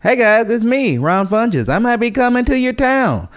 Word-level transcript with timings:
Hey 0.00 0.14
guys, 0.14 0.48
it's 0.48 0.62
me, 0.62 0.96
Ron 0.96 1.26
Funches. 1.26 1.68
I 1.68 1.80
might 1.80 1.96
be 1.96 2.12
coming 2.12 2.44
to 2.44 2.56
your 2.56 2.72
town. 2.72 3.28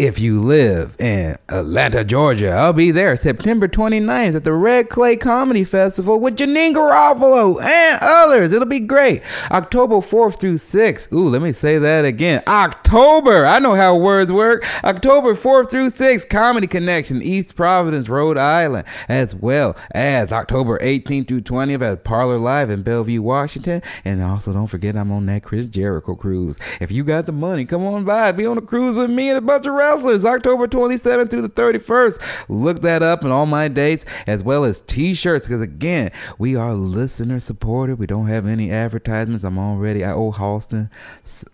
If 0.00 0.18
you 0.18 0.40
live 0.40 0.98
in 0.98 1.36
Atlanta, 1.50 2.04
Georgia, 2.04 2.52
I'll 2.52 2.72
be 2.72 2.90
there 2.90 3.14
September 3.18 3.68
29th 3.68 4.34
at 4.34 4.44
the 4.44 4.54
Red 4.54 4.88
Clay 4.88 5.14
Comedy 5.14 5.62
Festival 5.62 6.18
with 6.18 6.38
Janeane 6.38 6.72
Garofalo 6.72 7.62
and 7.62 7.98
others. 8.00 8.54
It'll 8.54 8.64
be 8.64 8.80
great. 8.80 9.20
October 9.50 9.96
4th 9.96 10.40
through 10.40 10.54
6th. 10.54 11.12
Ooh, 11.12 11.28
let 11.28 11.42
me 11.42 11.52
say 11.52 11.76
that 11.76 12.06
again. 12.06 12.42
October. 12.46 13.44
I 13.44 13.58
know 13.58 13.74
how 13.74 13.94
words 13.94 14.32
work. 14.32 14.64
October 14.84 15.34
4th 15.34 15.70
through 15.70 15.90
6th, 15.90 16.30
Comedy 16.30 16.66
Connection, 16.66 17.20
East 17.20 17.54
Providence, 17.54 18.08
Rhode 18.08 18.38
Island, 18.38 18.88
as 19.06 19.34
well 19.34 19.76
as 19.90 20.32
October 20.32 20.78
18th 20.78 21.28
through 21.28 21.42
20th 21.42 21.82
at 21.82 22.04
Parlor 22.04 22.38
Live 22.38 22.70
in 22.70 22.82
Bellevue, 22.82 23.20
Washington. 23.20 23.82
And 24.06 24.22
also, 24.22 24.54
don't 24.54 24.68
forget, 24.68 24.96
I'm 24.96 25.12
on 25.12 25.26
that 25.26 25.42
Chris 25.42 25.66
Jericho 25.66 26.14
cruise. 26.14 26.58
If 26.80 26.90
you 26.90 27.04
got 27.04 27.26
the 27.26 27.32
money, 27.32 27.66
come 27.66 27.84
on 27.84 28.06
by. 28.06 28.32
Be 28.32 28.46
on 28.46 28.56
a 28.56 28.62
cruise 28.62 28.96
with 28.96 29.10
me 29.10 29.28
and 29.28 29.36
a 29.36 29.42
bunch 29.42 29.66
of 29.66 29.74
wrestlers. 29.90 30.24
October 30.24 30.66
27th 30.66 31.30
through 31.30 31.42
the 31.42 31.48
31st. 31.48 32.20
Look 32.48 32.82
that 32.82 33.02
up 33.02 33.22
and 33.22 33.32
all 33.32 33.46
my 33.46 33.68
dates, 33.68 34.04
as 34.26 34.42
well 34.42 34.64
as 34.64 34.80
t-shirts. 34.82 35.46
Because 35.46 35.60
again, 35.60 36.10
we 36.38 36.56
are 36.56 36.74
listener 36.74 37.40
supported. 37.40 37.98
We 37.98 38.06
don't 38.06 38.26
have 38.26 38.46
any 38.46 38.70
advertisements. 38.70 39.44
I'm 39.44 39.58
already 39.58 40.04
I 40.04 40.12
owe 40.12 40.32
Halston 40.32 40.90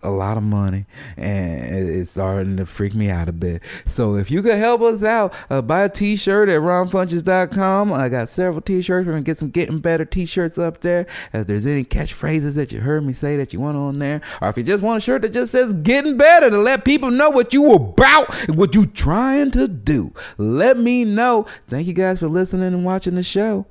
a 0.01 0.09
lot 0.09 0.37
of 0.37 0.43
money, 0.43 0.85
and 1.15 1.89
it's 1.89 2.11
starting 2.11 2.57
to 2.57 2.65
freak 2.65 2.93
me 2.93 3.09
out 3.09 3.29
a 3.29 3.33
bit. 3.33 3.61
So 3.85 4.15
if 4.15 4.31
you 4.31 4.41
could 4.41 4.57
help 4.57 4.81
us 4.81 5.03
out, 5.03 5.33
uh, 5.49 5.61
buy 5.61 5.83
a 5.83 5.89
t-shirt 5.89 6.49
at 6.49 6.61
ronfunches.com. 6.61 7.93
I 7.93 8.09
got 8.09 8.29
several 8.29 8.61
t-shirts. 8.61 9.05
We're 9.05 9.13
gonna 9.13 9.23
get 9.23 9.37
some 9.37 9.49
getting 9.49 9.79
better 9.79 10.05
t-shirts 10.05 10.57
up 10.57 10.81
there. 10.81 11.07
If 11.33 11.47
there's 11.47 11.65
any 11.65 11.83
catchphrases 11.83 12.55
that 12.55 12.71
you 12.71 12.81
heard 12.81 13.05
me 13.05 13.13
say 13.13 13.37
that 13.37 13.53
you 13.53 13.59
want 13.59 13.77
on 13.77 13.99
there, 13.99 14.21
or 14.41 14.49
if 14.49 14.57
you 14.57 14.63
just 14.63 14.83
want 14.83 14.97
a 14.97 15.01
shirt 15.01 15.21
that 15.23 15.33
just 15.33 15.51
says 15.51 15.73
getting 15.73 16.17
better 16.17 16.49
to 16.49 16.57
let 16.57 16.85
people 16.85 17.11
know 17.11 17.29
what 17.29 17.53
you 17.53 17.63
were 17.63 17.75
about, 17.75 18.26
what 18.47 18.75
you 18.75 18.85
trying 18.85 19.51
to 19.51 19.67
do, 19.67 20.13
let 20.37 20.77
me 20.77 21.05
know. 21.05 21.45
Thank 21.67 21.87
you 21.87 21.93
guys 21.93 22.19
for 22.19 22.27
listening 22.27 22.73
and 22.73 22.85
watching 22.85 23.15
the 23.15 23.23
show. 23.23 23.65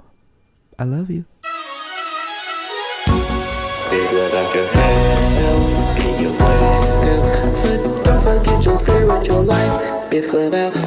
I 0.79 0.85
love 0.85 1.11
you. 1.11 1.25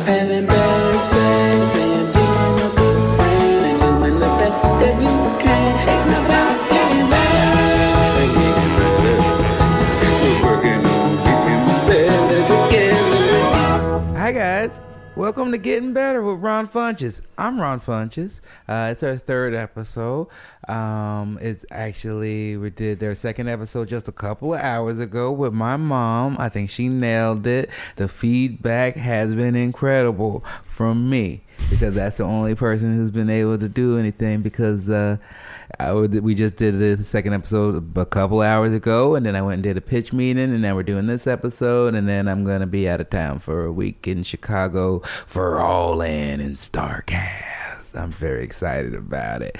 Having 0.10 0.48
sex 0.48 1.76
and 1.76 2.14
being 2.14 2.60
a 2.60 2.70
good 2.76 3.00
friend 3.16 3.66
and 3.66 3.80
doing 3.80 4.16
the 4.20 4.26
best 4.26 4.62
that 4.82 4.96
you 5.02 5.16
can. 5.40 5.69
Welcome 15.20 15.52
to 15.52 15.58
Getting 15.58 15.92
Better 15.92 16.24
with 16.24 16.40
Ron 16.40 16.66
Funches. 16.66 17.20
I'm 17.38 17.60
Ron 17.60 17.82
Funches. 17.82 18.40
Uh, 18.70 18.88
it's 18.94 19.04
our 19.04 19.18
third 19.18 19.54
episode. 19.54 20.30
Um, 20.66 21.38
it's 21.42 21.66
actually 21.72 22.56
we 22.56 22.70
did 22.70 23.02
their 23.02 23.16
second 23.16 23.50
episode 23.50 23.90
just 23.90 24.08
a 24.08 24.14
couple 24.14 24.54
of 24.54 24.62
hours 24.62 25.02
ago 25.02 25.30
with 25.34 25.52
my 25.52 25.76
mom. 25.76 26.38
I 26.40 26.48
think 26.48 26.70
she 26.70 26.88
nailed 26.88 27.46
it. 27.48 27.70
The 27.98 28.08
feedback 28.08 28.96
has 28.96 29.36
been 29.36 29.58
incredible 29.58 30.42
from 30.64 31.10
me 31.10 31.44
because 31.70 31.96
that's 31.96 32.16
the 32.16 32.24
only 32.24 32.56
person 32.56 32.96
who's 32.96 33.12
been 33.12 33.30
able 33.30 33.58
to 33.58 33.68
do 33.68 33.98
anything 33.98 34.42
because 34.42 34.90
uh, 34.90 35.18
would, 35.92 36.20
we 36.24 36.36
just 36.36 36.56
did 36.56 36.80
the 36.80 37.04
second 37.04 37.34
episode 37.34 37.98
a 37.98 38.06
couple 38.06 38.42
hours 38.42 38.74
ago, 38.74 39.16
and 39.16 39.26
then 39.26 39.36
I 39.36 39.42
went 39.42 39.56
and 39.56 39.64
did 39.64 39.78
a 39.78 39.82
pitch 39.82 40.12
meeting, 40.12 40.54
and 40.54 40.64
then 40.64 40.76
we're 40.76 40.84
doing 40.84 41.08
this 41.08 41.28
episode, 41.28 41.96
and 41.96 42.08
then 42.08 42.28
I'm 42.28 42.44
gonna 42.44 42.68
be 42.68 42.90
out 42.90 43.02
of 43.02 43.10
town 43.10 43.40
for 43.40 43.66
a 43.66 43.72
week 43.72 44.08
in 44.08 44.24
Chicago 44.24 45.00
for 45.28 45.60
All 45.60 46.02
In 46.02 46.40
and 46.40 46.56
Starrcast. 46.56 47.96
I'm 47.96 48.12
very 48.12 48.44
excited 48.44 48.94
about 48.94 49.42
it. 49.42 49.58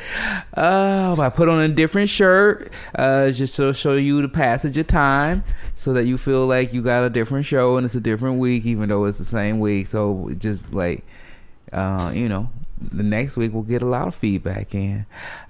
Um, 0.54 1.20
I 1.20 1.30
put 1.30 1.50
on 1.50 1.60
a 1.62 1.68
different 1.68 2.10
shirt, 2.10 2.72
uh, 2.96 3.32
just 3.32 3.56
to 3.56 3.74
show 3.74 3.96
you 3.96 4.22
the 4.22 4.30
passage 4.30 4.78
of 4.78 4.88
time, 4.88 5.44
so 5.76 5.94
that 5.94 6.06
you 6.06 6.18
feel 6.18 6.46
like 6.46 6.74
you 6.74 6.82
got 6.82 7.04
a 7.04 7.10
different 7.10 7.46
show 7.46 7.78
and 7.78 7.86
it's 7.86 7.96
a 7.96 8.02
different 8.02 8.40
week, 8.40 8.66
even 8.66 8.90
though 8.90 9.06
it's 9.06 9.18
the 9.18 9.26
same 9.26 9.60
week. 9.60 9.88
So 9.88 10.32
just 10.38 10.72
like 10.74 11.04
uh, 11.72 12.12
you 12.14 12.30
know, 12.30 12.50
the 12.82 13.04
next 13.04 13.38
week 13.38 13.54
we'll 13.54 13.64
get 13.64 13.82
a 13.82 13.86
lot 13.86 14.08
of 14.08 14.16
feedback 14.16 14.74
in. 14.74 15.06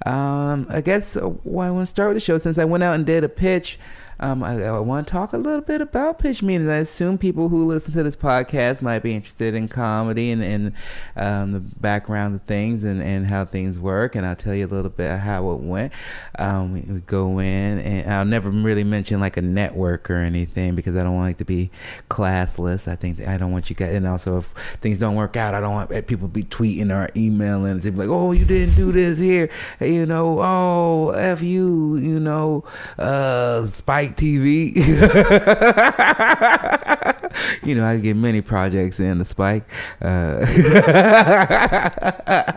Um, 0.05 0.67
I 0.69 0.81
guess 0.81 1.15
uh, 1.15 1.29
well, 1.43 1.67
I 1.67 1.71
want 1.71 1.83
to 1.83 1.89
start 1.89 2.09
with 2.09 2.17
the 2.17 2.21
show 2.21 2.37
since 2.37 2.57
I 2.57 2.65
went 2.65 2.83
out 2.83 2.95
and 2.95 3.05
did 3.05 3.23
a 3.23 3.29
pitch. 3.29 3.79
Um, 4.19 4.43
I, 4.43 4.61
I 4.63 4.79
want 4.79 5.07
to 5.07 5.11
talk 5.11 5.33
a 5.33 5.37
little 5.37 5.61
bit 5.61 5.81
about 5.81 6.19
pitch 6.19 6.43
meetings. 6.43 6.69
I 6.69 6.77
assume 6.77 7.17
people 7.17 7.49
who 7.49 7.65
listen 7.65 7.93
to 7.93 8.03
this 8.03 8.15
podcast 8.15 8.81
might 8.81 8.99
be 8.99 9.13
interested 9.13 9.53
in 9.53 9.67
comedy 9.67 10.31
and, 10.31 10.43
and 10.43 10.73
um, 11.15 11.53
the 11.53 11.59
background 11.59 12.35
of 12.35 12.41
things 12.43 12.83
and, 12.83 13.01
and 13.01 13.27
how 13.27 13.45
things 13.45 13.79
work. 13.79 14.15
And 14.15 14.25
I'll 14.25 14.35
tell 14.35 14.53
you 14.53 14.65
a 14.65 14.67
little 14.67 14.89
bit 14.89 15.17
how 15.19 15.51
it 15.51 15.59
went. 15.59 15.93
Um, 16.37 16.73
we, 16.73 16.81
we 16.81 16.99
go 17.01 17.39
in, 17.39 17.79
and 17.79 18.13
I'll 18.13 18.25
never 18.25 18.49
really 18.49 18.83
mention 18.83 19.19
like 19.19 19.37
a 19.37 19.41
network 19.41 20.09
or 20.09 20.17
anything 20.17 20.75
because 20.75 20.95
I 20.95 21.03
don't 21.03 21.15
want 21.15 21.31
it 21.31 21.37
to 21.37 21.45
be 21.45 21.71
classless. 22.09 22.87
I 22.87 22.95
think 22.95 23.25
I 23.25 23.37
don't 23.37 23.51
want 23.51 23.69
you 23.69 23.75
guys, 23.75 23.95
and 23.95 24.05
also 24.07 24.39
if 24.39 24.53
things 24.81 24.99
don't 24.99 25.15
work 25.15 25.37
out, 25.37 25.53
I 25.53 25.61
don't 25.61 25.73
want 25.73 26.07
people 26.07 26.27
to 26.27 26.33
be 26.33 26.43
tweeting 26.43 26.91
or 26.91 27.09
emailing 27.15 27.71
and 27.71 27.81
be 27.81 27.91
like, 27.91 28.09
"Oh, 28.09 28.31
you 28.31 28.45
didn't 28.45 28.75
do 28.75 28.91
this 28.91 29.19
here," 29.19 29.49
you 29.79 30.05
know. 30.05 30.39
Oh, 30.41 31.09
f 31.11 31.41
you, 31.41 31.95
you 31.97 32.19
know, 32.19 32.63
uh, 32.97 33.65
Spike 33.65 34.08
TV. 34.15 34.75
you 37.65 37.75
know, 37.75 37.85
I 37.85 37.97
get 37.97 38.15
many 38.15 38.41
projects 38.41 38.99
in 38.99 39.19
the 39.19 39.25
Spike. 39.25 39.63
Uh, 40.01 40.39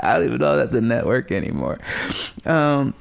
I 0.00 0.16
don't 0.16 0.26
even 0.26 0.38
know 0.38 0.56
that's 0.56 0.74
a 0.74 0.80
network 0.80 1.32
anymore. 1.32 1.78
Um, 2.44 2.94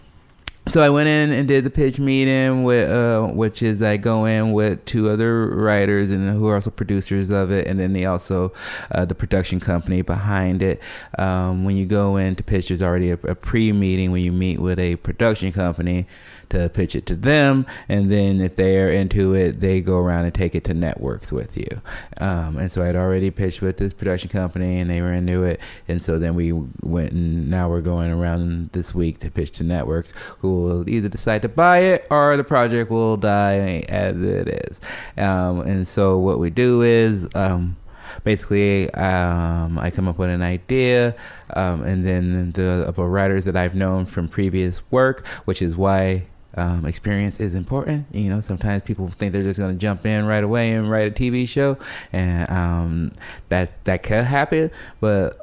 so 0.68 0.82
I 0.82 0.90
went 0.90 1.10
in 1.10 1.32
and 1.32 1.48
did 1.48 1.64
the 1.64 1.72
pitch 1.72 2.00
meeting 2.00 2.64
with, 2.64 2.90
uh, 2.90 3.28
which 3.28 3.64
is 3.64 3.82
I 3.82 3.98
go 3.98 4.26
in 4.26 4.54
with 4.54 4.86
two 4.86 5.10
other 5.10 5.48
writers 5.48 6.12
and 6.12 6.30
who 6.30 6.48
are 6.48 6.56
also 6.56 6.70
producers 6.70 7.32
of 7.32 7.52
it, 7.52 7.68
and 7.68 7.80
then 7.80 7.94
they 7.94 8.06
also 8.06 8.54
uh, 8.92 9.06
the 9.06 9.16
production 9.16 9.60
company 9.60 10.04
behind 10.04 10.62
it. 10.62 10.80
Um, 11.18 11.66
when 11.66 11.78
you 11.78 11.86
go 11.86 12.16
in 12.16 12.36
to 12.36 12.44
pitch, 12.44 12.68
there's 12.68 12.82
already 12.82 13.10
a, 13.10 13.18
a 13.24 13.34
pre-meeting 13.34 14.12
when 14.12 14.22
you 14.22 14.32
meet 14.32 14.60
with 14.60 14.78
a 14.78 14.98
production 14.98 15.52
company 15.52 16.06
to 16.52 16.70
pitch 16.70 16.96
it 16.96 17.06
to 17.08 17.16
them, 17.16 17.66
and 17.90 18.12
then 18.12 18.42
if 18.42 18.56
they're 18.56 18.92
into 18.92 19.34
it, 19.34 19.60
they 19.60 19.82
go 19.82 19.98
around 19.98 20.26
and 20.26 20.34
take 20.34 20.56
it 20.56 20.64
to 20.66 20.74
networks 20.74 21.32
with 21.32 21.58
you. 21.58 21.82
Um, 22.18 22.58
and 22.58 22.72
so 22.72 22.84
I'd 22.84 22.96
already 22.96 23.32
pitched 23.32 23.62
with 23.62 23.78
this 23.78 23.94
production 23.94 24.30
company, 24.30 24.80
and 24.80 24.90
they 24.90 25.02
were 25.02 25.14
into 25.14 25.44
it, 25.44 25.60
and 25.88 26.02
so 26.02 26.20
then 26.20 26.36
we 26.36 26.52
went 26.52 27.12
and 27.12 27.50
now 27.50 27.70
we're 27.70 27.82
going 27.82 28.12
around 28.12 28.70
this 28.74 28.94
week 28.94 29.20
to 29.20 29.32
pitch 29.32 29.52
to 29.52 29.64
networks 29.64 30.14
who 30.40 30.62
will 30.62 30.90
either 30.90 31.10
decide 31.10 31.42
to 31.42 31.50
buy 31.50 31.80
it 31.80 32.08
or 32.10 32.38
the 32.38 32.44
project 32.44 32.92
will 32.92 33.18
die 33.18 33.84
as 33.90 34.22
it 34.22 34.48
is. 34.48 34.80
Um, 35.18 35.62
and 35.62 35.88
so 35.88 36.18
what 36.18 36.40
we 36.40 36.50
do 36.50 36.82
is. 36.82 37.28
Um, 37.36 37.78
basically 38.24 38.92
um, 38.94 39.80
I 39.80 39.92
come 39.92 40.08
up 40.08 40.18
with 40.18 40.30
an 40.30 40.42
idea, 40.42 41.16
um, 41.54 41.84
and 41.84 42.06
then 42.06 42.52
the 42.52 42.92
the 42.94 43.04
writers 43.04 43.46
that 43.46 43.56
I've 43.56 43.76
known 43.76 44.06
from 44.06 44.28
previous 44.28 44.82
work, 44.92 45.26
which 45.46 45.62
is 45.62 45.76
why. 45.76 46.28
Um, 46.56 46.86
experience 46.86 47.40
is 47.40 47.56
important. 47.56 48.06
You 48.12 48.30
know, 48.30 48.42
sometimes 48.42 48.84
people 48.84 49.08
think 49.08 49.34
they're 49.34 49.44
just 49.44 49.60
going 49.60 49.74
to 49.74 49.80
jump 49.80 50.06
in 50.06 50.26
right 50.26 50.44
away 50.44 50.74
and 50.74 50.90
write 50.90 51.12
a 51.12 51.12
TV 51.12 51.48
show, 51.48 51.78
and 52.12 52.50
um, 52.50 53.12
that 53.50 53.84
that 53.86 54.04
could 54.04 54.26
happen. 54.26 54.72
But 55.00 55.40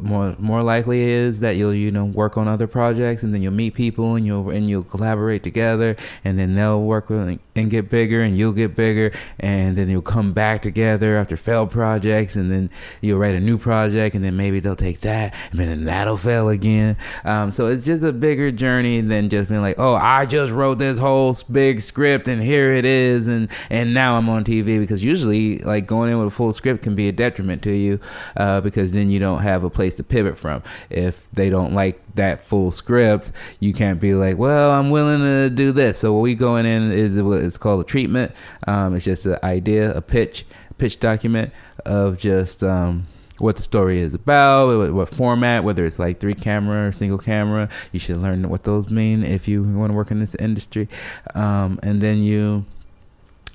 more 0.00 0.36
more 0.38 0.62
likely 0.62 1.02
is 1.02 1.40
that 1.40 1.56
you'll 1.56 1.74
you 1.74 1.90
know 1.90 2.04
work 2.04 2.36
on 2.36 2.46
other 2.46 2.66
projects 2.66 3.22
and 3.22 3.32
then 3.32 3.42
you'll 3.42 3.52
meet 3.52 3.74
people 3.74 4.14
and 4.14 4.26
you'll 4.26 4.50
and 4.50 4.68
you'll 4.68 4.82
collaborate 4.84 5.42
together 5.42 5.96
and 6.24 6.38
then 6.38 6.54
they'll 6.54 6.82
work 6.82 7.08
with 7.08 7.38
and 7.56 7.70
get 7.70 7.90
bigger 7.90 8.22
and 8.22 8.38
you'll 8.38 8.52
get 8.52 8.74
bigger 8.74 9.12
and 9.40 9.76
then 9.76 9.88
you'll 9.88 10.00
come 10.00 10.32
back 10.32 10.62
together 10.62 11.16
after 11.16 11.36
failed 11.36 11.70
projects 11.70 12.36
and 12.36 12.50
then 12.50 12.70
you'll 13.00 13.18
write 13.18 13.34
a 13.34 13.40
new 13.40 13.58
project 13.58 14.14
and 14.14 14.24
then 14.24 14.36
maybe 14.36 14.60
they'll 14.60 14.76
take 14.76 15.00
that 15.00 15.34
and 15.50 15.60
then 15.60 15.84
that'll 15.84 16.16
fail 16.16 16.48
again. 16.48 16.96
Um, 17.24 17.50
so 17.50 17.66
it's 17.66 17.84
just 17.84 18.02
a 18.02 18.12
bigger 18.12 18.52
journey 18.52 19.00
than 19.00 19.28
just 19.28 19.48
being 19.48 19.60
like 19.60 19.78
oh 19.78 19.94
I 19.94 20.26
just 20.26 20.52
wrote 20.52 20.78
this 20.78 20.98
whole 20.98 21.36
big 21.50 21.80
script 21.80 22.28
and 22.28 22.42
here 22.42 22.70
it 22.70 22.84
is 22.84 23.26
and 23.26 23.50
and 23.70 23.92
now 23.92 24.16
I'm 24.16 24.28
on 24.28 24.44
TV 24.44 24.78
because 24.78 25.02
usually 25.02 25.58
like 25.58 25.86
going 25.86 26.10
in 26.10 26.18
with 26.18 26.28
a 26.28 26.30
full 26.30 26.52
script 26.52 26.82
can 26.82 26.94
be 26.94 27.08
a 27.08 27.12
detriment 27.12 27.62
to 27.62 27.72
you 27.72 28.00
uh, 28.36 28.60
because 28.60 28.92
then 28.92 29.10
you 29.10 29.18
don't 29.18 29.40
have 29.40 29.64
a 29.64 29.70
place 29.78 29.94
to 29.94 30.02
pivot 30.02 30.36
from 30.36 30.60
if 30.90 31.30
they 31.32 31.48
don't 31.48 31.72
like 31.72 32.02
that 32.16 32.44
full 32.44 32.72
script 32.72 33.30
you 33.60 33.72
can't 33.72 34.00
be 34.00 34.12
like 34.12 34.36
well 34.36 34.72
i'm 34.72 34.90
willing 34.90 35.20
to 35.20 35.48
do 35.48 35.70
this 35.70 36.00
so 36.00 36.12
what 36.12 36.18
we 36.20 36.34
going 36.34 36.66
in 36.66 36.90
is 36.90 37.16
it's 37.16 37.56
called 37.56 37.80
a 37.80 37.84
treatment 37.84 38.32
um, 38.66 38.96
it's 38.96 39.04
just 39.04 39.24
an 39.24 39.38
idea 39.44 39.94
a 39.94 40.02
pitch 40.02 40.44
pitch 40.78 40.98
document 40.98 41.52
of 41.86 42.18
just 42.18 42.64
um, 42.64 43.06
what 43.38 43.54
the 43.54 43.62
story 43.62 44.00
is 44.00 44.14
about, 44.14 44.76
what, 44.76 44.92
what, 44.92 45.08
format, 45.08 45.62
whether 45.62 45.84
it's 45.84 45.98
like 45.98 46.18
three 46.18 46.34
camera 46.34 46.88
or 46.88 46.92
single 46.92 47.18
camera. 47.18 47.68
You 47.92 48.00
should 48.00 48.16
learn 48.16 48.48
what 48.48 48.64
those 48.64 48.90
mean 48.90 49.22
if 49.22 49.46
you 49.46 49.62
want 49.62 49.92
to 49.92 49.96
work 49.96 50.10
in 50.10 50.18
this 50.18 50.34
industry. 50.36 50.88
Um, 51.34 51.78
and 51.82 52.00
then 52.00 52.22
you 52.22 52.64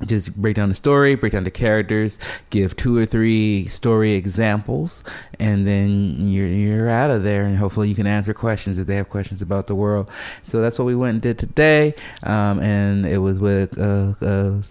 just 0.06 0.36
break 0.36 0.56
down 0.56 0.70
the 0.70 0.76
story, 0.76 1.16
break 1.16 1.34
down 1.34 1.44
the 1.44 1.52
characters, 1.52 2.20
give 2.50 2.76
two 2.76 2.98
or 2.98 3.06
three 3.06 3.68
story 3.68 4.14
examples, 4.14 5.04
and 5.40 5.68
then 5.68 6.16
you're 6.20 6.48
you're 6.48 6.90
out 6.90 7.10
of 7.10 7.24
there. 7.24 7.46
And 7.46 7.58
hopefully, 7.58 7.90
you 7.90 7.96
can 7.96 8.08
answer 8.08 8.34
questions 8.34 8.80
if 8.80 8.88
they 8.88 8.96
have 8.96 9.10
questions 9.10 9.42
about 9.42 9.68
the 9.68 9.76
world. 9.76 10.10
So 10.44 10.62
that's 10.62 10.78
what 10.80 10.86
we 10.86 10.96
went 10.96 11.14
and 11.14 11.22
did 11.22 11.40
today, 11.40 11.96
um, 12.24 12.60
and 12.60 13.06
it 13.06 13.20
was 13.20 13.40
with 13.40 13.78
a 13.78 14.64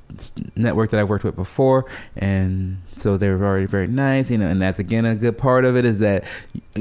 network 0.56 0.90
that 0.90 1.00
I've 1.00 1.08
worked 1.08 1.24
with 1.24 1.36
before, 1.36 1.86
and 2.16 2.81
so 3.02 3.16
they're 3.16 3.42
already 3.42 3.66
very 3.66 3.86
nice, 3.86 4.30
you 4.30 4.38
know. 4.38 4.46
And 4.46 4.62
that's 4.62 4.78
again 4.78 5.04
a 5.04 5.14
good 5.14 5.36
part 5.36 5.64
of 5.64 5.76
it 5.76 5.84
is 5.84 5.98
that 5.98 6.24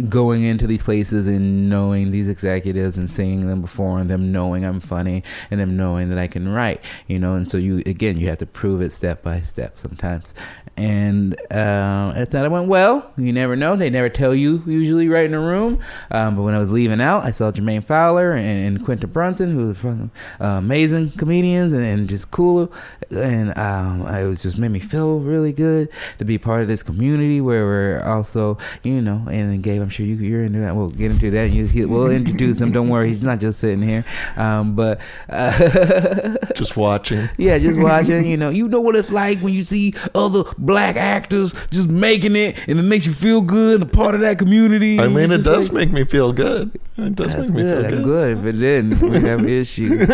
going 0.07 0.43
into 0.43 0.67
these 0.67 0.83
places 0.83 1.27
and 1.27 1.69
knowing 1.69 2.11
these 2.11 2.27
executives 2.27 2.95
and 2.95 3.09
seeing 3.09 3.47
them 3.47 3.61
before, 3.61 3.99
and 3.99 4.09
them 4.09 4.31
knowing 4.31 4.63
I'm 4.63 4.79
funny, 4.79 5.23
and 5.49 5.59
them 5.59 5.75
knowing 5.75 6.09
that 6.09 6.17
I 6.17 6.27
can 6.27 6.47
write, 6.47 6.81
you 7.07 7.19
know. 7.19 7.35
And 7.35 7.47
so 7.47 7.57
you 7.57 7.79
again, 7.85 8.17
you 8.17 8.27
have 8.27 8.37
to 8.37 8.45
prove 8.45 8.81
it 8.81 8.91
step 8.91 9.23
by 9.23 9.41
step 9.41 9.79
sometimes. 9.79 10.33
And 10.77 11.35
uh, 11.51 12.13
I 12.15 12.25
thought 12.25 12.45
it 12.45 12.51
went 12.51 12.67
well. 12.67 13.11
You 13.17 13.31
never 13.33 13.55
know; 13.55 13.75
they 13.75 13.89
never 13.89 14.09
tell 14.09 14.33
you 14.33 14.63
usually 14.65 15.09
right 15.09 15.25
in 15.25 15.33
a 15.33 15.39
room. 15.39 15.79
Um, 16.09 16.35
but 16.35 16.41
when 16.43 16.53
I 16.53 16.59
was 16.59 16.71
leaving 16.71 17.01
out, 17.01 17.23
I 17.23 17.31
saw 17.31 17.51
Jermaine 17.51 17.83
Fowler 17.83 18.33
and, 18.33 18.77
and 18.77 18.85
Quinta 18.85 19.05
Brunson, 19.07 19.51
who 19.51 19.67
were 19.67 19.73
fucking, 19.75 20.11
uh, 20.39 20.45
amazing 20.45 21.11
comedians 21.11 21.73
and, 21.73 21.83
and 21.83 22.09
just 22.09 22.31
cool. 22.31 22.71
And 23.11 23.55
um, 23.57 24.01
it 24.07 24.25
was 24.25 24.41
just 24.41 24.57
made 24.57 24.69
me 24.71 24.79
feel 24.79 25.19
really 25.19 25.51
good 25.51 25.89
to 26.19 26.25
be 26.25 26.37
part 26.37 26.61
of 26.61 26.67
this 26.67 26.81
community 26.83 27.41
where 27.41 27.65
we're 27.65 28.01
also, 28.03 28.57
you 28.83 29.01
know, 29.01 29.25
and 29.29 29.51
then 29.51 29.61
Gabe, 29.61 29.81
I'm 29.81 29.89
sure 29.89 30.05
you, 30.05 30.15
you're 30.15 30.43
into 30.43 30.59
that. 30.59 30.75
We'll 30.75 30.89
get 30.89 31.11
into 31.11 31.29
that. 31.31 31.51
You, 31.51 31.65
he, 31.65 31.85
we'll 31.85 32.09
introduce 32.09 32.59
him. 32.59 32.71
Don't 32.71 32.89
worry, 32.89 33.07
he's 33.09 33.23
not 33.23 33.39
just 33.39 33.59
sitting 33.59 33.81
here. 33.81 34.05
Um, 34.37 34.75
but 34.75 34.99
uh, 35.29 36.37
Just 36.55 36.77
watching. 36.77 37.29
yeah, 37.37 37.57
just 37.57 37.79
watching. 37.79 38.25
You 38.25 38.37
know, 38.37 38.49
you 38.49 38.67
know 38.67 38.79
what 38.79 38.95
it's 38.95 39.11
like 39.11 39.39
when 39.39 39.53
you 39.53 39.63
see 39.63 39.93
other 40.15 40.43
black 40.61 40.95
actors 40.95 41.53
just 41.71 41.89
making 41.89 42.35
it, 42.35 42.55
and 42.67 42.79
it 42.79 42.83
makes 42.83 43.05
you 43.05 43.13
feel 43.13 43.41
good, 43.41 43.81
and 43.81 43.83
a 43.83 43.85
part 43.85 44.15
of 44.15 44.21
that 44.21 44.37
community. 44.37 44.99
I 44.99 45.07
mean, 45.07 45.31
it 45.31 45.39
does 45.39 45.71
like, 45.71 45.89
make 45.89 45.91
me 45.91 46.03
feel 46.05 46.31
good. 46.31 46.79
It 46.97 47.15
does 47.15 47.35
make 47.35 47.49
me 47.49 47.63
good. 47.63 47.89
feel 47.89 47.95
good. 47.97 48.03
good. 48.03 48.37
If 48.37 48.45
it 48.45 48.51
didn't, 48.59 48.99
we 49.01 49.19
have 49.21 49.45
issues. 49.49 50.09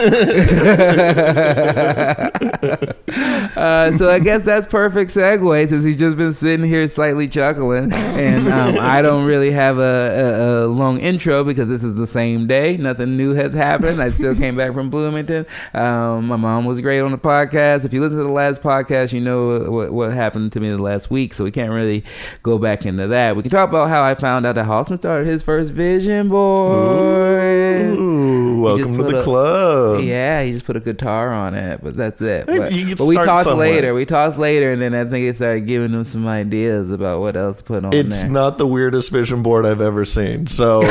uh, 3.58 3.98
so 3.98 4.10
I 4.10 4.20
guess 4.20 4.44
that's 4.44 4.68
perfect 4.68 5.12
segue 5.12 5.70
since 5.70 5.84
he's 5.84 6.00
just 6.00 6.18
been 6.18 6.34
sitting 6.34 6.66
here 6.66 6.88
slightly 6.88 7.28
chuckling, 7.28 7.92
and 7.94 8.48
um, 8.48 8.78
I 8.80 9.02
don't 9.02 9.26
really 9.26 9.52
have 9.52 9.80
a, 9.80 9.82
a, 9.82 10.66
a 10.66 10.68
long 10.68 11.00
intro 11.00 11.44
because 11.44 11.68
this 11.68 11.84
is 11.84 11.96
the 11.96 12.08
same 12.08 12.48
day. 12.48 12.78
Nothing 12.78 13.18
new 13.18 13.34
has 13.34 13.54
happened. 13.54 14.02
I 14.02 14.12
still 14.12 14.36
came 14.36 14.56
back 14.56 14.74
from 14.74 14.90
Bloomington. 14.90 15.46
Um, 15.74 16.28
my 16.28 16.38
mom 16.38 16.66
was 16.66 16.80
great 16.80 17.02
on 17.02 17.12
the 17.12 17.18
podcast. 17.18 17.84
If 17.86 17.94
you 17.94 18.02
listen 18.02 18.18
to 18.18 18.24
the 18.24 18.30
last 18.30 18.62
podcast, 18.62 19.12
you 19.14 19.22
know 19.22 19.70
what, 19.70 19.92
what 19.92 20.12
happened 20.14 20.37
to 20.52 20.60
me 20.60 20.70
the 20.70 20.78
last 20.78 21.10
week. 21.12 21.34
So 21.34 21.44
we 21.44 21.52
can't 21.52 21.72
really 21.72 22.04
go 22.44 22.58
back 22.58 22.86
into 22.86 23.08
that. 23.08 23.36
We 23.36 23.42
can 23.42 23.52
talk 23.52 23.70
about 23.70 23.90
how 23.90 24.04
I 24.04 24.16
found 24.16 24.46
out 24.46 24.56
that 24.56 24.66
Halston 24.66 24.98
started 24.98 25.28
his 25.28 25.44
first 25.44 25.72
vision 25.72 26.30
board. 26.30 28.00
Ooh, 28.00 28.47
welcome 28.62 28.98
to 28.98 29.04
the 29.04 29.20
a- 29.20 29.24
club. 29.24 30.02
Yeah, 30.04 30.44
he 30.44 30.52
just 30.52 30.66
put 30.66 30.76
a 30.76 30.80
guitar 30.80 31.32
on 31.34 31.54
it, 31.56 31.80
but 31.84 31.96
that's 31.96 32.22
it. 32.22 32.46
But, 32.48 32.58
but 32.72 33.08
we 33.08 33.16
talked 33.16 33.44
somewhere. 33.46 33.72
later. 33.72 33.94
We 33.94 34.06
talked 34.06 34.38
later, 34.38 34.72
and 34.72 34.82
then 34.82 34.94
I 34.94 35.06
think 35.06 35.26
it 35.28 35.36
started 35.36 35.68
giving 35.68 35.92
him 35.92 36.04
some 36.04 36.28
ideas 36.28 36.92
about 36.92 37.20
what 37.22 37.36
else 37.36 37.58
to 37.58 37.64
put 37.64 37.86
on 37.86 37.94
It's 37.94 38.22
there. 38.22 38.32
not 38.32 38.58
the 38.58 38.68
weirdest 38.68 39.12
vision 39.12 39.42
board 39.44 39.66
I've 39.66 39.82
ever 39.82 40.06
seen. 40.06 40.48
So 40.48 40.82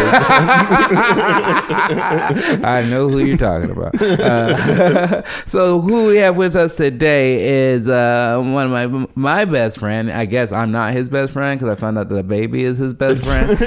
I 1.52 2.84
know 2.88 3.08
who 3.08 3.18
you're 3.20 3.36
talking 3.36 3.70
about. 3.70 4.00
Uh, 4.00 5.22
so 5.46 5.80
who 5.80 6.06
we 6.08 6.16
have 6.18 6.36
with 6.36 6.56
us 6.56 6.74
today 6.74 7.70
is 7.72 7.88
uh, 7.88 8.40
one 8.44 8.66
of 8.66 8.70
my 8.72 9.06
my 9.14 9.44
best 9.44 9.78
friend. 9.78 10.10
I 10.10 10.24
guess 10.26 10.52
I'm 10.52 10.72
not 10.72 10.92
his 10.92 11.08
best 11.08 11.32
friend 11.32 11.58
because 11.58 11.76
I 11.76 11.80
found 11.80 11.98
out 11.98 12.08
that 12.08 12.14
the 12.14 12.22
baby 12.22 12.64
is 12.64 12.78
his 12.78 12.94
best 12.94 13.24
friend, 13.26 13.50
Uh, 13.60 13.64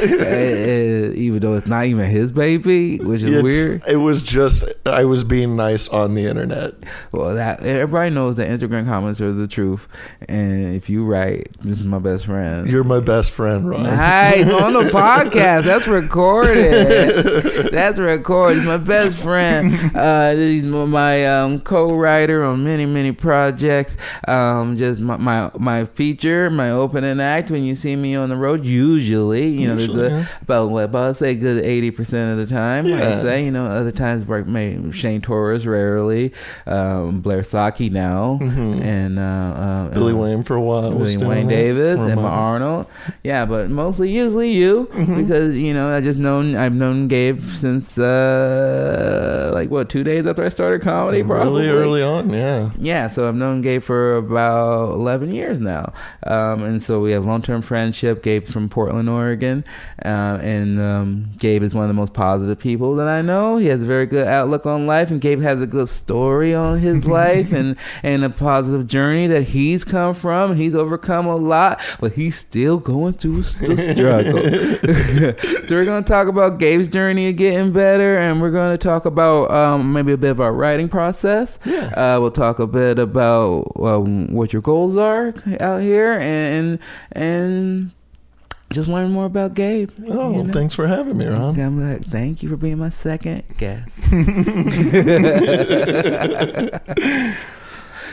uh, 1.09 1.11
even 1.13 1.39
though 1.39 1.53
it's 1.55 1.67
not 1.67 1.85
even 1.85 2.05
his 2.09 2.31
baby, 2.31 2.97
which 2.99 3.21
is 3.23 3.29
it's- 3.31 3.43
weird. 3.43 3.81
It 3.89 3.97
was 3.97 4.21
just 4.21 4.63
I 4.85 5.05
was 5.05 5.23
being 5.23 5.55
nice 5.55 5.87
on 5.87 6.13
the 6.15 6.25
internet. 6.25 6.73
Well, 7.11 7.35
that 7.35 7.61
everybody 7.63 8.09
knows 8.11 8.35
that 8.35 8.47
Instagram 8.47 8.85
comments 8.85 9.19
are 9.21 9.33
the 9.33 9.47
truth, 9.47 9.87
and 10.27 10.75
if 10.75 10.89
you 10.89 11.05
write, 11.05 11.49
this 11.61 11.79
is 11.79 11.85
my 11.85 11.99
best 11.99 12.25
friend. 12.25 12.69
You're 12.69 12.83
my 12.83 12.99
best 12.99 13.31
friend, 13.31 13.69
Ron. 13.69 13.83
Nice 13.83 14.45
on 14.47 14.73
the 14.73 14.83
podcast. 14.91 15.63
That's 15.65 15.87
recorded. 15.87 17.71
That's 17.71 17.97
recorded. 17.99 18.63
My 18.63 18.77
best 18.77 19.17
friend. 19.17 19.95
Uh, 19.95 20.35
he's 20.35 20.63
my- 20.65 21.25
um, 21.27 21.59
co-writer 21.61 22.43
on 22.43 22.63
many 22.63 22.85
many 22.85 23.11
projects. 23.11 23.97
Um, 24.27 24.75
just 24.75 24.99
my, 24.99 25.17
my 25.17 25.51
my 25.57 25.85
feature, 25.85 26.49
my 26.49 26.71
opening 26.71 27.19
act. 27.19 27.49
When 27.51 27.63
you 27.63 27.75
see 27.75 27.95
me 27.95 28.15
on 28.15 28.29
the 28.29 28.35
road, 28.35 28.65
usually 28.65 29.47
you 29.47 29.67
know 29.67 29.75
Usually, 29.75 29.97
there's 30.09 30.11
a 30.11 30.15
yeah. 30.17 30.25
about 30.41 30.69
what 30.69 30.83
about 30.85 31.17
say 31.17 31.35
good 31.35 31.63
eighty 31.63 31.91
percent 31.91 32.39
of 32.39 32.47
the 32.47 32.53
time. 32.53 32.85
I 32.85 33.13
say 33.21 33.45
you 33.45 33.51
know 33.51 33.78
other 33.79 33.91
times 33.91 34.27
like 34.29 34.45
maybe 34.47 34.91
Shane 34.91 35.21
Torres 35.21 35.65
rarely, 35.65 36.33
um, 36.67 37.21
Blair 37.21 37.41
Socci 37.41 37.91
now, 37.91 38.37
Mhm. 38.41 38.81
and 38.83 39.19
uh, 39.19 39.21
uh, 39.21 39.89
Billy 39.93 40.13
uh, 40.13 40.17
Wayne 40.17 40.43
for 40.43 40.55
a 40.55 40.61
while. 40.61 40.91
was 40.91 41.15
William 41.15 41.27
Wayne. 41.27 41.47
Davis, 41.47 41.99
Emma. 42.01 42.21
Arnold. 42.21 42.85
Yeah, 43.23 43.45
but 43.45 43.69
mostly 43.69 44.09
usually 44.11 44.51
you 44.51 44.87
Mm-hmm. 44.93 45.15
because 45.23 45.55
you 45.57 45.73
know 45.73 45.95
I 45.95 46.01
just 46.01 46.19
known 46.19 46.55
I've 46.55 46.73
known 46.73 47.07
Gabe 47.07 47.41
since 47.55 47.97
uh 47.97 49.51
like 49.53 49.69
what 49.69 49.89
two 49.89 50.03
days 50.03 50.25
after 50.27 50.43
I 50.43 50.49
started 50.49 50.81
comedy, 50.81 51.23
probably 51.23 51.67
Really 51.67 51.79
early 51.79 52.03
on, 52.03 52.29
yeah. 52.29 52.69
yeah, 52.79 53.07
so 53.07 53.27
I've 53.27 53.35
known 53.35 53.61
Gabe 53.61 53.81
for 53.83 54.15
about 54.17 54.91
11 54.93 55.33
years 55.33 55.59
now. 55.59 55.93
Um, 56.25 56.63
and 56.63 56.81
so 56.83 56.99
we 57.01 57.11
have 57.11 57.25
long 57.25 57.41
term 57.41 57.61
friendship. 57.61 58.23
Gabe's 58.23 58.51
from 58.51 58.69
Portland, 58.69 59.09
Oregon. 59.09 59.63
Uh, 60.03 60.39
and 60.41 60.79
um, 60.79 61.29
Gabe 61.39 61.63
is 61.63 61.73
one 61.73 61.83
of 61.83 61.87
the 61.89 61.93
most 61.93 62.13
positive 62.13 62.59
people 62.59 62.95
that 62.95 63.07
I 63.07 63.21
know. 63.21 63.57
He 63.57 63.67
has 63.69 63.81
a 63.81 63.85
very 63.85 64.05
good 64.05 64.27
outlook 64.27 64.65
on 64.65 64.85
life, 64.85 65.11
and 65.11 65.21
Gabe 65.21 65.41
has 65.41 65.61
a 65.61 65.67
good 65.67 65.89
story 65.89 66.53
on 66.53 66.79
his 66.79 67.05
life 67.07 67.51
and, 67.51 67.77
and 68.03 68.23
a 68.23 68.29
positive 68.29 68.87
journey 68.87 69.27
that 69.27 69.43
he's 69.43 69.83
come 69.83 70.13
from. 70.13 70.55
He's 70.55 70.75
overcome 70.75 71.25
a 71.25 71.35
lot, 71.35 71.81
but 71.99 72.13
he's 72.13 72.35
still 72.35 72.77
going 72.77 73.13
through 73.13 73.43
the 73.43 73.77
struggle. 73.77 74.43
so 75.67 75.75
we're 75.75 75.85
going 75.85 76.03
to 76.03 76.07
talk 76.07 76.27
about 76.27 76.59
Gabe's 76.59 76.87
journey 76.87 77.29
of 77.29 77.37
getting 77.37 77.71
better, 77.71 78.17
and 78.17 78.41
we're 78.41 78.51
going 78.51 78.77
to 78.77 78.77
talk 78.77 79.05
about 79.05 79.51
um, 79.51 79.93
maybe 79.93 80.11
a 80.11 80.17
bit 80.17 80.31
of 80.31 80.41
our 80.41 80.53
writing 80.53 80.89
process. 80.89 81.59
Yeah. 81.65 81.93
Uh, 81.95 82.19
we'll 82.19 82.31
talk 82.31 82.59
a 82.59 82.67
bit 82.67 82.99
about 82.99 83.71
um, 83.79 84.33
what 84.33 84.53
your 84.53 84.61
goals 84.61 84.95
are 84.95 85.33
out 85.59 85.81
here, 85.81 86.13
and 86.13 86.79
and 87.11 87.91
just 88.71 88.87
learn 88.87 89.11
more 89.11 89.25
about 89.25 89.55
Gabe. 89.55 89.89
Oh, 90.07 90.31
you 90.31 90.43
know? 90.43 90.53
thanks 90.53 90.75
for 90.75 90.87
having 90.87 91.17
me, 91.17 91.25
Ron. 91.25 91.59
I'm 91.59 91.91
like, 91.91 92.05
thank 92.07 92.43
you 92.43 92.49
for 92.49 92.55
being 92.55 92.77
my 92.77 92.89
second 92.89 93.43
guest. 93.57 93.97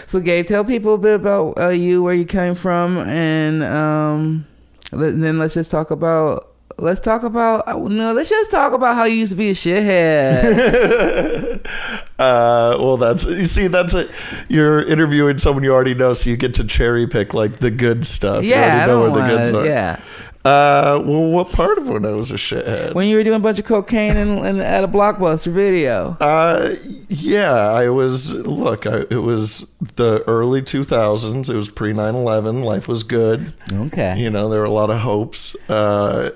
so, 0.07 0.21
Gabe, 0.21 0.47
tell 0.47 0.65
people 0.65 0.95
a 0.95 0.99
bit 0.99 1.17
about 1.17 1.59
uh, 1.59 1.69
you, 1.69 2.03
where 2.03 2.15
you 2.15 2.25
came 2.25 2.55
from, 2.55 2.97
and 2.99 3.63
um, 3.63 4.47
let, 4.93 5.21
then 5.21 5.39
let's 5.39 5.53
just 5.55 5.71
talk 5.71 5.91
about. 5.91 6.53
Let's 6.79 7.01
talk 7.01 7.23
about 7.23 7.67
uh, 7.67 7.79
no. 7.79 8.13
Let's 8.13 8.29
just 8.29 8.51
talk 8.51 8.75
about 8.75 8.97
how 8.97 9.05
you 9.05 9.17
used 9.17 9.33
to 9.33 9.37
be 9.37 9.49
a 9.49 9.55
shithead. 9.55 11.65
uh, 12.19 12.77
well, 12.79 12.99
that's 12.99 13.25
you 13.25 13.47
see, 13.47 13.69
that's 13.69 13.95
it. 13.95 14.11
You're 14.49 14.83
interviewing 14.83 15.39
someone 15.39 15.65
you 15.65 15.73
already 15.73 15.95
know, 15.95 16.13
so 16.13 16.29
you 16.29 16.37
get 16.37 16.53
to 16.57 16.65
cherry 16.65 17.07
pick 17.07 17.33
like 17.33 17.61
the 17.61 17.71
good 17.71 18.07
stuff. 18.07 18.45
you 18.45 18.51
yeah, 18.51 18.85
I 18.87 18.91
already 18.91 18.93
know 18.93 19.11
where 19.11 19.23
the 19.23 19.37
goods 19.37 19.53
are. 19.53 19.65
Yeah, 19.65 20.01
Uh, 20.47 21.03
well, 21.05 21.25
what 21.25 21.51
part 21.51 21.77
of 21.77 21.89
when 21.89 22.05
I 22.05 22.13
was 22.13 22.31
a 22.31 22.35
shithead? 22.35 22.95
when 22.95 23.09
you 23.09 23.17
were 23.17 23.25
doing 23.25 23.37
a 23.37 23.41
bunch 23.41 23.59
of 23.59 23.65
cocaine 23.65 24.17
and, 24.17 24.47
and 24.47 24.61
at 24.61 24.85
a 24.85 24.89
blockbuster 24.89 25.53
video. 25.53 26.17
Uh, 26.21 26.77
yeah, 27.09 27.53
I 27.53 27.89
was. 27.89 28.33
Look, 28.33 28.87
I, 28.87 29.01
it 29.11 29.23
was 29.23 29.75
the 29.97 30.23
early 30.29 30.63
2000s. 30.63 31.49
It 31.49 31.57
was 31.57 31.69
pre 31.69 31.93
9/11. 31.93 32.63
Life 32.63 32.87
was 32.87 33.03
good. 33.03 33.55
Okay. 33.73 34.19
You 34.19 34.31
know, 34.31 34.49
there 34.49 34.61
were 34.61 34.67
a 34.67 34.71
lot 34.71 34.91
of 34.91 35.01
hopes. 35.01 35.57
Uh, 35.69 36.31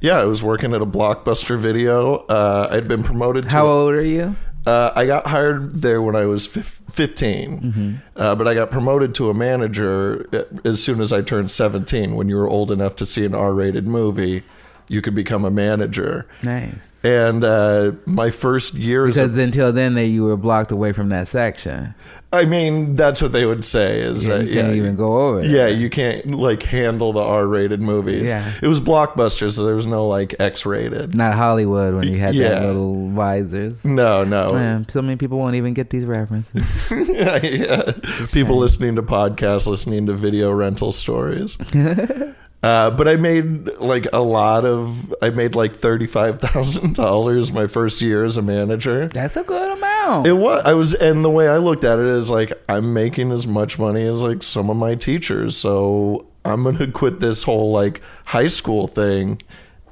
yeah, 0.00 0.18
I 0.18 0.24
was 0.24 0.42
working 0.42 0.72
at 0.72 0.80
a 0.80 0.86
blockbuster 0.86 1.58
video. 1.58 2.16
Uh, 2.28 2.68
I'd 2.70 2.88
been 2.88 3.02
promoted. 3.02 3.44
To 3.44 3.50
How 3.50 3.66
old 3.66 3.92
are 3.92 4.00
you? 4.00 4.36
Uh, 4.66 4.92
I 4.94 5.06
got 5.06 5.26
hired 5.26 5.80
there 5.80 6.02
when 6.02 6.14
I 6.14 6.26
was 6.26 6.46
fif- 6.46 6.80
15, 6.92 7.60
Mm-hmm. 7.60 7.94
uh, 8.16 8.34
but 8.34 8.46
I 8.46 8.54
got 8.54 8.70
promoted 8.70 9.14
to 9.16 9.30
a 9.30 9.34
manager 9.34 10.26
uh, 10.32 10.68
as 10.68 10.82
soon 10.82 11.00
as 11.00 11.12
I 11.12 11.22
turned 11.22 11.50
17. 11.50 12.14
When 12.14 12.28
you 12.28 12.36
were 12.36 12.48
old 12.48 12.70
enough 12.70 12.94
to 12.96 13.06
see 13.06 13.24
an 13.24 13.34
R-rated 13.34 13.86
movie, 13.86 14.42
you 14.88 15.00
could 15.00 15.14
become 15.14 15.44
a 15.44 15.50
manager. 15.50 16.26
Nice. 16.42 16.74
And 17.02 17.42
uh, 17.44 17.92
my 18.04 18.30
first 18.30 18.74
year 18.74 19.06
as 19.06 19.16
a 19.16 19.22
Because 19.22 19.38
until 19.38 19.72
then, 19.72 19.94
they 19.94 20.06
you 20.06 20.24
were 20.24 20.36
blocked 20.36 20.70
away 20.72 20.92
from 20.92 21.08
that 21.08 21.28
section. 21.28 21.94
I 22.32 22.44
mean, 22.44 22.94
that's 22.94 23.20
what 23.20 23.32
they 23.32 23.44
would 23.44 23.64
say 23.64 24.00
is 24.00 24.26
Yeah, 24.28 24.38
that 24.38 24.46
you 24.46 24.54
can't 24.54 24.74
even 24.76 24.94
go 24.94 25.18
over. 25.28 25.44
Yeah, 25.44 25.66
you 25.66 25.90
can't 25.90 26.32
like 26.32 26.62
handle 26.62 27.12
the 27.12 27.20
R-rated 27.22 27.80
movies. 27.82 28.28
Yeah. 28.30 28.52
It 28.62 28.68
was 28.68 28.78
blockbuster, 28.78 29.52
so 29.52 29.64
there 29.64 29.74
was 29.74 29.86
no 29.86 30.06
like 30.06 30.36
X-rated. 30.38 31.14
Not 31.16 31.34
Hollywood 31.34 31.94
when 31.94 32.06
you 32.06 32.18
had 32.18 32.36
Yeah. 32.36 32.50
that 32.50 32.66
little 32.66 33.08
visors. 33.10 33.84
No, 33.84 34.22
no. 34.22 34.46
Man, 34.50 34.86
so 34.88 35.02
many 35.02 35.16
people 35.16 35.38
won't 35.38 35.56
even 35.56 35.74
get 35.74 35.90
these 35.90 36.04
references. 36.04 36.64
yeah. 37.08 37.92
People 38.32 38.58
listening 38.58 38.94
to 38.94 39.02
podcasts, 39.02 39.66
listening 39.66 40.06
to 40.06 40.14
video 40.14 40.52
rental 40.52 40.92
stories. 40.92 41.58
Uh, 42.62 42.90
but 42.90 43.08
I 43.08 43.16
made 43.16 43.68
like 43.78 44.06
a 44.12 44.20
lot 44.20 44.66
of. 44.66 45.14
I 45.22 45.30
made 45.30 45.54
like 45.54 45.76
thirty-five 45.76 46.40
thousand 46.40 46.94
dollars 46.94 47.50
my 47.52 47.66
first 47.66 48.02
year 48.02 48.22
as 48.24 48.36
a 48.36 48.42
manager. 48.42 49.08
That's 49.08 49.36
a 49.36 49.44
good 49.44 49.72
amount. 49.72 50.26
It 50.26 50.34
was. 50.34 50.62
I 50.66 50.74
was, 50.74 50.92
and 50.92 51.24
the 51.24 51.30
way 51.30 51.48
I 51.48 51.56
looked 51.56 51.84
at 51.84 51.98
it 51.98 52.06
is 52.06 52.28
like 52.28 52.52
I'm 52.68 52.92
making 52.92 53.32
as 53.32 53.46
much 53.46 53.78
money 53.78 54.04
as 54.06 54.22
like 54.22 54.42
some 54.42 54.68
of 54.68 54.76
my 54.76 54.94
teachers. 54.94 55.56
So 55.56 56.26
I'm 56.44 56.64
gonna 56.64 56.90
quit 56.92 57.20
this 57.20 57.44
whole 57.44 57.72
like 57.72 58.02
high 58.26 58.48
school 58.48 58.86
thing, 58.86 59.40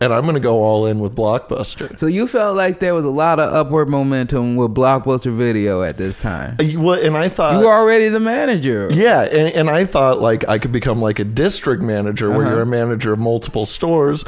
and 0.00 0.12
I'm 0.12 0.24
gonna 0.26 0.40
go 0.40 0.62
all 0.62 0.86
in 0.86 1.00
with 1.00 1.14
Blockbuster. 1.14 1.98
so 1.98 2.06
you 2.06 2.26
felt 2.28 2.56
like 2.56 2.78
there 2.80 2.94
was 2.94 3.04
a 3.04 3.10
lot 3.10 3.40
of 3.40 3.52
upward 3.52 3.88
momentum 3.88 4.56
with 4.56 4.74
Blockbuster 4.74 5.34
Video 5.36 5.82
at 5.82 5.96
this 5.96 6.16
time. 6.16 6.56
Uh, 6.60 6.80
Well, 6.80 7.00
and 7.04 7.16
I 7.16 7.28
thought 7.28 7.58
You 7.60 7.66
were 7.66 7.72
already 7.72 8.08
the 8.08 8.20
manager. 8.20 8.88
Yeah, 8.92 9.22
and, 9.22 9.54
and 9.54 9.70
I 9.70 9.84
thought 9.84 10.20
like 10.20 10.48
I 10.48 10.58
could 10.58 10.72
become 10.72 11.00
like 11.02 11.18
a 11.18 11.24
district 11.24 11.82
manager 11.82 12.30
where 12.30 12.42
Uh-huh. 12.42 12.50
you're 12.50 12.62
a 12.62 12.66
manager 12.66 13.12
of 13.12 13.18
multiple 13.18 13.66
stores. 13.66 14.24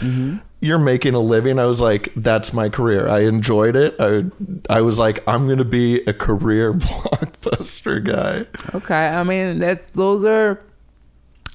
You're 0.62 0.78
making 0.78 1.14
a 1.14 1.20
living. 1.20 1.58
I 1.58 1.64
was 1.64 1.80
like, 1.80 2.12
that's 2.14 2.52
my 2.52 2.68
career. 2.68 3.08
I 3.08 3.20
enjoyed 3.20 3.76
it. 3.76 3.94
I 3.98 4.24
I 4.68 4.82
was 4.82 4.98
like, 4.98 5.22
I'm 5.26 5.48
gonna 5.48 5.64
be 5.64 6.02
a 6.02 6.12
career 6.12 6.74
blockbuster 7.24 8.02
guy. 8.04 8.46
Okay, 8.74 8.94
I 9.08 9.22
mean 9.22 9.58
that's 9.58 9.88
those 9.90 10.24
are 10.24 10.60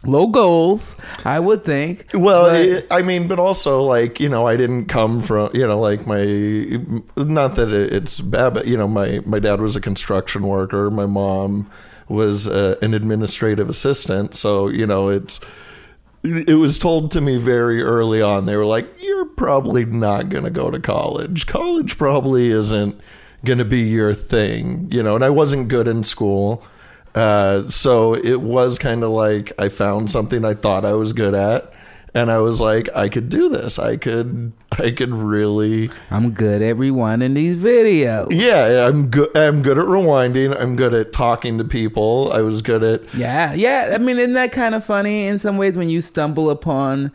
low 0.05 0.27
goals, 0.27 0.95
I 1.24 1.39
would 1.39 1.63
think. 1.63 2.07
Well, 2.13 2.47
it, 2.47 2.88
I 2.91 3.01
mean, 3.01 3.27
but 3.27 3.39
also 3.39 3.81
like 3.81 4.19
you 4.19 4.29
know, 4.29 4.47
I 4.47 4.55
didn't 4.57 4.85
come 4.85 5.21
from 5.21 5.50
you 5.53 5.65
know 5.65 5.79
like 5.79 6.05
my 6.07 6.24
not 7.17 7.55
that 7.55 7.69
it, 7.69 7.93
it's 7.93 8.21
bad, 8.21 8.53
but 8.53 8.67
you 8.67 8.77
know, 8.77 8.88
my 8.88 9.19
my 9.25 9.39
dad 9.39 9.62
was 9.62 9.75
a 9.75 9.81
construction 9.81 10.43
worker. 10.43 10.89
My 10.89 11.05
mom 11.05 11.69
was 12.07 12.47
uh, 12.47 12.77
an 12.81 12.93
administrative 12.93 13.69
assistant, 13.69 14.35
so 14.35 14.67
you 14.67 14.85
know 14.85 15.09
it's. 15.09 15.39
It 16.24 16.57
was 16.57 16.79
told 16.79 17.12
to 17.12 17.21
me 17.21 17.38
very 17.38 17.83
early 17.83 18.19
on. 18.19 18.47
They 18.47 18.55
were 18.55 18.65
like, 18.65 18.88
"You're 19.00 19.25
probably 19.25 19.85
not 19.85 20.29
going 20.29 20.43
to 20.43 20.50
go 20.50 20.71
to 20.71 20.79
college. 20.79 21.45
College 21.45 22.00
probably 22.00 22.50
isn't 22.50 23.00
going 23.43 23.59
to 23.59 23.65
be 23.65 23.81
your 23.81 24.15
thing." 24.15 24.88
You 24.91 25.03
know, 25.03 25.13
and 25.13 25.24
I 25.24 25.29
wasn't 25.29 25.67
good 25.67 25.88
in 25.88 26.03
school. 26.03 26.63
Uh, 27.15 27.67
so 27.69 28.13
it 28.13 28.41
was 28.41 28.77
kind 28.77 29.03
of 29.03 29.10
like 29.10 29.53
I 29.57 29.69
found 29.69 30.12
something 30.12 30.43
I 30.43 30.53
thought 30.53 30.84
I 30.84 30.93
was 30.93 31.13
good 31.13 31.34
at, 31.34 31.72
and 32.13 32.29
I 32.29 32.39
was 32.39 32.60
like, 32.62 32.89
I 32.93 33.07
could 33.10 33.29
do 33.29 33.50
this. 33.50 33.79
I 33.79 33.95
could, 33.98 34.51
I 34.72 34.91
could 34.91 35.13
really, 35.13 35.89
I'm 36.12 36.31
good 36.31 36.62
at 36.62 36.75
rewinding 36.75 37.36
these 37.36 37.55
videos. 37.55 38.27
yeah. 38.31 38.88
I'm 38.88 39.10
good. 39.10 39.36
I'm 39.36 39.62
good 39.62 39.77
at 39.77 39.86
rewinding. 39.86 40.60
I'm 40.60 40.75
good 40.75 40.93
at 40.93 41.12
talking 41.13 41.57
to 41.57 41.63
people. 41.63 42.31
I 42.34 42.41
was 42.41 42.62
good 42.62 42.84
at, 42.84 43.13
Yeah, 43.13 43.53
yeah. 43.53 43.91
I 43.93 43.98
mean, 43.98 44.17
isn't 44.17 44.34
that 44.34 44.51
kind 44.51 44.75
of 44.75 44.84
funny 44.84 45.25
in 45.25 45.39
some 45.39 45.57
ways 45.57 45.77
when 45.77 45.89
you 45.89 46.01
stumble 46.01 46.50
upon 46.50 47.12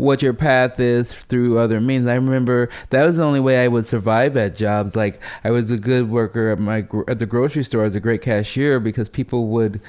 what 0.00 0.22
your 0.22 0.32
path 0.32 0.80
is 0.80 1.12
through 1.12 1.58
other 1.58 1.80
means? 1.80 2.06
I 2.06 2.14
remember 2.14 2.70
that 2.88 3.04
was 3.04 3.18
the 3.18 3.24
only 3.24 3.40
way 3.40 3.62
I 3.62 3.68
would 3.68 3.86
survive 3.86 4.36
at 4.36 4.56
jobs. 4.56 4.96
Like 4.96 5.20
I 5.44 5.50
was 5.50 5.70
a 5.70 5.76
good 5.76 6.10
worker 6.10 6.50
at 6.50 6.58
my 6.58 6.86
at 7.06 7.18
the 7.18 7.26
grocery 7.26 7.62
store 7.62 7.84
as 7.84 7.94
a 7.94 8.00
great 8.00 8.22
cashier 8.22 8.80
because 8.80 9.08
people 9.08 9.48
would 9.48 9.80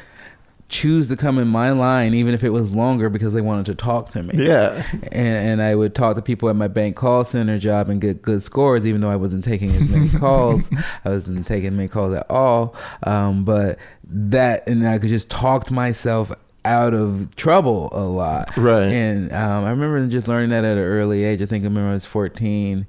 choose 0.67 1.09
to 1.09 1.17
come 1.17 1.37
in 1.37 1.47
my 1.49 1.69
line 1.71 2.13
even 2.13 2.33
if 2.33 2.45
it 2.45 2.49
was 2.49 2.71
longer 2.71 3.09
because 3.09 3.33
they 3.33 3.41
wanted 3.41 3.65
to 3.65 3.75
talk 3.75 4.09
to 4.11 4.23
me. 4.23 4.45
yeah, 4.45 4.85
and, 5.11 5.13
and 5.13 5.61
I 5.61 5.75
would 5.75 5.93
talk 5.93 6.15
to 6.15 6.21
people 6.21 6.49
at 6.49 6.55
my 6.55 6.67
bank 6.67 6.95
call 6.95 7.25
center 7.25 7.59
job 7.59 7.89
and 7.89 7.99
get 7.99 8.21
good 8.21 8.41
scores, 8.41 8.87
even 8.87 9.01
though 9.01 9.09
I 9.09 9.17
wasn't 9.17 9.43
taking 9.43 9.71
as 9.71 9.89
many 9.89 10.09
calls. 10.09 10.69
I 11.05 11.09
wasn't 11.09 11.45
taking 11.45 11.75
many 11.75 11.89
calls 11.89 12.13
at 12.13 12.29
all. 12.29 12.75
Um, 13.03 13.43
but 13.43 13.77
that, 14.03 14.67
and 14.67 14.87
I 14.87 14.97
could 14.97 15.09
just 15.09 15.29
talk 15.29 15.65
to 15.65 15.73
myself 15.73 16.31
out 16.65 16.93
of 16.93 17.35
trouble 17.35 17.89
a 17.91 18.03
lot. 18.03 18.55
Right. 18.57 18.91
And 18.91 19.31
um, 19.31 19.63
I 19.63 19.69
remember 19.71 20.05
just 20.07 20.27
learning 20.27 20.51
that 20.51 20.63
at 20.63 20.77
an 20.77 20.83
early 20.83 21.23
age. 21.23 21.41
I 21.41 21.45
think 21.45 21.63
I 21.63 21.67
remember 21.67 21.89
I 21.89 21.93
was 21.93 22.05
14, 22.05 22.85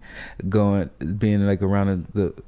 going, 0.49 0.91
being 1.19 1.47
like 1.47 1.63
around 1.63 2.07
the, 2.13 2.29
the 2.29 2.43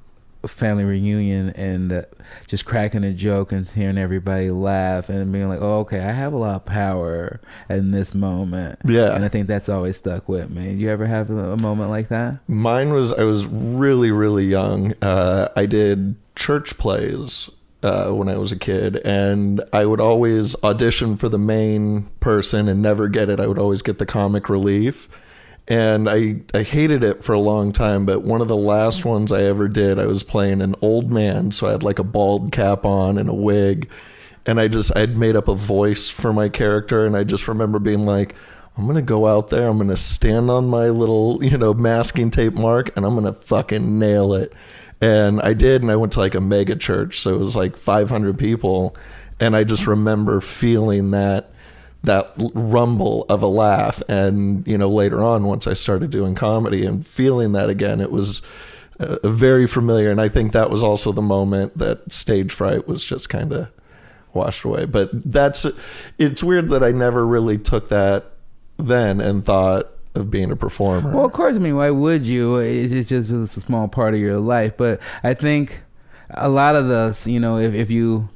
family 0.48 0.84
reunion 0.84 1.50
and 1.50 1.92
uh, 1.92 2.02
just 2.46 2.64
cracking 2.64 3.04
a 3.04 3.12
joke 3.12 3.52
and 3.52 3.68
hearing 3.68 3.98
everybody 3.98 4.50
laugh 4.50 5.08
and 5.08 5.32
being 5.32 5.48
like, 5.48 5.60
oh, 5.60 5.80
okay, 5.80 6.00
I 6.00 6.12
have 6.12 6.32
a 6.32 6.36
lot 6.36 6.56
of 6.56 6.64
power 6.66 7.40
in 7.68 7.90
this 7.90 8.14
moment. 8.14 8.80
Yeah. 8.84 9.14
And 9.14 9.24
I 9.24 9.28
think 9.28 9.46
that's 9.46 9.68
always 9.68 9.96
stuck 9.96 10.28
with 10.28 10.50
me. 10.50 10.72
You 10.74 10.90
ever 10.90 11.06
have 11.06 11.30
a, 11.30 11.52
a 11.52 11.62
moment 11.62 11.90
like 11.90 12.08
that? 12.08 12.38
Mine 12.48 12.92
was 12.92 13.12
I 13.12 13.24
was 13.24 13.46
really 13.46 14.10
really 14.10 14.46
young. 14.46 14.94
Uh, 15.00 15.48
I 15.56 15.66
did 15.66 16.16
church 16.36 16.76
plays 16.78 17.50
uh, 17.84 18.10
when 18.10 18.30
I 18.30 18.38
was 18.38 18.50
a 18.50 18.56
kid, 18.56 18.96
and 19.04 19.62
I 19.70 19.84
would 19.84 20.00
always 20.00 20.56
audition 20.64 21.18
for 21.18 21.28
the 21.28 21.38
main 21.38 22.04
person 22.18 22.66
and 22.66 22.80
never 22.80 23.08
get 23.08 23.28
it. 23.28 23.38
I 23.38 23.46
would 23.46 23.58
always 23.58 23.82
get 23.82 23.98
the 23.98 24.06
comic 24.06 24.48
relief, 24.48 25.06
and 25.68 26.08
I 26.08 26.36
I 26.54 26.62
hated 26.62 27.04
it 27.04 27.22
for 27.22 27.34
a 27.34 27.40
long 27.40 27.72
time. 27.72 28.06
But 28.06 28.22
one 28.22 28.40
of 28.40 28.48
the 28.48 28.56
last 28.56 29.04
ones 29.04 29.30
I 29.30 29.42
ever 29.42 29.68
did, 29.68 29.98
I 29.98 30.06
was 30.06 30.22
playing 30.22 30.62
an 30.62 30.74
old 30.80 31.12
man, 31.12 31.50
so 31.50 31.68
I 31.68 31.72
had 31.72 31.82
like 31.82 31.98
a 31.98 32.04
bald 32.04 32.52
cap 32.52 32.86
on 32.86 33.18
and 33.18 33.28
a 33.28 33.34
wig, 33.34 33.90
and 34.46 34.58
I 34.58 34.68
just 34.68 34.96
I'd 34.96 35.18
made 35.18 35.36
up 35.36 35.48
a 35.48 35.54
voice 35.54 36.08
for 36.08 36.32
my 36.32 36.48
character, 36.48 37.04
and 37.04 37.14
I 37.14 37.24
just 37.24 37.46
remember 37.46 37.78
being 37.78 38.02
like. 38.02 38.34
I'm 38.76 38.88
gonna 38.88 39.02
go 39.02 39.28
out 39.28 39.50
there. 39.50 39.68
I'm 39.68 39.78
gonna 39.78 39.96
stand 39.96 40.50
on 40.50 40.66
my 40.66 40.88
little, 40.88 41.38
you 41.44 41.56
know, 41.56 41.72
masking 41.72 42.32
tape 42.32 42.54
mark, 42.54 42.90
and 42.96 43.06
I'm 43.06 43.14
gonna 43.14 43.32
fucking 43.32 44.00
nail 44.00 44.34
it. 44.34 44.52
And 45.04 45.38
I 45.42 45.52
did, 45.52 45.82
and 45.82 45.90
I 45.90 45.96
went 45.96 46.14
to 46.14 46.20
like 46.20 46.34
a 46.34 46.40
mega 46.40 46.76
church, 46.76 47.20
so 47.20 47.34
it 47.34 47.38
was 47.38 47.54
like 47.54 47.76
500 47.76 48.38
people, 48.38 48.96
and 49.38 49.54
I 49.54 49.62
just 49.62 49.86
remember 49.86 50.40
feeling 50.40 51.10
that 51.10 51.50
that 52.04 52.32
rumble 52.54 53.26
of 53.28 53.42
a 53.42 53.46
laugh. 53.46 54.02
And 54.08 54.66
you 54.66 54.78
know, 54.78 54.88
later 54.88 55.22
on, 55.22 55.44
once 55.44 55.66
I 55.66 55.74
started 55.74 56.08
doing 56.10 56.34
comedy 56.34 56.86
and 56.86 57.06
feeling 57.06 57.52
that 57.52 57.68
again, 57.68 58.00
it 58.00 58.10
was 58.10 58.40
uh, 58.98 59.18
very 59.28 59.66
familiar. 59.66 60.10
And 60.10 60.22
I 60.22 60.30
think 60.30 60.52
that 60.52 60.70
was 60.70 60.82
also 60.82 61.12
the 61.12 61.20
moment 61.20 61.76
that 61.76 62.10
stage 62.10 62.50
fright 62.50 62.88
was 62.88 63.04
just 63.04 63.28
kind 63.28 63.52
of 63.52 63.68
washed 64.32 64.64
away. 64.64 64.86
But 64.86 65.10
that's 65.30 65.66
it's 66.16 66.42
weird 66.42 66.70
that 66.70 66.82
I 66.82 66.92
never 66.92 67.26
really 67.26 67.58
took 67.58 67.90
that 67.90 68.32
then 68.78 69.20
and 69.20 69.44
thought 69.44 69.93
of 70.14 70.30
being 70.30 70.50
a 70.50 70.56
performer. 70.56 71.10
Well, 71.10 71.24
of 71.24 71.32
course. 71.32 71.56
I 71.56 71.58
mean, 71.58 71.76
why 71.76 71.90
would 71.90 72.26
you? 72.26 72.56
It's 72.56 73.08
just 73.08 73.30
it's 73.30 73.56
a 73.56 73.60
small 73.60 73.88
part 73.88 74.14
of 74.14 74.20
your 74.20 74.38
life. 74.38 74.76
But 74.76 75.00
I 75.22 75.34
think 75.34 75.82
a 76.30 76.48
lot 76.48 76.76
of 76.76 76.90
us, 76.90 77.26
you 77.26 77.40
know, 77.40 77.58
if 77.58 77.74
if 77.74 77.90
you 77.90 78.28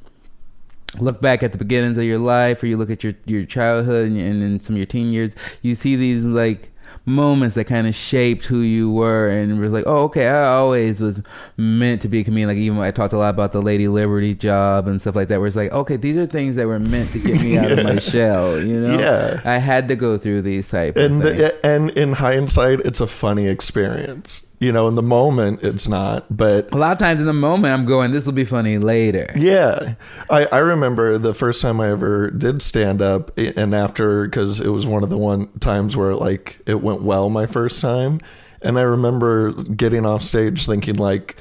look 0.99 1.21
back 1.21 1.43
at 1.43 1.51
the 1.51 1.57
beginnings 1.57 1.97
of 1.97 2.03
your 2.03 2.19
life, 2.19 2.61
or 2.63 2.67
you 2.67 2.77
look 2.77 2.89
at 2.89 3.03
your 3.03 3.13
your 3.25 3.45
childhood 3.45 4.07
and, 4.07 4.19
and 4.19 4.43
in 4.43 4.59
some 4.61 4.75
of 4.75 4.77
your 4.77 4.85
teen 4.85 5.11
years, 5.11 5.33
you 5.61 5.75
see 5.75 5.95
these 5.95 6.23
like 6.23 6.71
moments 7.05 7.55
that 7.55 7.65
kind 7.65 7.87
of 7.87 7.95
shaped 7.95 8.45
who 8.45 8.59
you 8.61 8.91
were 8.91 9.29
and 9.29 9.59
was 9.59 9.71
like 9.71 9.83
oh 9.87 10.03
okay 10.03 10.27
i 10.27 10.43
always 10.45 11.01
was 11.01 11.23
meant 11.57 12.01
to 12.01 12.07
be 12.07 12.19
a 12.19 12.23
comedian 12.23 12.47
like 12.49 12.57
even 12.57 12.77
i 12.79 12.91
talked 12.91 13.13
a 13.13 13.17
lot 13.17 13.29
about 13.29 13.51
the 13.51 13.61
lady 13.61 13.87
liberty 13.87 14.35
job 14.35 14.87
and 14.87 15.01
stuff 15.01 15.15
like 15.15 15.27
that 15.27 15.39
where 15.39 15.47
it's 15.47 15.55
like 15.55 15.71
okay 15.71 15.95
these 15.95 16.17
are 16.17 16.25
things 16.27 16.55
that 16.55 16.67
were 16.67 16.79
meant 16.79 17.11
to 17.11 17.19
get 17.19 17.41
me 17.41 17.57
out 17.57 17.71
of 17.71 17.83
my 17.83 17.97
shell 17.97 18.59
you 18.61 18.79
know 18.79 18.99
Yeah. 18.99 19.41
i 19.45 19.57
had 19.57 19.87
to 19.87 19.95
go 19.95 20.17
through 20.17 20.43
these 20.43 20.69
type 20.69 20.97
and 20.97 21.15
of 21.23 21.23
things 21.23 21.37
the, 21.39 21.65
and 21.65 21.89
in 21.91 22.13
hindsight, 22.13 22.81
it's 22.81 22.99
a 22.99 23.07
funny 23.07 23.47
experience. 23.47 24.41
You 24.59 24.73
know, 24.73 24.89
in 24.89 24.95
the 24.95 25.01
moment, 25.01 25.63
it's 25.63 25.87
not, 25.87 26.25
but 26.35 26.73
a 26.73 26.77
lot 26.77 26.91
of 26.91 26.99
times 26.99 27.21
in 27.21 27.25
the 27.25 27.33
moment 27.33 27.73
i'm 27.73 27.85
going 27.85 28.11
this 28.11 28.25
will 28.25 28.33
be 28.33 28.43
funny 28.43 28.77
later 28.77 29.31
Yeah, 29.35 29.95
I, 30.29 30.45
I 30.47 30.57
remember 30.57 31.17
the 31.17 31.33
first 31.33 31.61
time 31.61 31.79
I 31.79 31.89
ever 31.89 32.29
did 32.29 32.61
stand 32.61 33.01
up, 33.01 33.37
and 33.37 33.73
after 33.73 34.25
because 34.25 34.59
it 34.59 34.69
was 34.69 34.85
one 34.85 35.03
of 35.03 35.09
the 35.09 35.17
one 35.17 35.47
times 35.59 35.95
where 35.95 36.13
like 36.13 36.59
it 36.65 36.81
went 36.81 37.03
well 37.03 37.29
my 37.29 37.45
first 37.45 37.79
time, 37.79 38.19
and 38.61 38.77
I 38.77 38.81
remember 38.81 39.53
getting 39.53 40.05
off 40.05 40.23
stage 40.23 40.65
thinking 40.65 40.95
like, 40.95 41.37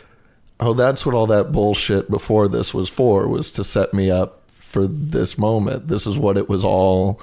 oh, 0.60 0.72
that's 0.72 1.04
what 1.04 1.14
all 1.14 1.26
that 1.26 1.52
bullshit 1.52 2.10
before 2.10 2.48
this 2.48 2.72
was 2.72 2.88
for 2.88 3.26
was 3.26 3.50
to 3.52 3.64
set 3.64 3.92
me 3.92 4.10
up 4.10 4.42
for 4.50 4.86
this 4.86 5.38
moment. 5.38 5.88
This 5.88 6.06
is 6.06 6.18
what 6.18 6.36
it 6.36 6.48
was 6.48 6.64
all. 6.64 7.20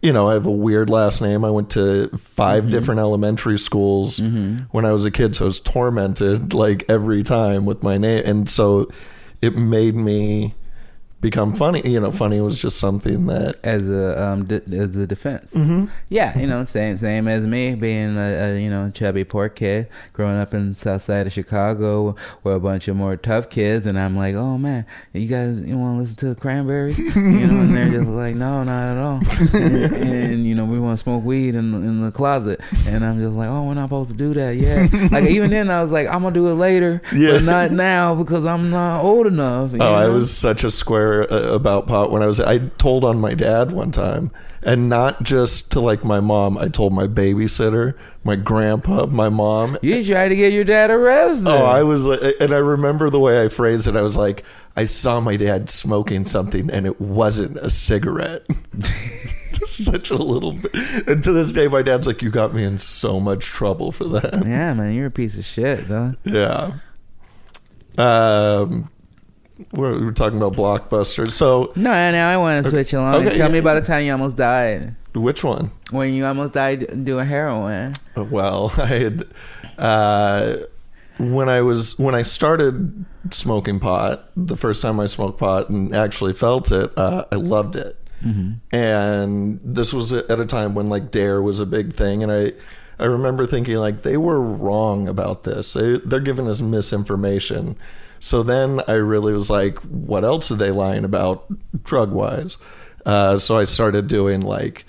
You 0.00 0.12
know, 0.12 0.28
I 0.28 0.34
have 0.34 0.46
a 0.46 0.50
weird 0.50 0.88
last 0.88 1.20
name. 1.20 1.44
I 1.44 1.50
went 1.50 1.70
to 1.70 2.08
5 2.16 2.62
mm-hmm. 2.62 2.70
different 2.70 3.00
elementary 3.00 3.58
schools 3.58 4.20
mm-hmm. 4.20 4.64
when 4.70 4.84
I 4.84 4.92
was 4.92 5.04
a 5.04 5.10
kid, 5.10 5.34
so 5.34 5.44
I 5.44 5.46
was 5.46 5.60
tormented 5.60 6.54
like 6.54 6.84
every 6.88 7.22
time 7.22 7.64
with 7.64 7.82
my 7.82 7.98
name, 7.98 8.22
and 8.24 8.48
so 8.48 8.90
it 9.42 9.56
made 9.56 9.96
me 9.96 10.54
become 11.20 11.52
funny. 11.52 11.82
You 11.88 12.00
know, 12.00 12.12
funny 12.12 12.40
was 12.40 12.58
just 12.58 12.78
something 12.78 13.26
that. 13.26 13.56
as 13.64 13.88
a 13.88 14.22
um 14.22 14.44
de- 14.44 14.62
as 14.76 14.96
a 14.96 15.06
defense. 15.06 15.52
Mm-hmm. 15.52 15.86
Yeah, 16.08 16.38
you 16.38 16.46
know, 16.46 16.64
same 16.64 16.96
same 16.98 17.26
as 17.28 17.46
me 17.46 17.74
being 17.74 18.16
a, 18.16 18.20
a 18.54 18.60
you 18.62 18.70
know 18.70 18.90
chubby 18.90 19.24
poor 19.24 19.48
kid 19.48 19.88
growing 20.12 20.36
up 20.38 20.54
in 20.54 20.74
South 20.74 21.02
Side 21.02 21.26
of 21.26 21.32
Chicago 21.32 22.14
with 22.44 22.54
a 22.54 22.60
bunch 22.60 22.88
of 22.88 22.96
more 22.96 23.16
tough 23.16 23.50
kids, 23.50 23.86
and 23.86 23.98
I'm 23.98 24.16
like, 24.16 24.34
oh 24.34 24.58
man, 24.58 24.86
you 25.12 25.26
guys 25.26 25.60
you 25.60 25.76
want 25.76 25.96
to 25.96 26.00
listen 26.02 26.34
to 26.34 26.40
Cranberries? 26.40 26.98
you 26.98 27.12
know, 27.14 27.60
and 27.62 27.74
they're 27.76 27.90
just 27.90 28.08
like, 28.08 28.34
no, 28.36 28.62
not 28.62 28.88
at 28.88 28.98
all. 28.98 29.20
and, 29.54 29.94
and, 29.94 30.46
you 30.46 30.54
know, 30.54 30.64
we 30.64 30.78
want 30.78 30.98
to 30.98 31.02
smoke 31.02 31.24
weed 31.24 31.54
in 31.54 31.74
in 31.74 32.00
the 32.02 32.12
closet, 32.12 32.60
and 32.86 33.04
I'm 33.04 33.20
just 33.20 33.34
like, 33.34 33.48
oh, 33.48 33.64
we're 33.64 33.74
not 33.74 33.86
supposed 33.86 34.10
to 34.10 34.16
do 34.16 34.34
that. 34.34 34.56
Yeah, 34.56 34.86
like 35.10 35.28
even 35.30 35.50
then 35.50 35.70
I 35.70 35.82
was 35.82 35.90
like, 35.90 36.06
I'm 36.06 36.22
gonna 36.22 36.34
do 36.34 36.48
it 36.48 36.54
later, 36.54 37.02
Yeah. 37.12 37.32
but 37.32 37.42
not 37.42 37.70
now 37.72 38.14
because 38.14 38.44
I'm 38.44 38.70
not 38.70 39.02
old 39.02 39.26
enough. 39.26 39.72
Oh, 39.80 39.94
I 39.94 40.06
was 40.08 40.34
such 40.36 40.62
a 40.64 40.70
square 40.70 41.07
uh, 41.30 41.54
about 41.54 41.86
pot 41.86 42.10
when 42.10 42.22
I 42.22 42.26
was. 42.26 42.40
I 42.40 42.58
told 42.58 43.04
on 43.04 43.20
my 43.20 43.34
dad 43.34 43.72
one 43.72 43.90
time, 43.90 44.30
and 44.62 44.88
not 44.88 45.22
just 45.22 45.70
to 45.72 45.80
like 45.80 46.04
my 46.04 46.20
mom. 46.20 46.58
I 46.58 46.68
told 46.68 46.92
my 46.92 47.06
babysitter, 47.06 47.94
my 48.24 48.36
grandpa, 48.36 49.06
my 49.06 49.28
mom. 49.28 49.78
You 49.82 50.04
tried 50.04 50.28
to 50.28 50.36
get 50.36 50.52
your 50.52 50.64
dad 50.64 50.90
arrested. 50.90 51.48
Oh, 51.48 51.64
I 51.64 51.82
was 51.82 52.06
like, 52.06 52.20
and 52.40 52.52
I 52.52 52.58
remember 52.58 53.10
the 53.10 53.20
way 53.20 53.42
I 53.42 53.48
phrased 53.48 53.86
it. 53.86 53.96
I 53.96 54.02
was 54.02 54.16
like, 54.16 54.44
I 54.76 54.84
saw 54.84 55.20
my 55.20 55.36
dad 55.36 55.70
smoking 55.70 56.24
something, 56.24 56.70
and 56.70 56.86
it 56.86 57.00
wasn't 57.00 57.56
a 57.58 57.70
cigarette. 57.70 58.46
Such 59.66 60.10
a 60.10 60.16
little 60.16 60.52
bit. 60.52 60.74
And 61.08 61.22
to 61.24 61.32
this 61.32 61.52
day, 61.52 61.68
my 61.68 61.82
dad's 61.82 62.06
like, 62.06 62.22
"You 62.22 62.30
got 62.30 62.54
me 62.54 62.62
in 62.64 62.78
so 62.78 63.18
much 63.18 63.44
trouble 63.44 63.92
for 63.92 64.04
that." 64.04 64.46
Yeah, 64.46 64.72
man, 64.74 64.94
you're 64.94 65.06
a 65.06 65.10
piece 65.10 65.36
of 65.36 65.44
shit, 65.44 65.88
though. 65.88 66.14
Yeah. 66.24 66.74
Um, 67.98 68.88
we're, 69.72 70.06
we're 70.06 70.12
talking 70.12 70.38
about 70.40 70.54
blockbusters. 70.54 71.32
So, 71.32 71.72
No, 71.76 71.90
now 71.90 72.30
I 72.30 72.36
want 72.36 72.64
to 72.64 72.70
switch 72.70 72.92
along. 72.92 73.26
Okay, 73.26 73.36
Tell 73.36 73.48
me 73.48 73.54
yeah. 73.56 73.60
about 73.60 73.74
the 73.80 73.86
time 73.86 74.04
you 74.04 74.12
almost 74.12 74.36
died. 74.36 74.94
which 75.14 75.42
one? 75.42 75.70
When 75.90 76.14
you 76.14 76.24
almost 76.26 76.52
died 76.52 77.04
doing 77.04 77.26
heroin. 77.26 77.94
Well, 78.16 78.72
I 78.78 78.86
had 78.86 79.26
uh, 79.78 80.56
when 81.18 81.48
I 81.48 81.60
was 81.62 81.98
when 81.98 82.14
I 82.14 82.22
started 82.22 83.04
smoking 83.30 83.80
pot 83.80 84.30
the 84.36 84.56
first 84.56 84.80
time 84.82 85.00
I 85.00 85.06
smoked 85.06 85.38
pot 85.38 85.70
and 85.70 85.94
actually 85.94 86.32
felt 86.32 86.70
it. 86.70 86.92
Uh, 86.96 87.24
I 87.32 87.36
loved 87.36 87.76
it, 87.76 87.96
and 88.72 89.60
this 89.62 89.92
was 89.92 90.12
at 90.12 90.40
a 90.40 90.46
time 90.46 90.74
when 90.74 90.88
like 90.88 91.10
Dare 91.10 91.42
was 91.42 91.60
a 91.60 91.66
big 91.66 91.94
thing, 91.94 92.22
and 92.22 92.32
I. 92.32 92.52
I 93.00 93.04
remember 93.04 93.46
thinking 93.46 93.76
like 93.76 94.02
they 94.02 94.16
were 94.16 94.40
wrong 94.40 95.06
about 95.08 95.44
this. 95.44 95.72
They 95.74 95.98
they're 95.98 96.18
giving 96.18 96.48
us 96.48 96.60
misinformation. 96.60 97.76
So 98.20 98.42
then 98.42 98.80
I 98.88 98.94
really 98.94 99.32
was 99.32 99.50
like, 99.50 99.78
what 99.80 100.24
else 100.24 100.50
are 100.50 100.56
they 100.56 100.70
lying 100.70 101.04
about 101.04 101.46
drug 101.84 102.12
wise? 102.12 102.58
Uh, 103.06 103.38
so 103.38 103.56
I 103.56 103.64
started 103.64 104.08
doing 104.08 104.40
like 104.40 104.84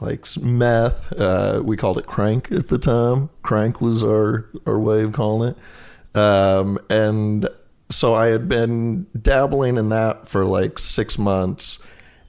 like 0.00 0.24
meth. 0.40 1.12
Uh, 1.12 1.60
we 1.64 1.76
called 1.76 1.98
it 1.98 2.06
crank 2.06 2.50
at 2.50 2.68
the 2.68 2.78
time. 2.78 3.30
Crank 3.42 3.80
was 3.80 4.02
our 4.02 4.48
our 4.66 4.78
way 4.78 5.02
of 5.02 5.12
calling 5.12 5.54
it. 5.54 6.18
Um, 6.18 6.78
and 6.88 7.48
so 7.90 8.14
I 8.14 8.28
had 8.28 8.48
been 8.48 9.06
dabbling 9.20 9.76
in 9.76 9.90
that 9.90 10.28
for 10.28 10.44
like 10.44 10.78
six 10.78 11.18
months. 11.18 11.78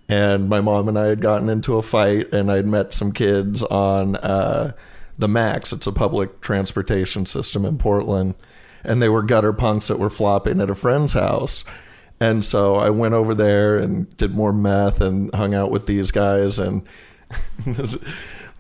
And 0.10 0.50
my 0.50 0.60
mom 0.60 0.90
and 0.90 1.00
I 1.00 1.06
had 1.06 1.22
gotten 1.22 1.48
into 1.48 1.78
a 1.78 1.82
fight, 1.82 2.34
and 2.34 2.52
I'd 2.52 2.66
met 2.66 2.94
some 2.94 3.14
kids 3.14 3.64
on 3.64 4.18
uh, 4.18 4.74
the 5.18 5.30
Max. 5.30 5.72
It's 5.72 5.88
a 5.88 5.94
public 5.94 6.42
transportation 6.42 7.26
system 7.26 7.64
in 7.64 7.78
Portland, 7.78 8.36
and 8.84 9.02
they 9.02 9.10
were 9.10 9.24
gutter 9.24 9.54
punks 9.54 9.88
that 9.88 10.00
were 10.00 10.10
flopping 10.10 10.62
at 10.62 10.70
a 10.70 10.76
friend's 10.76 11.14
house. 11.14 11.64
And 12.20 12.46
so 12.46 12.76
I 12.76 12.92
went 12.92 13.16
over 13.16 13.34
there 13.34 13.78
and 13.78 14.16
did 14.18 14.36
more 14.36 14.54
meth 14.54 15.02
and 15.02 15.34
hung 15.34 15.56
out 15.56 15.72
with 15.72 15.88
these 15.88 16.12
guys. 16.12 16.60
And 16.60 16.84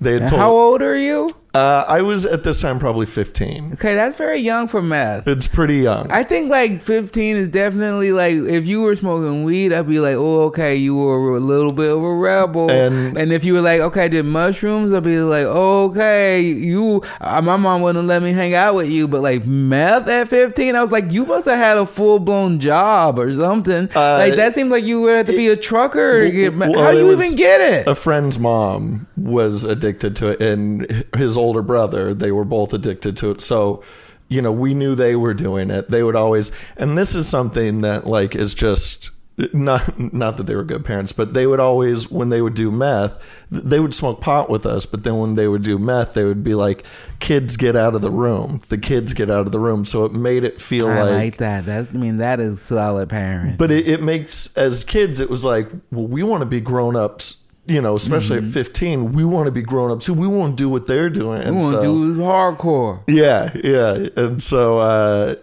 they 0.01 0.13
had 0.13 0.28
told 0.28 0.42
How 0.42 0.51
old 0.51 0.82
are 0.82 0.96
you? 0.96 1.30
Uh, 1.53 1.84
I 1.88 2.01
was 2.01 2.25
at 2.25 2.43
this 2.43 2.62
time 2.62 2.79
probably 2.79 3.05
15. 3.05 3.74
Okay, 3.74 3.93
that's 3.96 4.15
very 4.17 4.38
young 4.38 4.67
for 4.70 4.81
meth. 4.81 5.27
It's 5.27 5.48
pretty 5.48 5.77
young. 5.77 6.10
I 6.10 6.24
think 6.24 6.50
like 6.50 6.81
15 6.81 7.36
is 7.36 7.48
definitely 7.50 8.13
like 8.13 8.34
if 8.36 8.65
you 8.65 8.81
were 8.81 8.96
smoking 8.96 9.43
weed, 9.43 9.74
I'd 9.74 9.88
be 9.88 10.00
like, 10.00 10.15
oh, 10.15 10.41
okay, 10.46 10.75
you 10.75 10.96
were 10.96 11.36
a 11.36 11.39
little 11.41 11.74
bit 11.74 11.89
of 11.89 12.01
a 12.01 12.13
rebel. 12.15 12.70
And- 12.72 13.17
And, 13.17 13.34
if 13.34 13.43
you 13.43 13.53
were 13.53 13.62
like, 13.62 13.81
okay, 13.81 14.05
I 14.05 14.08
did 14.08 14.24
mushrooms, 14.24 14.93
I'd 14.93 15.03
be 15.03 15.20
like, 15.20 15.46
okay, 15.46 16.41
you. 16.41 17.01
Uh, 17.20 17.41
my 17.41 17.55
mom 17.58 17.81
wouldn't 17.81 18.08
let 18.08 18.22
me 18.24 18.31
hang 18.31 18.53
out 18.53 18.75
with 18.75 18.89
you, 18.89 19.08
but 19.08 19.22
like 19.22 19.46
meth 19.46 20.08
at 20.08 20.27
15, 20.29 20.75
I 20.75 20.81
was 20.81 20.91
like, 20.91 21.12
you 21.12 21.25
must 21.25 21.46
have 21.46 21.58
had 21.58 21.77
a 21.77 21.86
full 21.86 22.20
blown 22.20 22.60
job 22.60 23.20
or 23.20 23.34
something. 23.34 23.89
Uh, 23.96 24.17
like 24.17 24.36
that 24.36 24.53
seemed 24.53 24.72
like 24.72 24.84
you 24.86 25.01
would 25.01 25.15
have 25.15 25.27
to 25.27 25.34
be 25.34 25.48
a 25.50 25.55
trucker. 25.58 26.25
to 26.25 26.31
get 26.31 26.55
me- 26.55 26.70
Well, 26.70 26.81
How 26.84 26.91
do 26.91 26.98
you 27.00 27.05
was 27.08 27.25
even 27.25 27.38
get 27.38 27.60
it? 27.62 27.88
A 27.88 27.96
friend's 27.96 28.39
mom 28.39 29.08
was 29.24 29.63
addicted 29.63 30.16
to 30.18 30.29
it, 30.29 30.42
and 30.42 31.05
his 31.16 31.38
older 31.38 31.62
brother, 31.62 32.14
they 32.14 32.31
were 32.31 32.46
both 32.46 32.74
addicted 32.74 33.18
to 33.18 33.31
it. 33.31 33.42
So, 33.42 33.84
you 34.27 34.42
know, 34.42 34.51
we 34.51 34.74
knew 34.74 34.96
they 34.96 35.16
were 35.16 35.34
doing 35.34 35.70
it. 35.70 35.90
They 35.90 36.03
would 36.03 36.16
always, 36.16 36.51
and 36.77 36.98
this 36.98 37.16
is 37.16 37.27
something 37.27 37.81
that 37.81 38.07
like 38.07 38.36
is 38.36 38.53
just 38.53 39.12
not 39.53 40.14
not 40.14 40.38
that 40.38 40.46
they 40.46 40.55
were 40.55 40.64
good 40.64 40.86
parents, 40.86 41.12
but 41.12 41.34
they 41.34 41.48
would 41.48 41.60
always 41.60 42.12
when 42.12 42.29
they 42.29 42.42
would 42.42 42.53
do 42.53 42.70
meth, 42.70 43.18
they 43.50 43.79
would 43.79 43.96
smoke 43.96 44.22
pot 44.22 44.50
with 44.50 44.66
us. 44.66 44.86
But 44.86 45.03
then 45.03 45.18
when 45.18 45.36
they 45.36 45.48
would 45.48 45.64
do 45.64 45.77
meth, 45.77 46.14
they 46.14 46.24
would 46.24 46.44
be 46.44 46.53
like, 46.53 46.84
"Kids, 47.20 47.57
get 47.57 47.75
out 47.75 47.96
of 47.96 48.01
the 48.01 48.12
room! 48.12 48.62
The 48.70 48.77
kids 48.77 49.14
get 49.14 49.31
out 49.31 49.46
of 49.46 49.51
the 49.51 49.60
room!" 49.60 49.86
So 49.86 50.05
it 50.05 50.14
made 50.14 50.44
it 50.44 50.62
feel 50.62 50.88
I 50.88 51.01
like 51.01 51.12
like 51.12 51.38
that. 51.38 51.66
That's 51.66 51.90
I 51.90 51.94
mean 51.94 52.18
that 52.18 52.40
is 52.40 52.62
solid 52.62 53.10
parent. 53.10 53.57
but 53.57 53.72
it, 53.72 53.88
it 53.88 54.01
makes 54.01 54.55
as 54.57 54.84
kids 54.84 55.20
it 55.20 55.29
was 55.29 55.44
like 55.46 55.68
well 55.92 56.07
we 56.07 56.24
want 56.24 56.42
to 56.42 56.46
be 56.46 56.60
grown-ups 56.60 57.41
you 57.72 57.81
know 57.81 57.96
especially 57.96 58.38
Mm-hmm. 58.40 58.48
at 58.48 58.53
15 58.53 59.14
we 59.14 59.24
want 59.25 59.46
to 59.48 59.51
be 59.51 59.62
grown-ups 59.62 60.05
too 60.05 60.14
we 60.14 60.27
want 60.27 60.57
to 60.57 60.64
do 60.64 60.70
what 60.70 60.88
they're 60.88 61.10
doing 61.10 61.44
we 61.55 61.62
want 61.62 61.75
to 61.75 61.81
so, 61.81 61.81
do 61.81 62.16
hardcore. 62.18 63.03
yeah 63.07 63.51
yeah 63.64 64.07
and 64.16 64.42
so 64.44 64.79
uh 64.79 65.36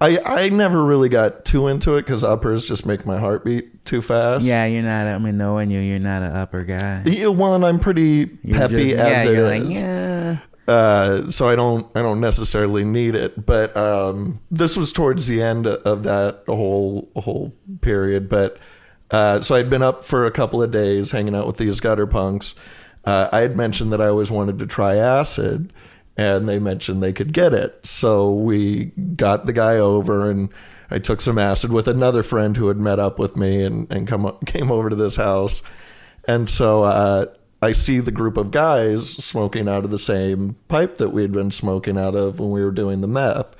I, 0.00 0.18
I 0.24 0.48
never 0.48 0.84
really 0.84 1.08
got 1.08 1.44
too 1.44 1.68
into 1.68 1.94
it 1.96 2.02
because 2.02 2.24
uppers 2.24 2.64
just 2.64 2.86
make 2.86 3.06
my 3.06 3.20
heart 3.20 3.44
beat 3.44 3.84
too 3.84 4.02
fast. 4.02 4.44
Yeah, 4.44 4.64
you're 4.66 4.82
not. 4.82 5.06
I 5.06 5.16
mean, 5.18 5.36
knowing 5.36 5.70
you, 5.70 5.78
you're 5.78 6.00
not 6.00 6.22
an 6.24 6.34
upper 6.34 6.64
guy. 6.64 7.04
Yeah, 7.06 7.28
well, 7.28 7.54
and 7.54 7.64
I'm 7.64 7.78
pretty 7.78 8.36
You're 8.42 8.58
peppy 8.58 8.90
just- 8.90 8.98
as 8.98 9.24
yeah, 9.24 9.30
it 9.30 9.38
is. 9.38 9.62
like, 9.68 9.78
yeah. 9.78 10.36
uh, 10.66 11.30
so 11.30 11.48
I 11.48 11.54
don't 11.54 11.86
I 11.96 12.02
don't 12.02 12.18
necessarily 12.20 12.84
need 12.84 13.14
it. 13.14 13.46
But 13.46 13.76
um, 13.76 14.40
this 14.50 14.76
was 14.76 14.90
towards 14.90 15.28
the 15.28 15.40
end 15.40 15.68
of 15.68 16.02
that 16.02 16.42
whole 16.48 17.08
whole 17.14 17.52
period. 17.80 18.28
But 18.28 18.58
uh, 19.12 19.40
so 19.40 19.54
I'd 19.54 19.70
been 19.70 19.82
up 19.82 20.04
for 20.04 20.26
a 20.26 20.32
couple 20.32 20.62
of 20.62 20.70
days 20.70 21.12
hanging 21.12 21.34
out 21.34 21.46
with 21.46 21.58
these 21.58 21.78
gutter 21.78 22.06
punks. 22.06 22.54
Uh, 23.04 23.28
I 23.30 23.40
had 23.40 23.56
mentioned 23.56 23.92
that 23.92 24.00
I 24.00 24.08
always 24.08 24.30
wanted 24.30 24.58
to 24.58 24.66
try 24.66 24.96
acid, 24.96 25.72
and 26.16 26.48
they 26.48 26.58
mentioned 26.58 27.02
they 27.02 27.12
could 27.12 27.32
get 27.32 27.52
it. 27.52 27.86
So 27.86 28.32
we 28.32 28.86
got 29.16 29.46
the 29.46 29.52
guy 29.52 29.76
over 29.76 30.28
and. 30.30 30.48
I 30.90 30.98
took 30.98 31.22
some 31.22 31.38
acid 31.38 31.72
with 31.72 31.88
another 31.88 32.22
friend 32.22 32.54
who 32.54 32.68
had 32.68 32.76
met 32.76 32.98
up 32.98 33.18
with 33.18 33.34
me 33.34 33.64
and, 33.64 33.90
and 33.90 34.06
come 34.06 34.36
came 34.46 34.70
over 34.70 34.90
to 34.90 34.96
this 34.96 35.16
house. 35.16 35.62
And 36.28 36.50
so 36.50 36.82
uh, 36.82 37.26
I 37.62 37.72
see 37.72 38.00
the 38.00 38.10
group 38.10 38.36
of 38.36 38.50
guys 38.50 39.08
smoking 39.08 39.68
out 39.68 39.84
of 39.84 39.90
the 39.90 39.98
same 39.98 40.56
pipe 40.66 40.98
that 40.98 41.10
we 41.10 41.22
had 41.22 41.32
been 41.32 41.52
smoking 41.52 41.96
out 41.96 42.16
of 42.16 42.40
when 42.40 42.50
we 42.50 42.62
were 42.62 42.72
doing 42.72 43.00
the 43.00 43.08
meth. 43.08 43.56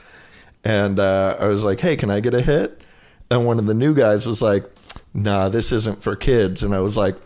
And 0.64 0.98
uh, 0.98 1.36
I 1.38 1.46
was 1.46 1.62
like, 1.62 1.80
hey, 1.80 1.96
can 1.96 2.10
I 2.10 2.18
get 2.18 2.34
a 2.34 2.42
hit? 2.42 2.82
And 3.30 3.46
one 3.46 3.58
of 3.58 3.66
the 3.66 3.74
new 3.74 3.94
guys 3.94 4.26
was 4.26 4.42
like, 4.42 4.64
nah, 5.14 5.48
this 5.48 5.72
isn't 5.72 6.02
for 6.02 6.16
kids. 6.16 6.62
And 6.62 6.74
I 6.74 6.80
was 6.80 6.96
like, 6.96 7.16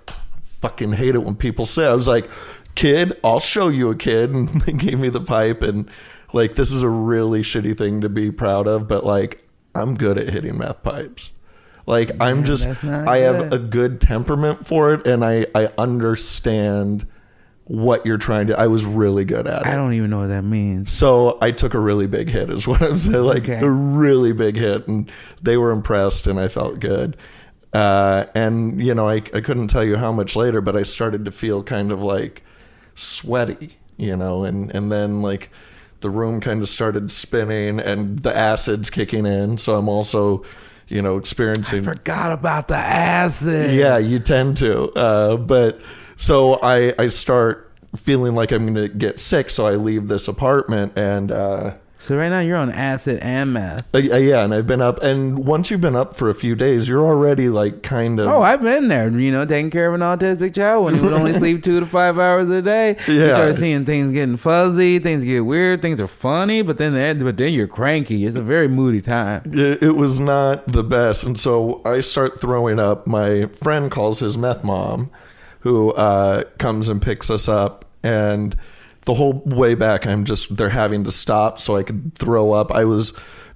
fucking 0.43 0.93
hate 0.93 1.15
it 1.15 1.23
when 1.25 1.37
people 1.37 1.67
say, 1.67 1.87
I 1.87 1.93
was 1.95 2.09
like, 2.09 2.29
kid, 2.75 3.19
I'll 3.23 3.41
show 3.41 3.69
you 3.69 3.91
a 3.91 3.97
kid. 3.97 4.31
And 4.35 4.49
they 4.63 4.73
gave 4.73 4.99
me 4.99 5.09
the 5.09 5.21
pipe. 5.21 5.63
And 5.63 5.89
like, 6.33 6.55
this 6.55 6.73
is 6.73 6.83
a 6.83 6.89
really 6.89 7.43
shitty 7.43 7.77
thing 7.79 8.01
to 8.01 8.09
be 8.09 8.31
proud 8.31 8.67
of, 8.67 8.89
but 8.89 9.05
like, 9.05 9.47
I'm 9.75 9.95
good 9.95 10.19
at 10.19 10.29
hitting 10.31 10.57
meth 10.59 10.83
pipes. 10.83 11.33
Like 11.89 12.11
I'm 12.19 12.45
just 12.45 12.67
I 12.83 13.19
have 13.19 13.53
a 13.53 13.61
good 13.61 14.01
temperament 14.01 14.67
for 14.67 14.93
it 14.95 15.07
and 15.07 15.25
I 15.25 15.47
I 15.55 15.69
understand 15.79 17.07
what 17.65 18.05
you're 18.07 18.19
trying 18.19 18.47
to 18.49 18.59
I 18.59 18.67
was 18.67 18.85
really 18.85 19.25
good 19.25 19.47
at 19.47 19.63
it. 19.63 19.67
I 19.69 19.77
don't 19.77 19.93
even 19.93 20.11
know 20.11 20.19
what 20.21 20.29
that 20.29 20.43
means. 20.43 20.91
So 20.91 21.39
I 21.41 21.53
took 21.53 21.75
a 21.75 21.79
really 21.79 22.07
big 22.09 22.29
hit, 22.29 22.51
is 22.51 22.67
what 22.67 22.83
I'm 22.83 22.99
saying. 22.99 23.23
Like 23.23 23.43
Okay. 23.45 23.61
a 23.61 23.69
really 23.71 24.33
big 24.33 24.57
hit, 24.57 24.89
and 24.89 25.11
they 25.43 25.57
were 25.57 25.71
impressed, 25.71 26.27
and 26.27 26.41
I 26.41 26.49
felt 26.49 26.81
good. 26.81 27.17
Uh, 27.77 28.27
and 28.35 28.81
you 28.81 28.95
know, 28.95 29.07
I 29.07 29.17
I 29.35 29.41
couldn't 29.43 29.69
tell 29.69 29.85
you 29.85 29.97
how 29.97 30.11
much 30.11 30.35
later, 30.35 30.63
but 30.63 30.75
I 30.77 30.83
started 30.83 31.27
to 31.27 31.31
feel 31.31 31.63
kind 31.63 31.93
of 31.93 32.03
like 32.03 32.43
sweaty, 32.95 33.77
you 33.99 34.17
know, 34.17 34.45
and 34.45 34.75
and 34.75 34.91
then 34.91 35.21
like 35.21 35.51
the 36.01 36.09
room 36.09 36.41
kind 36.41 36.63
of 36.63 36.71
started 36.71 37.11
spinning, 37.11 37.79
and 37.79 38.21
the 38.21 38.35
acid's 38.35 38.89
kicking 38.89 39.27
in. 39.27 39.59
So 39.59 39.77
I'm 39.77 39.91
also, 39.91 40.43
you 40.89 41.03
know, 41.03 41.19
experiencing 41.19 41.87
I 41.87 41.93
Forgot 41.93 42.33
about 42.33 42.69
the 42.69 42.77
acid. 42.77 43.75
yeah, 43.75 43.99
you 43.99 44.21
tend 44.21 44.57
to. 44.59 44.91
Uh, 44.93 45.37
but 45.37 45.79
so 46.17 46.59
I 46.63 46.95
I 46.99 47.09
start 47.09 47.71
feeling 47.95 48.35
like 48.35 48.53
I'm 48.53 48.65
gonna 48.65 48.89
get 48.89 49.21
sick, 49.21 49.51
so 49.51 49.67
I 49.67 49.73
leave 49.75 50.09
this 50.09 50.29
apartment 50.29 50.95
and 50.97 51.31
uh, 51.31 51.75
So 52.07 52.17
right 52.17 52.29
now 52.29 52.39
you're 52.39 52.57
on 52.57 52.71
acid 52.71 53.19
and 53.21 53.53
meth. 53.53 53.93
Uh, 53.93 53.99
yeah, 53.99 54.45
and 54.45 54.55
I've 54.55 54.69
been 54.69 54.81
up, 54.81 55.03
and 55.03 55.45
once 55.45 55.73
you've 55.73 55.81
been 55.81 55.97
up 55.97 56.15
for 56.15 56.31
a 56.31 56.37
few 56.37 56.55
days, 56.55 56.89
you're 56.89 57.05
already 57.05 57.49
like 57.49 57.83
kind 57.83 58.21
of. 58.21 58.29
Oh, 58.29 58.43
I've 58.43 58.63
been 58.63 58.87
there. 58.87 59.11
You 59.11 59.33
know, 59.33 59.45
taking 59.45 59.73
care 59.73 59.89
of 59.89 59.95
an 59.95 60.03
autistic 60.03 60.55
child 60.55 60.85
when 60.85 60.95
he 60.95 61.01
would 61.01 61.13
only 61.13 61.35
sleep 61.39 61.65
two 61.65 61.81
to 61.81 61.87
five 61.87 62.17
hours 62.17 62.49
a 62.49 62.63
day. 62.63 62.91
You 63.09 63.33
start 63.33 63.57
seeing 63.57 63.85
things 63.85 64.13
getting 64.13 64.37
fuzzy, 64.37 65.01
things 65.01 65.25
get 65.25 65.41
weird, 65.41 65.83
things 65.83 66.01
are 66.01 66.07
funny, 66.07 66.63
but 66.63 66.79
then 66.79 66.93
but 67.25 67.39
then 67.39 67.53
you're 67.53 67.67
cranky. 67.67 68.25
It's 68.25 68.37
a 68.37 68.41
very 68.41 68.69
moody 68.69 69.01
time. 69.01 69.43
it, 69.53 69.83
it 69.83 69.97
was 69.97 70.21
not 70.21 70.71
the 70.71 70.85
best, 70.85 71.25
and 71.25 71.37
so 71.41 71.83
I 71.85 71.99
start 72.03 72.41
throwing 72.41 72.79
up. 72.79 73.09
My 73.09 73.47
friend 73.47 73.91
calls 73.91 74.21
his 74.21 74.39
meth 74.39 74.63
mom, 74.63 75.11
who 75.59 75.91
uh, 75.95 76.45
comes 76.59 76.89
and 76.89 77.03
picks 77.03 77.31
us 77.31 77.49
up, 77.49 77.85
and 78.05 78.57
the 79.07 79.15
whole 79.15 79.43
way 79.47 79.75
back, 79.75 80.07
I'm 80.07 80.25
just 80.25 80.57
they're 80.57 80.69
having 80.69 81.05
to 81.05 81.13
stop 81.13 81.59
so 81.59 81.77
I 81.77 81.85
could 81.85 82.15
throw 82.15 82.53
up. 82.53 82.71
I 82.71 82.85
was 82.85 83.13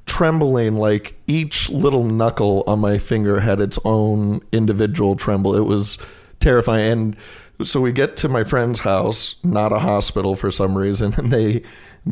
trembling 0.07 0.77
like 0.77 1.15
each 1.27 1.69
little 1.69 2.05
knuckle 2.05 2.65
on 2.67 2.79
my 2.79 2.99
finger 2.99 3.41
had 3.41 3.61
its 3.61 3.79
own 3.85 4.41
individual 4.53 5.17
tremble. 5.17 5.55
It 5.55 5.67
was 5.67 5.99
terrifying. 6.39 7.17
And 7.59 7.69
so 7.69 7.81
we 7.81 7.93
get 7.93 8.17
to 8.19 8.29
my 8.29 8.45
friend's 8.45 8.81
house, 8.81 9.37
not 9.45 9.73
a 9.73 9.81
hospital 9.81 10.37
for 10.37 10.51
some 10.51 10.79
reason, 10.79 11.15
and 11.19 11.33
they 11.33 11.63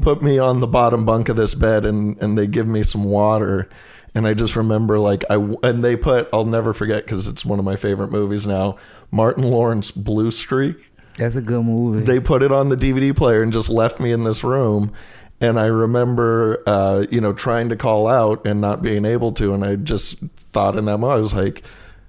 put 0.01 0.21
me 0.21 0.39
on 0.39 0.61
the 0.61 0.67
bottom 0.67 1.05
bunk 1.05 1.29
of 1.29 1.37
this 1.37 1.55
bed 1.55 1.85
and, 1.85 2.21
and 2.21 2.37
they 2.37 2.47
give 2.47 2.67
me 2.67 2.83
some 2.83 3.05
water. 3.05 3.69
And 4.15 4.27
I 4.27 4.35
just 4.35 4.57
remember 4.57 4.99
like 4.99 5.25
I 5.31 5.37
and 5.63 5.85
they 5.85 5.95
put 5.95 6.29
I'll 6.33 6.45
never 6.45 6.73
forget 6.73 7.05
because 7.05 7.29
it's 7.29 7.45
one 7.45 7.61
of 7.61 7.65
my 7.65 7.77
favorite 7.77 8.11
movies 8.11 8.49
now. 8.49 8.77
Martin 9.13 9.45
Lawrence 9.45 9.93
Blue 9.93 10.33
Streak 10.33 10.88
That's 11.19 11.37
a 11.37 11.43
good 11.43 11.65
movie. 11.65 12.05
they 12.05 12.21
put 12.21 12.43
it 12.43 12.53
on 12.53 12.69
the 12.69 12.77
DVD 12.77 13.15
player 13.15 13.43
and 13.43 13.53
just 13.53 13.69
left 13.69 14.01
me 14.01 14.13
in 14.13 14.25
this 14.25 14.43
room. 14.43 14.93
And 15.41 15.59
I 15.59 15.67
remember, 15.67 16.63
uh, 16.67 17.07
you 17.11 17.21
know, 17.21 17.33
trying 17.33 17.69
to 17.69 17.77
call 17.77 18.07
out 18.09 18.45
and 18.47 18.61
not 18.61 18.83
being 18.83 19.05
able 19.05 19.33
to. 19.33 19.53
And 19.55 19.65
I 19.65 19.77
just 19.77 20.19
thought 20.53 20.77
in 20.77 20.87
that 20.87 20.99
moment, 20.99 21.19
I 21.19 21.21
was 21.21 21.35
like, 21.35 21.63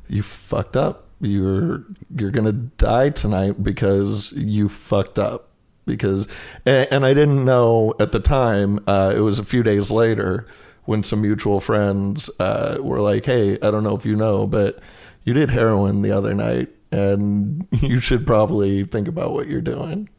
"You 0.08 0.24
fucked 0.24 0.76
up. 0.76 1.06
You're 1.22 1.84
you're 2.16 2.32
gonna 2.32 2.54
die 2.54 3.10
tonight 3.10 3.64
because 3.64 4.32
you 4.32 4.70
fucked 4.70 5.20
up." 5.20 5.48
Because, 5.86 6.28
and, 6.66 6.88
and 6.92 7.06
I 7.06 7.14
didn't 7.14 7.44
know 7.46 7.94
at 8.00 8.12
the 8.12 8.20
time. 8.20 8.80
Uh, 8.88 9.14
it 9.16 9.22
was 9.22 9.38
a 9.40 9.44
few 9.44 9.62
days 9.64 9.92
later 9.92 10.48
when 10.86 11.04
some 11.04 11.22
mutual 11.22 11.60
friends 11.60 12.30
uh, 12.40 12.78
were 12.80 13.00
like, 13.02 13.26
"Hey, 13.26 13.60
I 13.62 13.70
don't 13.70 13.84
know 13.84 13.96
if 13.96 14.06
you 14.06 14.16
know, 14.16 14.48
but 14.48 14.80
you 15.24 15.34
did 15.34 15.52
heroin 15.52 16.02
the 16.02 16.12
other 16.12 16.34
night, 16.34 16.70
and 16.92 17.68
you 17.82 18.00
should 18.00 18.26
probably 18.26 18.84
think 18.84 19.08
about 19.08 19.34
what 19.34 19.48
you're 19.48 19.62
doing." 19.62 20.10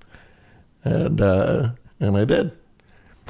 And 0.85 1.21
uh, 1.21 1.71
and 1.99 2.17
I 2.17 2.25
did. 2.25 2.53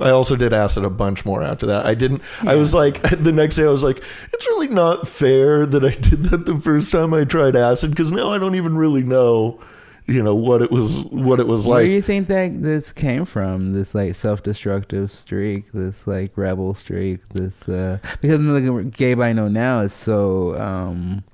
I 0.00 0.10
also 0.10 0.34
did 0.34 0.52
acid 0.52 0.84
a 0.84 0.90
bunch 0.90 1.24
more 1.24 1.42
after 1.42 1.66
that. 1.66 1.84
I 1.84 1.94
didn't. 1.94 2.22
I 2.42 2.54
was 2.54 2.74
like 2.74 3.02
the 3.22 3.32
next 3.32 3.56
day. 3.56 3.64
I 3.64 3.68
was 3.68 3.84
like, 3.84 4.02
it's 4.32 4.46
really 4.46 4.68
not 4.68 5.06
fair 5.06 5.66
that 5.66 5.84
I 5.84 5.90
did 6.00 6.24
that 6.24 6.46
the 6.46 6.58
first 6.58 6.92
time 6.92 7.12
I 7.12 7.24
tried 7.24 7.56
acid 7.56 7.90
because 7.90 8.10
now 8.10 8.30
I 8.30 8.38
don't 8.38 8.54
even 8.54 8.78
really 8.78 9.02
know, 9.02 9.60
you 10.06 10.22
know, 10.22 10.34
what 10.34 10.62
it 10.62 10.70
was. 10.70 10.98
What 10.98 11.38
it 11.38 11.46
was 11.46 11.66
Where 11.66 11.80
like. 11.80 11.86
do 11.86 11.90
you 11.90 12.02
think 12.02 12.28
that 12.28 12.62
this 12.62 12.92
came 12.92 13.24
from? 13.24 13.74
This 13.74 13.94
like 13.94 14.14
self-destructive 14.14 15.10
streak, 15.10 15.70
this 15.72 16.06
like 16.06 16.36
rebel 16.36 16.74
streak, 16.74 17.28
this 17.30 17.68
uh 17.68 17.98
because 18.20 18.38
the 18.38 18.90
Gabe 18.96 19.20
I 19.20 19.32
know 19.32 19.48
now 19.48 19.80
is 19.80 19.92
so 19.92 20.58
um 20.58 21.24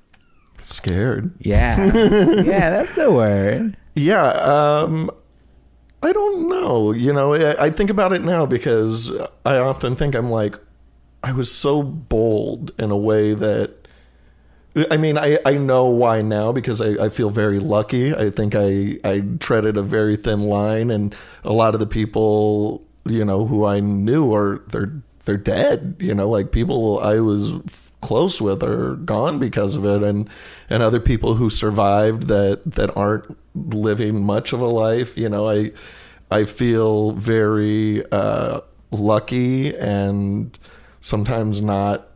Scared. 0.67 1.31
yeah 1.39 1.85
yeah 1.95 2.69
that's 2.71 2.91
the 2.91 3.11
word. 3.11 3.77
Yeah, 3.95 4.27
um, 4.27 5.09
I 6.03 6.11
don't 6.11 6.47
know. 6.47 6.91
You 6.91 7.13
know, 7.13 7.33
I, 7.33 7.65
I 7.65 7.69
think 7.71 7.89
about 7.89 8.13
it 8.13 8.21
now 8.21 8.45
because 8.45 9.09
I 9.45 9.57
often 9.57 9.95
think 9.95 10.13
I'm 10.13 10.29
like, 10.29 10.55
I 11.23 11.31
was 11.31 11.51
so 11.51 11.81
bold 11.81 12.71
in 12.77 12.91
a 12.91 12.97
way 12.97 13.33
that. 13.33 13.87
I 14.91 14.97
mean, 14.97 15.17
I, 15.17 15.39
I 15.43 15.53
know 15.53 15.85
why 15.85 16.21
now 16.21 16.51
because 16.51 16.81
I, 16.81 17.05
I 17.05 17.09
feel 17.09 17.31
very 17.31 17.59
lucky. 17.59 18.13
I 18.13 18.29
think 18.29 18.53
I, 18.53 18.99
I 19.03 19.23
treaded 19.39 19.75
a 19.75 19.81
very 19.81 20.15
thin 20.15 20.41
line, 20.41 20.91
and 20.91 21.15
a 21.43 21.51
lot 21.51 21.73
of 21.73 21.79
the 21.79 21.87
people, 21.87 22.85
you 23.05 23.25
know, 23.25 23.47
who 23.47 23.65
I 23.65 23.79
knew 23.79 24.31
are 24.35 24.61
they're 24.67 25.01
they're 25.27 25.37
dead. 25.37 25.97
You 25.99 26.15
know, 26.15 26.27
like 26.27 26.51
people 26.51 26.99
I 26.99 27.19
was 27.19 27.53
close 28.01 28.41
with 28.41 28.63
are 28.63 28.95
gone 28.95 29.37
because 29.37 29.75
of 29.75 29.85
it, 29.85 30.01
and 30.01 30.27
and 30.69 30.81
other 30.81 30.99
people 30.99 31.35
who 31.35 31.51
survived 31.51 32.27
that 32.27 32.63
that 32.65 32.95
aren't 32.97 33.37
living 33.53 34.23
much 34.23 34.53
of 34.53 34.61
a 34.61 34.67
life. 34.67 35.15
You 35.15 35.29
know, 35.29 35.47
I 35.47 35.73
I 36.31 36.45
feel 36.45 37.11
very 37.11 38.03
uh, 38.11 38.61
lucky 38.91 39.75
and 39.77 40.57
sometimes 41.01 41.61
not 41.61 42.07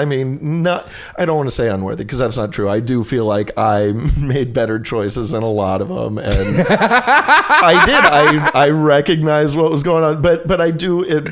I 0.00 0.04
mean, 0.04 0.62
not. 0.62 0.88
I 1.16 1.24
don't 1.24 1.36
want 1.36 1.48
to 1.48 1.54
say 1.54 1.68
unworthy 1.68 2.04
because 2.04 2.18
that's 2.18 2.36
not 2.36 2.52
true. 2.52 2.68
I 2.68 2.80
do 2.80 3.04
feel 3.04 3.24
like 3.26 3.52
I 3.56 3.92
made 4.18 4.52
better 4.52 4.80
choices 4.80 5.30
than 5.30 5.42
a 5.42 5.50
lot 5.50 5.80
of 5.82 5.88
them, 5.88 6.18
and 6.18 6.66
I 6.68 7.82
did. 7.86 7.94
I 8.04 8.50
I 8.66 8.68
recognize 8.70 9.56
what 9.56 9.70
was 9.70 9.82
going 9.82 10.04
on, 10.04 10.22
but 10.22 10.46
but 10.46 10.60
I 10.60 10.70
do. 10.70 11.02
It 11.02 11.24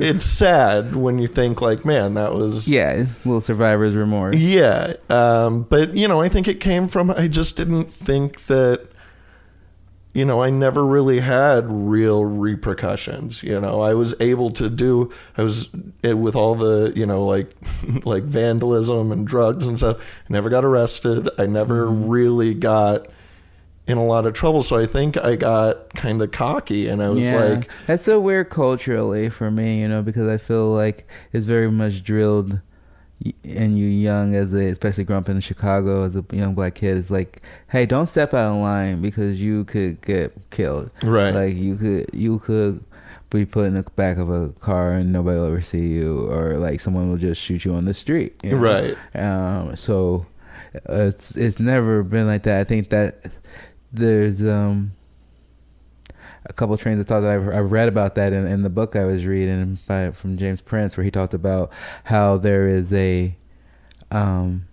it's 0.00 0.24
sad 0.26 0.96
when 0.96 1.18
you 1.18 1.26
think 1.28 1.60
like, 1.60 1.84
man, 1.84 2.14
that 2.14 2.34
was 2.34 2.68
Yeah, 2.68 3.06
little 3.24 3.40
survivor's 3.40 3.94
remorse. 3.94 4.36
yeah. 4.36 4.94
Um, 5.10 5.62
but 5.62 5.94
you 5.94 6.08
know, 6.08 6.20
I 6.20 6.28
think 6.28 6.48
it 6.48 6.60
came 6.60 6.88
from 6.88 7.10
I 7.10 7.28
just 7.28 7.56
didn't 7.56 7.92
think 7.92 8.46
that. 8.46 8.88
You 10.16 10.24
know, 10.24 10.42
I 10.42 10.48
never 10.48 10.82
really 10.82 11.20
had 11.20 11.70
real 11.70 12.24
repercussions. 12.24 13.42
You 13.42 13.60
know, 13.60 13.82
I 13.82 13.92
was 13.92 14.14
able 14.18 14.48
to 14.48 14.70
do. 14.70 15.12
I 15.36 15.42
was 15.42 15.68
eh, 16.02 16.14
with 16.14 16.34
all 16.34 16.54
the 16.54 16.90
you 16.96 17.04
know 17.04 17.26
like 17.26 17.50
like 18.06 18.22
vandalism 18.22 19.12
and 19.12 19.26
drugs 19.26 19.66
and 19.66 19.76
stuff. 19.76 19.98
I 19.98 20.32
never 20.32 20.48
got 20.48 20.64
arrested. 20.64 21.28
I 21.36 21.44
never 21.44 21.86
really 21.86 22.54
got 22.54 23.08
in 23.86 23.98
a 23.98 24.06
lot 24.06 24.24
of 24.24 24.32
trouble. 24.32 24.62
So 24.62 24.78
I 24.78 24.86
think 24.86 25.18
I 25.18 25.36
got 25.36 25.90
kind 25.90 26.22
of 26.22 26.30
cocky, 26.32 26.88
and 26.88 27.02
I 27.02 27.10
was 27.10 27.26
yeah, 27.26 27.44
like, 27.44 27.70
that's 27.84 28.04
so 28.04 28.18
weird 28.18 28.48
culturally 28.48 29.28
for 29.28 29.50
me, 29.50 29.82
you 29.82 29.88
know, 29.88 30.00
because 30.00 30.28
I 30.28 30.38
feel 30.38 30.70
like 30.70 31.06
it's 31.34 31.44
very 31.44 31.70
much 31.70 32.02
drilled 32.02 32.60
y- 33.24 33.32
in 33.44 33.76
you 33.76 33.86
young 33.86 34.34
as 34.34 34.52
a, 34.54 34.66
especially 34.66 35.04
growing 35.04 35.22
up 35.22 35.28
in 35.28 35.40
Chicago 35.40 36.04
as 36.04 36.16
a 36.16 36.24
young 36.32 36.54
black 36.54 36.74
kid. 36.76 36.96
It's 36.96 37.10
like, 37.10 37.42
hey, 37.68 37.86
don't 37.86 38.06
step 38.08 38.34
out 38.34 38.54
of 38.54 38.60
line 38.60 39.00
because 39.02 39.40
you 39.40 39.64
could 39.64 40.00
get 40.02 40.32
killed. 40.50 40.90
Right. 41.02 41.30
Like 41.34 41.56
you 41.56 41.76
could, 41.76 42.10
you 42.12 42.38
could 42.40 42.84
be 43.30 43.44
put 43.44 43.66
in 43.66 43.74
the 43.74 43.82
back 43.96 44.18
of 44.18 44.30
a 44.30 44.50
car 44.60 44.92
and 44.92 45.12
nobody 45.12 45.38
will 45.38 45.46
ever 45.46 45.60
see 45.62 45.88
you, 45.88 46.30
or 46.30 46.58
like 46.58 46.80
someone 46.80 47.10
will 47.10 47.16
just 47.18 47.40
shoot 47.40 47.64
you 47.64 47.74
on 47.74 47.84
the 47.84 47.94
street. 47.94 48.38
you 48.42 48.52
know? 48.52 48.56
Right. 48.58 48.96
Um. 49.14 49.74
So 49.76 50.26
it's 50.84 51.36
it's 51.36 51.58
never 51.58 52.02
been 52.02 52.26
like 52.26 52.42
that. 52.44 52.60
I 52.60 52.64
think 52.64 52.90
that 52.90 53.30
there's 53.92 54.44
um 54.44 54.92
a 56.48 56.52
couple 56.52 56.76
trains 56.76 57.00
of 57.00 57.06
thought 57.06 57.20
that 57.20 57.30
I've, 57.30 57.48
I've 57.48 57.72
read 57.72 57.88
about 57.88 58.14
that 58.14 58.32
in, 58.32 58.46
in 58.46 58.62
the 58.62 58.70
book 58.70 58.96
I 58.96 59.04
was 59.04 59.26
reading 59.26 59.78
by 59.86 60.10
from 60.12 60.36
James 60.36 60.60
Prince, 60.60 60.96
where 60.96 61.04
he 61.04 61.10
talked 61.10 61.34
about 61.34 61.72
how 62.04 62.36
there 62.36 62.68
is 62.68 62.92
a 62.92 63.36
um 64.10 64.66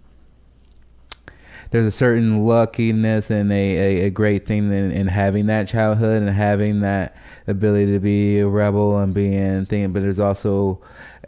there's 1.71 1.88
a 1.88 1.91
certain 1.91 2.45
luckiness 2.45 3.31
and 3.31 3.51
a, 3.51 3.55
a, 3.55 4.05
a 4.05 4.09
great 4.12 4.45
thing 4.45 4.71
in, 4.71 4.91
in 4.91 5.07
having 5.07 5.47
that 5.47 5.67
childhood 5.67 6.21
and 6.21 6.29
having 6.29 6.81
that 6.81 7.15
ability 7.47 7.91
to 7.91 7.99
be 7.99 8.38
a 8.38 8.47
rebel 8.47 8.99
and 8.99 9.12
being 9.12 9.65
thing, 9.65 9.91
but 9.91 10.03
there's 10.03 10.19
also 10.19 10.79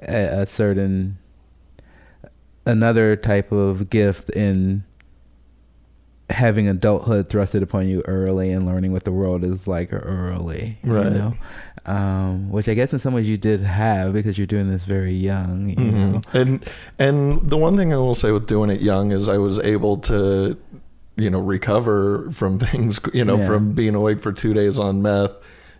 a, 0.03 0.41
a 0.41 0.45
certain 0.45 1.17
another 2.67 3.15
type 3.15 3.51
of 3.51 3.89
gift 3.89 4.29
in 4.29 4.83
having 6.29 6.67
adulthood 6.67 7.29
thrusted 7.29 7.61
upon 7.61 7.87
you 7.87 8.01
early 8.05 8.51
and 8.51 8.65
learning 8.65 8.91
what 8.91 9.03
the 9.03 9.11
world 9.11 9.43
is 9.43 9.67
like 9.67 9.89
early 9.93 10.77
you 10.83 10.93
Right. 10.93 11.11
know 11.11 11.35
um, 11.85 12.49
which 12.49 12.67
i 12.67 12.73
guess 12.73 12.91
in 12.93 12.97
some 12.99 13.13
ways 13.13 13.29
you 13.29 13.37
did 13.37 13.61
have 13.61 14.11
because 14.13 14.35
you're 14.37 14.47
doing 14.47 14.67
this 14.69 14.83
very 14.85 15.13
young 15.13 15.69
you 15.69 15.75
Mhm. 15.75 16.13
know 16.13 16.21
And 16.33 16.65
and 16.97 17.45
the 17.45 17.57
one 17.57 17.77
thing 17.77 17.93
I 17.93 17.97
will 17.97 18.15
say 18.15 18.31
with 18.31 18.47
doing 18.47 18.71
it 18.71 18.81
young 18.81 19.11
is 19.11 19.29
I 19.29 19.37
was 19.37 19.59
able 19.59 19.97
to, 19.97 20.57
you 21.15 21.29
know, 21.29 21.39
recover 21.39 22.29
from 22.31 22.57
things. 22.65 22.99
You 23.13 23.23
know, 23.23 23.37
Yeah. 23.37 23.45
from 23.45 23.73
being 23.73 23.93
awake 23.95 24.19
for 24.21 24.31
two 24.31 24.53
days 24.53 24.79
on 24.79 25.01
meth. 25.03 25.31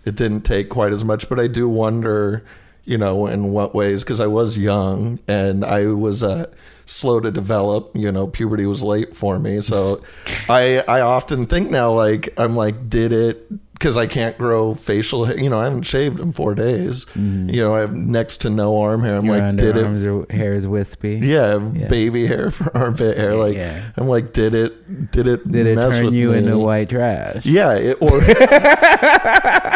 It 0.06 0.16
didn't 0.16 0.42
take 0.46 0.70
quite 0.70 0.94
as 0.94 1.04
much, 1.04 1.28
but 1.28 1.40
I 1.40 1.48
do 1.48 1.68
wonder, 1.68 2.44
you 2.86 2.98
know, 2.98 3.28
in 3.28 3.52
what 3.52 3.74
ways 3.76 4.04
because 4.04 4.20
I 4.20 4.28
was 4.28 4.58
young 4.58 5.20
and 5.28 5.66
I 5.66 5.88
was 5.88 6.24
uh, 6.24 6.46
slow 6.86 7.20
to 7.20 7.32
develop. 7.32 7.92
You 7.96 8.12
know, 8.12 8.28
puberty 8.28 8.66
was 8.66 8.84
late 8.84 9.16
for 9.16 9.38
me, 9.40 9.62
so 9.62 10.02
I 10.50 10.80
I 10.88 11.02
often 11.02 11.46
think 11.48 11.70
now 11.72 11.92
like 11.94 12.34
I'm 12.38 12.56
like, 12.56 12.90
did 12.90 13.12
it? 13.12 13.48
Because 13.76 13.98
I 13.98 14.08
can't 14.08 14.38
grow 14.38 14.74
facial 14.74 15.26
hair. 15.26 15.38
You 15.38 15.50
know, 15.50 15.60
I 15.60 15.66
haven't 15.66 15.84
shaved 15.84 16.22
in 16.22 16.32
four 16.32 16.56
days. 16.56 17.06
You 17.14 17.62
know, 17.62 17.76
I 17.76 17.82
have 17.82 17.92
next 17.94 18.38
to 18.38 18.50
no 18.50 18.80
arm 18.82 19.02
hair. 19.04 19.18
I'm. 19.18 19.26
Your 19.26 19.38
like, 19.38 19.58
did 19.58 19.76
it? 19.76 19.98
your 20.02 20.26
hair 20.30 20.54
is 20.54 20.66
wispy. 20.66 21.16
Yeah, 21.18 21.60
Yeah. 21.74 21.90
baby 21.90 22.26
hair 22.26 22.52
for 22.52 22.72
armpit 22.78 23.18
hair. 23.18 23.36
Like 23.36 23.58
Yeah. 23.58 23.84
I'm 23.98 24.08
like, 24.08 24.32
did 24.32 24.56
it? 24.56 25.12
Did 25.12 25.28
it? 25.28 25.52
Did 25.52 25.68
it 25.68 25.76
turn 25.76 26.14
you 26.14 26.32
me? 26.32 26.38
into 26.38 26.58
white 26.58 26.88
trash? 26.88 27.46
Yeah, 27.46 27.74
it, 27.74 27.98
or 28.00 28.22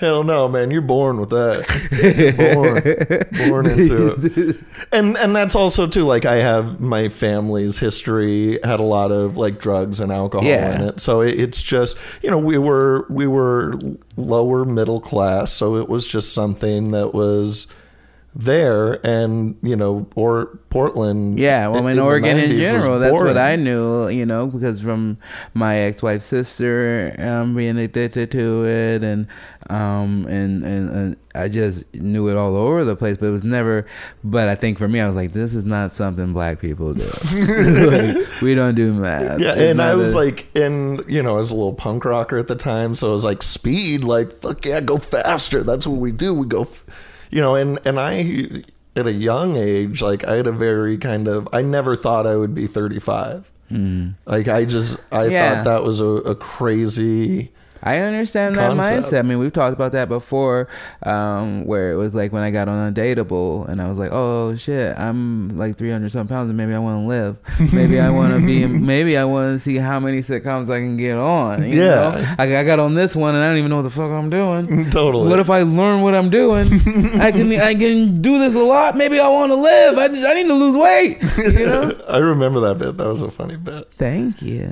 Hell 0.00 0.24
no, 0.24 0.48
man! 0.48 0.70
You're 0.70 0.80
born 0.80 1.20
with 1.20 1.28
that. 1.30 1.66
born, 3.30 3.48
born 3.50 3.66
into 3.66 4.14
it. 4.50 4.56
And 4.92 5.16
and 5.18 5.36
that's 5.36 5.54
also 5.54 5.86
too 5.86 6.04
like 6.06 6.24
I 6.24 6.36
have 6.36 6.80
my 6.80 7.10
family's 7.10 7.78
history 7.78 8.58
had 8.64 8.80
a 8.80 8.84
lot 8.84 9.12
of 9.12 9.36
like 9.36 9.60
drugs 9.60 10.00
and 10.00 10.10
alcohol 10.10 10.48
Yeah. 10.48 10.74
in 10.74 10.88
it. 10.88 11.00
So 11.00 11.20
it, 11.20 11.38
it's 11.38 11.60
just 11.62 11.98
you 12.22 12.30
know 12.30 12.38
we 12.38 12.56
were 12.58 13.04
we 13.10 13.26
were 13.26 13.74
lower 14.16 14.64
middle 14.64 15.00
class, 15.00 15.52
so 15.52 15.76
it 15.76 15.88
was 15.88 16.06
just 16.06 16.32
something 16.32 16.92
that 16.92 17.12
was 17.14 17.66
there 18.34 19.04
and 19.04 19.56
you 19.60 19.74
know 19.74 20.06
or 20.14 20.60
Portland 20.70 21.38
Yeah, 21.38 21.66
well, 21.66 21.84
in 21.86 21.92
in 21.94 21.98
Oregon 21.98 22.38
in 22.38 22.56
general, 22.56 22.98
that's 23.00 23.12
what. 23.12 23.36
I 23.36 23.56
knew, 23.56 24.08
you 24.08 24.24
know, 24.24 24.46
because 24.46 24.80
from 24.80 25.18
my 25.52 25.76
ex-wife's 25.78 26.26
sister 26.26 27.14
um, 27.18 27.56
being 27.56 27.76
addicted 27.76 28.30
to 28.32 28.64
it, 28.66 29.02
and 29.02 29.26
um, 29.68 30.26
and, 30.28 30.64
and 30.64 30.90
and 30.90 31.16
I 31.34 31.48
just 31.48 31.84
knew 31.94 32.28
it 32.28 32.36
all 32.36 32.54
over 32.56 32.84
the 32.84 32.94
place, 32.94 33.16
but 33.16 33.26
it 33.26 33.30
was 33.30 33.42
never. 33.44 33.86
But 34.22 34.48
I 34.48 34.54
think 34.54 34.78
for 34.78 34.86
me, 34.88 35.00
I 35.00 35.06
was 35.06 35.16
like, 35.16 35.32
this 35.32 35.54
is 35.54 35.64
not 35.64 35.92
something 35.92 36.32
black 36.32 36.60
people 36.60 36.94
do. 36.94 37.10
Like, 37.34 38.26
we 38.42 38.54
don't 38.54 38.74
do 38.76 38.92
math. 38.92 39.40
Yeah, 39.40 39.52
It's 39.52 39.60
and 39.60 39.82
I 39.82 39.94
was 39.94 40.14
a- 40.14 40.16
like, 40.18 40.46
and 40.54 41.04
you 41.08 41.22
know, 41.22 41.36
I 41.36 41.38
was 41.40 41.50
a 41.50 41.54
little 41.54 41.74
punk 41.74 42.04
rocker 42.04 42.36
at 42.38 42.46
the 42.46 42.56
time, 42.56 42.94
so 42.94 43.08
I 43.08 43.12
was 43.12 43.24
like, 43.24 43.42
speed, 43.42 44.04
like 44.04 44.30
fuck 44.32 44.64
yeah, 44.64 44.80
go 44.80 44.98
faster. 44.98 45.62
That's 45.64 45.86
what 45.86 45.98
we 45.98 46.12
do. 46.12 46.32
We 46.34 46.46
go, 46.46 46.62
f-. 46.62 46.84
you 47.30 47.40
know, 47.40 47.54
and 47.54 47.78
and 47.84 47.98
I 47.98 48.64
at 48.96 49.06
a 49.06 49.12
young 49.12 49.56
age, 49.56 50.02
like 50.02 50.24
I 50.24 50.36
had 50.36 50.46
a 50.46 50.52
very 50.52 50.98
kind 50.98 51.28
of, 51.28 51.48
I 51.52 51.62
never 51.62 51.96
thought 51.96 52.26
I 52.26 52.36
would 52.36 52.54
be 52.54 52.66
thirty 52.66 52.98
five. 52.98 53.50
Hmm. 53.68 54.10
Like 54.26 54.48
I 54.48 54.64
just, 54.64 54.98
I. 55.12 55.26
Yeah. 55.26 55.54
thought 55.54 55.64
that 55.64 55.84
was 55.84 56.00
a, 56.00 56.04
a 56.04 56.34
crazy. 56.34 57.52
I 57.82 57.98
understand 57.98 58.56
that 58.56 58.72
concept. 58.74 59.08
mindset. 59.08 59.18
I 59.18 59.22
mean, 59.22 59.38
we've 59.38 59.52
talked 59.52 59.72
about 59.74 59.92
that 59.92 60.08
before, 60.08 60.68
um, 61.04 61.64
where 61.64 61.92
it 61.92 61.96
was 61.96 62.14
like 62.14 62.32
when 62.32 62.42
I 62.42 62.50
got 62.50 62.68
on 62.68 62.92
Undateable, 62.92 63.68
and 63.68 63.80
I 63.80 63.88
was 63.88 63.98
like, 63.98 64.10
"Oh 64.12 64.54
shit, 64.54 64.96
I'm 64.98 65.56
like 65.56 65.76
300 65.78 66.10
some 66.12 66.28
pounds, 66.28 66.48
and 66.48 66.56
maybe 66.56 66.74
I 66.74 66.78
want 66.78 67.02
to 67.02 67.06
live. 67.08 67.36
Maybe 67.72 67.98
I 68.00 68.10
want 68.10 68.34
to 68.38 68.44
be. 68.46 68.66
Maybe 68.90 69.16
I 69.16 69.24
want 69.24 69.54
to 69.54 69.58
see 69.58 69.76
how 69.76 69.98
many 70.00 70.18
sitcoms 70.18 70.70
I 70.70 70.78
can 70.78 70.96
get 70.96 71.16
on. 71.16 71.62
You 71.62 71.78
Yeah. 71.82 71.94
know? 71.94 72.34
I, 72.38 72.56
I 72.58 72.64
got 72.64 72.78
on 72.78 72.94
this 72.94 73.14
one, 73.16 73.34
and 73.34 73.42
I 73.44 73.48
don't 73.48 73.58
even 73.58 73.70
know 73.70 73.76
what 73.76 73.82
the 73.82 73.90
fuck 73.90 74.10
I'm 74.10 74.30
doing. 74.30 74.90
Totally. 74.90 75.28
What 75.28 75.38
if 75.38 75.48
I 75.50 75.62
learn 75.62 76.02
what 76.02 76.14
I'm 76.14 76.28
doing? 76.30 76.66
I 77.20 77.30
can 77.32 77.52
I 77.60 77.74
can 77.74 78.20
do 78.20 78.38
this 78.38 78.54
a 78.54 78.58
lot. 78.64 78.96
Maybe 78.96 79.18
I 79.20 79.28
want 79.28 79.52
to 79.52 79.56
live. 79.56 79.96
I, 79.98 80.08
just, 80.08 80.26
I 80.26 80.34
need 80.34 80.46
to 80.48 80.54
lose 80.54 80.76
weight. 80.76 81.18
You 81.38 81.66
know. 81.66 82.00
I 82.08 82.18
remember 82.18 82.60
that 82.60 82.78
bit. 82.78 82.96
That 82.96 83.06
was 83.08 83.22
a 83.22 83.30
funny 83.30 83.56
bit. 83.56 83.88
Thank 83.96 84.42
you. 84.42 84.70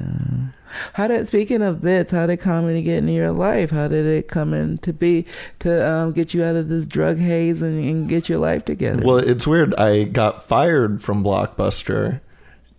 How 0.95 1.09
did 1.09 1.27
speaking 1.27 1.63
of 1.63 1.81
bits, 1.81 2.11
how 2.11 2.27
did 2.27 2.39
comedy 2.39 2.83
get 2.83 2.99
into 2.99 3.13
your 3.13 3.33
life? 3.33 3.71
How 3.71 3.89
did 3.89 4.07
it 4.07 4.29
come 4.29 4.53
in 4.55 4.79
to 4.79 4.93
be 4.93 5.27
to 5.61 5.89
um, 5.89 6.13
get 6.13 6.35
you 6.35 6.45
out 6.45 6.57
of 6.57 6.69
this 6.69 6.87
drug 6.87 7.19
haze 7.19 7.63
and, 7.63 7.85
and 7.85 8.09
get 8.09 8.29
your 8.29 8.39
life 8.39 8.65
together? 8.65 9.05
Well, 9.05 9.19
it's 9.19 9.47
weird. 9.47 9.75
I 9.75 10.05
got 10.05 10.43
fired 10.43 11.03
from 11.03 11.23
Blockbuster, 11.25 12.21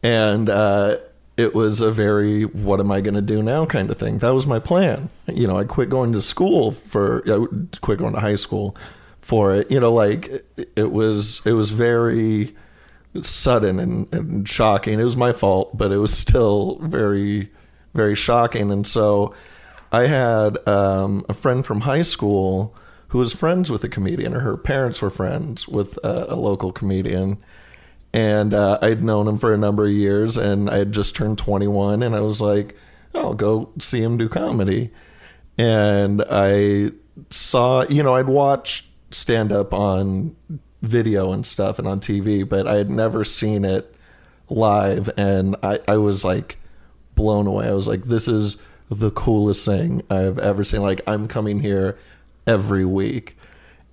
and 0.04 0.49
uh, 0.49 0.97
it 1.38 1.54
was 1.54 1.82
a 1.82 1.91
very 1.91 2.43
"what 2.43 2.80
am 2.80 2.91
I 2.91 3.02
going 3.02 3.15
to 3.15 3.21
do 3.21 3.41
now?" 3.41 3.65
kind 3.65 3.89
of 3.89 3.97
thing. 3.97 4.19
That 4.19 4.34
was 4.34 4.45
my 4.45 4.60
plan. 4.60 5.10
You 5.28 5.47
know, 5.47 5.58
I 5.58 5.63
quit 5.63 5.89
going 5.89 6.13
to 6.13 6.21
school 6.21 6.71
for. 6.71 7.23
I 7.25 7.45
quit 7.82 7.99
going 7.99 8.13
to 8.13 8.19
high 8.19 8.36
school 8.36 8.75
for 9.21 9.54
it. 9.54 9.69
You 9.71 9.80
know, 9.80 9.93
like 9.93 10.28
it, 10.58 10.71
it 10.75 10.91
was. 10.91 11.41
It 11.45 11.54
was 11.54 11.71
very 11.71 12.56
sudden 13.23 13.80
and, 13.80 14.13
and 14.13 14.47
shocking. 14.47 14.99
It 14.99 15.04
was 15.04 15.17
my 15.17 15.34
fault, 15.34 15.78
but 15.78 15.91
it 15.91 15.97
was 15.97 16.15
still 16.15 16.80
very, 16.82 17.52
very 17.93 18.15
shocking. 18.15 18.71
And 18.71 18.86
so 18.86 19.34
I 19.91 20.08
had 20.08 20.58
um, 20.67 21.25
a 21.28 21.34
friend 21.34 21.65
from 21.65 21.82
high 21.82 22.04
school 22.04 22.75
who 23.10 23.17
was 23.17 23.34
friends 23.34 23.71
with 23.71 23.84
a 23.84 23.89
comedian, 23.89 24.36
or 24.36 24.41
her 24.41 24.58
parents 24.58 25.02
were 25.02 25.10
friends 25.10 25.67
with 25.67 25.97
a, 26.04 26.34
a 26.34 26.36
local 26.36 26.71
comedian. 26.71 27.38
And 28.13 28.54
uh, 28.54 28.80
I'd 28.82 29.04
known 29.04 29.28
him 29.28 29.38
for 29.38 29.54
a 29.54 29.58
number 29.58 29.86
of 29.86 29.91
years, 29.91 30.38
and 30.38 30.69
I 30.69 30.78
had 30.78 30.91
just 30.91 31.15
turned 31.15 31.38
21, 31.38 32.04
and 32.04 32.15
I 32.15 32.21
was 32.21 32.39
like, 32.39 32.75
I'll 33.15 33.34
go 33.34 33.71
see 33.80 34.02
him 34.02 34.17
do 34.17 34.30
comedy. 34.30 34.91
And 35.58 36.23
I 36.30 36.91
saw, 37.32 37.84
you 37.84 38.04
know, 38.04 38.15
I'd 38.15 38.28
watch 38.28 38.88
stand 39.12 39.52
up 39.52 39.73
on 39.73 40.36
video 40.82 41.32
and 41.32 41.45
stuff 41.45 41.80
and 41.80 41.88
on 41.88 41.99
TV, 41.99 42.47
but 42.47 42.67
I 42.67 42.75
had 42.75 42.89
never 42.89 43.23
seen 43.23 43.65
it 43.65 43.93
live. 44.49 45.10
And 45.17 45.56
I, 45.63 45.80
I 45.88 45.97
was 45.97 46.23
like 46.23 46.59
blown 47.19 47.47
away. 47.47 47.67
I 47.67 47.73
was 47.73 47.86
like, 47.86 48.05
this 48.05 48.29
is 48.29 48.55
the 48.89 49.12
coolest 49.12 49.65
thing 49.65 50.01
I've 50.10 50.39
ever 50.39 50.63
seen. 50.63 50.82
Like, 50.82 51.01
I'm 51.05 51.27
coming 51.27 51.60
here 51.60 51.99
every 52.47 52.86
week. 52.86 53.38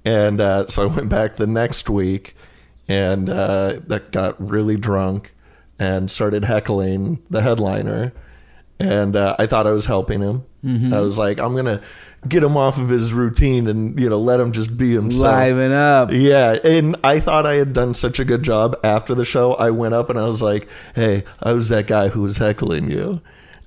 And 0.04 0.40
uh, 0.40 0.68
so 0.68 0.84
I 0.84 0.86
went 0.86 1.08
back 1.08 1.34
the 1.36 1.46
next 1.48 1.90
week 1.90 2.36
and 2.86 3.28
uh, 3.28 3.80
that 3.88 4.12
got 4.12 4.40
really 4.40 4.76
drunk 4.76 5.34
and 5.76 6.08
started 6.08 6.44
heckling 6.44 7.20
the 7.28 7.42
headliner. 7.42 8.12
And 8.78 9.16
uh, 9.16 9.34
I 9.40 9.46
thought 9.46 9.66
I 9.66 9.72
was 9.72 9.86
helping 9.86 10.20
him. 10.20 10.44
I 10.94 11.00
was 11.00 11.18
like, 11.18 11.40
I'm 11.40 11.56
gonna 11.56 11.80
get 12.28 12.42
him 12.42 12.56
off 12.56 12.78
of 12.78 12.88
his 12.88 13.12
routine 13.12 13.66
and 13.66 13.98
you 13.98 14.08
know 14.08 14.18
let 14.18 14.40
him 14.40 14.52
just 14.52 14.76
be 14.76 14.92
himself. 14.92 15.34
Liven 15.34 15.72
up. 15.72 16.10
Yeah, 16.12 16.52
and 16.64 16.96
I 17.04 17.20
thought 17.20 17.46
I 17.46 17.54
had 17.54 17.72
done 17.72 17.94
such 17.94 18.18
a 18.18 18.24
good 18.24 18.42
job 18.42 18.76
after 18.84 19.14
the 19.14 19.24
show. 19.24 19.54
I 19.54 19.70
went 19.70 19.94
up 19.94 20.10
and 20.10 20.18
I 20.18 20.26
was 20.26 20.42
like, 20.42 20.68
"Hey, 20.94 21.24
I 21.42 21.52
was 21.52 21.68
that 21.68 21.86
guy 21.86 22.08
who 22.08 22.22
was 22.22 22.38
heckling 22.38 22.90
you," 22.90 23.20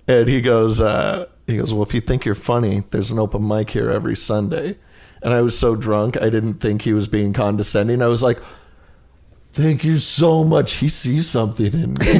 and 0.08 0.28
he 0.28 0.42
goes, 0.42 0.80
uh, 0.82 1.28
"He 1.48 1.58
goes, 1.58 1.74
well, 1.74 1.84
if 1.84 1.94
you 1.94 2.02
think 2.02 2.26
you're 2.26 2.36
funny, 2.36 2.84
there's 2.92 3.12
an 3.12 3.20
open 3.20 3.48
mic 3.48 3.72
here 3.72 3.90
every 3.90 4.16
Sunday." 4.16 4.78
And 5.22 5.34
I 5.34 5.42
was 5.42 5.58
so 5.58 5.76
drunk, 5.76 6.16
I 6.22 6.30
didn't 6.30 6.56
think 6.56 6.84
he 6.84 6.94
was 6.94 7.10
being 7.10 7.34
condescending. 7.34 8.02
I 8.02 8.08
was 8.08 8.24
like, 8.24 8.40
"Thank 9.52 9.84
you 9.84 9.98
so 9.98 10.44
much. 10.44 10.74
He 10.76 10.90
sees 10.90 11.28
something 11.30 11.74
in 11.74 11.94
me." 11.94 12.06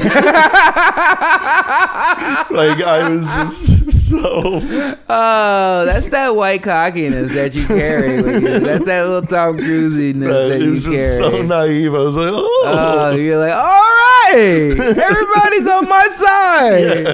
like 2.50 2.82
I 2.82 3.08
was 3.08 3.24
just 3.26 4.08
so 4.10 4.60
Oh, 5.08 5.84
that's 5.86 6.08
that 6.08 6.34
white 6.34 6.62
cockiness 6.62 7.32
that 7.34 7.54
you 7.54 7.66
carry 7.66 8.20
with 8.22 8.42
you. 8.42 8.60
That's 8.60 8.84
that 8.84 9.06
little 9.06 9.22
Tom 9.22 9.56
Cruisiness 9.58 10.28
that 10.28 10.50
it 10.52 10.62
you 10.62 10.70
was 10.72 10.84
carry. 10.86 10.96
just 10.96 11.16
so 11.18 11.42
naive. 11.42 11.94
I 11.94 11.98
was 11.98 12.16
like, 12.16 12.30
"Oh." 12.32 12.62
Oh, 12.66 13.10
you're 13.16 13.38
like, 13.38 13.54
all 13.54 13.62
right, 13.62 14.74
everybody's 14.78 15.66
on 15.68 15.88
my 15.88 16.08
side. 16.14 17.06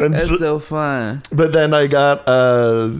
And 0.00 0.14
That's 0.14 0.26
so- 0.28 0.36
so 0.38 0.58
fun. 0.58 1.22
But 1.30 1.52
then 1.52 1.72
I 1.74 1.86
got 1.86 2.26
uh 2.26 2.90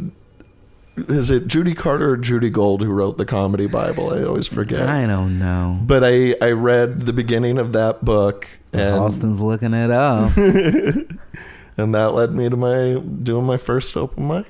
is 0.97 1.31
it 1.31 1.47
Judy 1.47 1.75
Carter 1.75 2.11
or 2.13 2.17
Judy 2.17 2.51
Gold 2.51 2.81
who 2.83 2.91
wrote 2.91 3.19
the 3.19 3.25
comedy 3.27 3.67
Bible? 3.67 4.13
I 4.13 4.23
always 4.25 4.47
forget. 4.47 4.83
I 4.89 5.07
don't 5.07 5.39
know. 5.39 5.79
But 5.83 6.03
I 6.05 6.35
I 6.41 6.51
read 6.53 7.01
the 7.01 7.13
beginning 7.13 7.59
of 7.59 7.73
that 7.73 8.05
book 8.05 8.49
and 8.73 8.95
Austin's 8.97 9.41
looking 9.41 9.75
it 9.75 9.91
up. 9.91 10.37
and 10.37 11.95
that 11.95 12.15
led 12.15 12.33
me 12.33 12.49
to 12.49 12.57
my 12.57 12.95
doing 13.23 13.45
my 13.47 13.57
first 13.57 13.97
open 13.97 14.27
mic. 14.29 14.47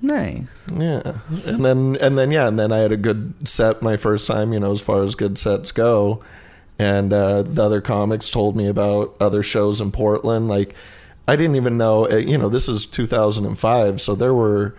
nice. 0.00 0.66
Yeah. 0.74 1.18
And 1.44 1.64
then 1.64 1.96
and 2.00 2.18
then 2.18 2.30
yeah, 2.30 2.48
and 2.48 2.58
then 2.58 2.72
I 2.72 2.78
had 2.78 2.92
a 2.92 2.96
good 2.96 3.48
set 3.48 3.82
my 3.82 3.96
first 3.96 4.26
time, 4.26 4.52
you 4.52 4.60
know, 4.60 4.70
as 4.72 4.80
far 4.80 5.02
as 5.04 5.14
good 5.14 5.38
sets 5.38 5.72
go. 5.72 6.22
And 6.78 7.12
uh, 7.12 7.42
the 7.42 7.64
other 7.64 7.80
comics 7.80 8.30
told 8.30 8.56
me 8.56 8.68
about 8.68 9.16
other 9.18 9.42
shows 9.42 9.80
in 9.80 9.90
Portland. 9.90 10.46
Like, 10.48 10.74
I 11.26 11.34
didn't 11.34 11.56
even 11.56 11.76
know. 11.76 12.08
uh, 12.08 12.16
You 12.18 12.38
know, 12.38 12.48
this 12.48 12.68
is 12.68 12.86
2005, 12.86 14.00
so 14.00 14.14
there 14.14 14.32
were 14.32 14.76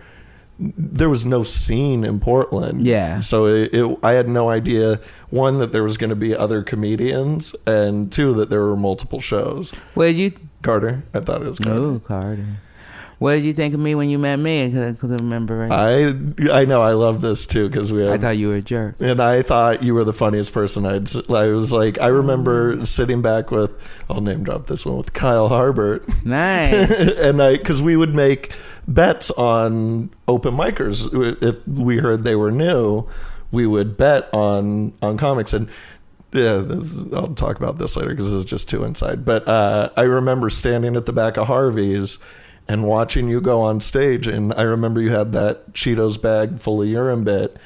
there 0.60 1.08
was 1.08 1.24
no 1.24 1.42
scene 1.42 2.04
in 2.04 2.20
Portland. 2.20 2.84
Yeah. 2.84 3.20
So 3.20 3.46
it, 3.46 3.72
it, 3.72 3.98
I 4.02 4.12
had 4.12 4.28
no 4.28 4.50
idea 4.50 5.00
one 5.30 5.58
that 5.58 5.72
there 5.72 5.82
was 5.82 5.96
going 5.96 6.10
to 6.10 6.16
be 6.16 6.36
other 6.36 6.62
comedians, 6.62 7.56
and 7.66 8.12
two 8.12 8.34
that 8.34 8.50
there 8.50 8.60
were 8.60 8.76
multiple 8.76 9.20
shows. 9.20 9.72
What 9.94 10.06
did 10.06 10.18
you? 10.18 10.32
Carter, 10.62 11.02
I 11.14 11.20
thought 11.20 11.40
it 11.40 11.48
was 11.48 11.58
Carter. 11.58 11.80
Oh, 11.80 12.02
Carter. 12.06 12.46
What 13.20 13.34
did 13.34 13.44
you 13.44 13.52
think 13.52 13.74
of 13.74 13.80
me 13.80 13.94
when 13.94 14.08
you 14.08 14.18
met 14.18 14.36
me? 14.36 14.64
I 14.64 14.94
couldn't 14.94 15.18
remember 15.18 15.58
right. 15.58 15.70
I 15.70 16.60
I 16.60 16.64
know 16.64 16.80
I 16.80 16.92
love 16.92 17.20
this 17.20 17.44
too 17.44 17.68
because 17.68 17.92
we 17.92 18.00
have 18.00 18.12
I 18.12 18.18
thought 18.18 18.38
you 18.38 18.48
were 18.48 18.54
a 18.54 18.62
jerk. 18.62 18.94
And 18.98 19.20
I 19.20 19.42
thought 19.42 19.82
you 19.82 19.92
were 19.92 20.04
the 20.04 20.14
funniest 20.14 20.54
person 20.54 20.86
I'd. 20.86 21.14
I 21.30 21.48
was 21.48 21.70
like, 21.70 22.00
I 22.00 22.06
remember 22.06 22.82
sitting 22.86 23.20
back 23.20 23.50
with, 23.50 23.72
I'll 24.08 24.22
name 24.22 24.42
drop 24.42 24.68
this 24.68 24.86
one 24.86 24.96
with 24.96 25.12
Kyle 25.12 25.50
Harbert, 25.50 26.24
Nice. 26.24 26.90
and 27.18 27.42
I 27.42 27.58
because 27.58 27.82
we 27.82 27.94
would 27.94 28.14
make 28.14 28.54
bets 28.94 29.30
on 29.30 30.10
open 30.28 30.54
micers 30.54 31.08
if 31.42 31.66
we 31.66 31.98
heard 31.98 32.24
they 32.24 32.36
were 32.36 32.50
new, 32.50 33.06
we 33.50 33.66
would 33.66 33.96
bet 33.96 34.28
on 34.32 34.92
on 35.00 35.16
comics 35.16 35.52
and. 35.52 35.68
Yeah, 36.32 36.58
this, 36.58 36.96
I'll 37.12 37.34
talk 37.34 37.56
about 37.56 37.78
this 37.78 37.96
later 37.96 38.10
because 38.10 38.30
this 38.30 38.44
is 38.44 38.44
just 38.44 38.68
too 38.68 38.84
inside. 38.84 39.24
But 39.24 39.48
uh, 39.48 39.90
I 39.96 40.02
remember 40.02 40.48
standing 40.48 40.94
at 40.94 41.04
the 41.04 41.12
back 41.12 41.36
of 41.36 41.48
Harvey's 41.48 42.18
and 42.68 42.84
watching 42.84 43.28
you 43.28 43.40
go 43.40 43.60
on 43.62 43.80
stage, 43.80 44.28
and 44.28 44.54
I 44.54 44.62
remember 44.62 45.00
you 45.00 45.10
had 45.10 45.32
that 45.32 45.72
Cheetos 45.72 46.22
bag 46.22 46.60
full 46.60 46.82
of 46.82 46.88
urine 46.88 47.24
bit, 47.24 47.56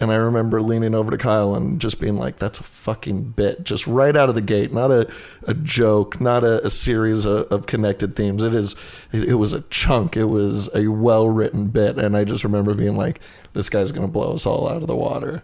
And 0.00 0.10
I 0.10 0.16
remember 0.16 0.60
leaning 0.60 0.94
over 0.94 1.10
to 1.10 1.18
Kyle 1.18 1.54
and 1.54 1.80
just 1.80 2.00
being 2.00 2.16
like, 2.16 2.38
"That's 2.38 2.58
a 2.58 2.64
fucking 2.64 3.32
bit, 3.36 3.64
just 3.64 3.86
right 3.86 4.16
out 4.16 4.28
of 4.28 4.34
the 4.34 4.40
gate. 4.40 4.72
Not 4.72 4.90
a, 4.90 5.08
a 5.44 5.54
joke, 5.54 6.20
not 6.20 6.44
a, 6.44 6.66
a 6.66 6.70
series 6.70 7.24
of, 7.24 7.46
of 7.52 7.66
connected 7.66 8.16
themes. 8.16 8.42
It 8.42 8.54
is, 8.54 8.74
it, 9.12 9.24
it 9.24 9.34
was 9.34 9.52
a 9.52 9.62
chunk. 9.62 10.16
It 10.16 10.24
was 10.24 10.68
a 10.74 10.88
well 10.88 11.28
written 11.28 11.68
bit." 11.68 11.98
And 11.98 12.16
I 12.16 12.24
just 12.24 12.44
remember 12.44 12.74
being 12.74 12.96
like, 12.96 13.20
"This 13.52 13.68
guy's 13.68 13.92
gonna 13.92 14.08
blow 14.08 14.34
us 14.34 14.46
all 14.46 14.68
out 14.68 14.82
of 14.82 14.88
the 14.88 14.96
water." 14.96 15.42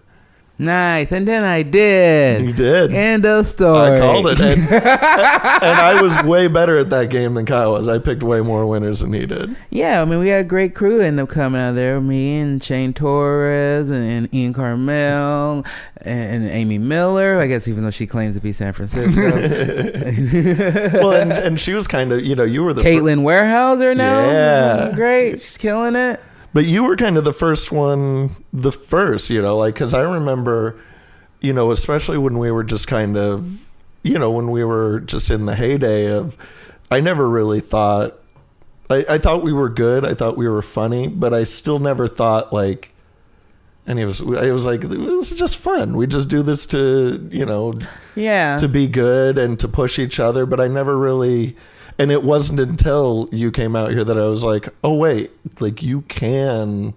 Nice. 0.61 1.13
And 1.13 1.29
then 1.29 1.45
I 1.45 1.63
did. 1.63 2.45
You 2.45 2.53
did. 2.53 2.93
End 2.93 3.25
of 3.25 3.47
story. 3.47 3.97
I 3.97 4.01
called 4.01 4.27
it, 4.27 4.41
and, 4.41 4.61
and 4.63 4.73
I 4.73 6.03
was 6.03 6.21
way 6.25 6.49
better 6.49 6.79
at 6.79 6.91
that 6.91 7.11
game 7.11 7.35
than 7.35 7.47
Kyle 7.47 7.73
was. 7.73 7.87
I 7.87 7.99
picked 7.99 8.25
way 8.25 8.41
more 8.41 8.67
winners 8.67 8.99
than 9.01 9.13
he 9.13 9.25
did. 9.25 9.57
Yeah, 9.71 10.03
I 10.03 10.05
mean, 10.05 10.19
we 10.19 10.31
had 10.31 10.41
a 10.45 10.49
great 10.49 10.75
crew 10.75 11.01
end 11.01 11.21
up 11.21 11.29
coming 11.29 11.61
out 11.61 11.77
there. 11.77 12.01
Me 12.01 12.41
and 12.41 12.63
Shane 12.63 12.93
Torres 12.93 13.89
and, 13.89 14.33
Ian 14.35 14.53
Karmel 14.53 15.65
and, 16.03 16.45
Amy 16.49 16.79
Miller. 16.79 17.39
I 17.39 17.47
guess 17.47 17.69
even 17.69 17.85
though 17.85 17.93
she 17.93 18.09
claims 18.09 18.35
to 18.35 18.41
be 18.41 18.53
San 18.53 18.73
Francisco. 18.73 19.09
Well, 20.99 21.13
and, 21.13 21.33
and 21.33 21.61
she 21.61 21.75
was 21.75 21.87
kind 21.87 22.13
of, 22.13 22.25
you 22.25 22.35
know, 22.35 22.45
you 22.45 22.65
were 22.65 22.73
the 22.73 22.83
fir- 22.83 22.89
Caitlin 22.89 23.21
Weierhauser 23.21 23.97
now. 23.97 24.25
Yeah. 24.27 24.93
Great. 24.95 25.41
She's 25.41 25.57
killing 25.57 25.95
it. 25.95 26.21
But 26.53 26.67
you 26.67 26.83
were 26.83 26.97
kind 26.97 27.17
of 27.19 27.25
the 27.25 27.33
first 27.33 27.71
one, 27.71 28.37
the 28.53 28.73
first, 28.73 29.31
you 29.31 29.43
know, 29.43 29.57
like, 29.59 29.75
because 29.75 29.93
I 29.95 30.01
remember, 30.03 30.79
you 31.41 31.53
know, 31.53 31.71
especially 31.73 32.19
when 32.19 32.39
we 32.39 32.51
were 32.51 32.65
just 32.65 32.87
kind 32.89 33.17
of, 33.17 33.61
you 34.03 34.19
know, 34.19 34.31
when 34.31 34.51
we 34.51 34.65
were 34.65 35.01
just 35.01 35.31
in 35.31 35.47
the 35.47 35.55
heyday 35.55 36.07
of, 36.11 36.37
I 36.91 37.01
never 37.01 37.29
really 37.29 37.61
thought, 37.61 38.15
I, 38.89 39.05
I 39.09 39.19
thought 39.19 39.43
we 39.43 39.53
were 39.53 39.69
good. 39.69 40.07
I 40.07 40.15
thought 40.15 40.39
we 40.39 40.49
were 40.49 40.63
funny, 40.63 41.07
but 41.07 41.35
I 41.35 41.45
still 41.45 41.79
never 41.79 42.09
thought 42.09 42.53
like 42.53 42.93
any 43.87 44.01
of 44.03 44.09
us, 44.11 44.21
I 44.23 44.51
was 44.51 44.65
like, 44.65 44.81
this 44.83 45.31
is 45.33 45.39
just 45.39 45.59
fun. 45.59 45.97
We 45.97 46.07
just 46.07 46.29
do 46.29 46.43
this 46.43 46.65
to, 46.67 47.29
you 47.31 47.45
know, 47.45 47.75
Yeah. 48.15 48.57
to 48.57 48.69
be 48.69 48.87
good 48.87 49.37
and 49.39 49.59
to 49.61 49.69
push 49.69 49.99
each 49.99 50.19
other, 50.19 50.47
but 50.47 50.61
I 50.61 50.69
never 50.69 50.97
really 50.97 51.57
and 51.99 52.13
it 52.13 52.23
wasn't 52.23 52.61
until 52.61 53.29
you 53.33 53.51
came 53.51 53.75
out 53.75 53.91
here 53.91 54.05
that 54.05 54.19
I 54.19 54.27
was 54.29 54.45
like, 54.45 54.69
"Oh 54.85 54.95
wait, 54.95 55.33
like 55.61 55.83
you 55.83 56.03
can 56.03 56.95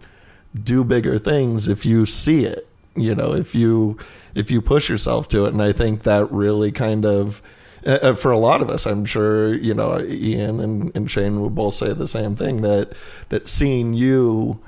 do 0.64 0.84
bigger 0.84 1.18
things 1.18 1.68
if 1.68 1.86
you 1.86 2.06
see 2.06 2.46
it." 2.46 2.68
You 2.96 3.16
know, 3.16 3.34
if 3.34 3.56
you 3.56 3.98
if 4.36 4.52
you 4.52 4.62
push 4.62 4.90
yourself 4.90 5.28
to 5.30 5.46
it, 5.46 5.54
and 5.54 5.62
I 5.62 5.72
think 5.72 6.04
that 6.04 6.32
really 6.32 6.72
kind 6.72 7.06
of 7.06 7.42
uh, 7.86 8.00
uh, 8.02 8.14
for 8.14 8.32
a 8.32 8.38
lot 8.38 8.62
of 8.62 8.70
us, 8.70 8.86
I'm 8.86 9.06
sure 9.06 9.54
you 9.54 9.74
know 9.74 10.00
Ian 10.00 10.60
and, 10.60 10.96
and 10.96 11.10
Shane 11.10 11.42
would 11.42 11.56
both 11.56 11.74
say 11.74 11.94
the 11.94 12.08
same 12.08 12.36
thing 12.36 12.62
that 12.62 12.94
that 13.30 13.50
seeing 13.50 13.94
you 13.94 14.60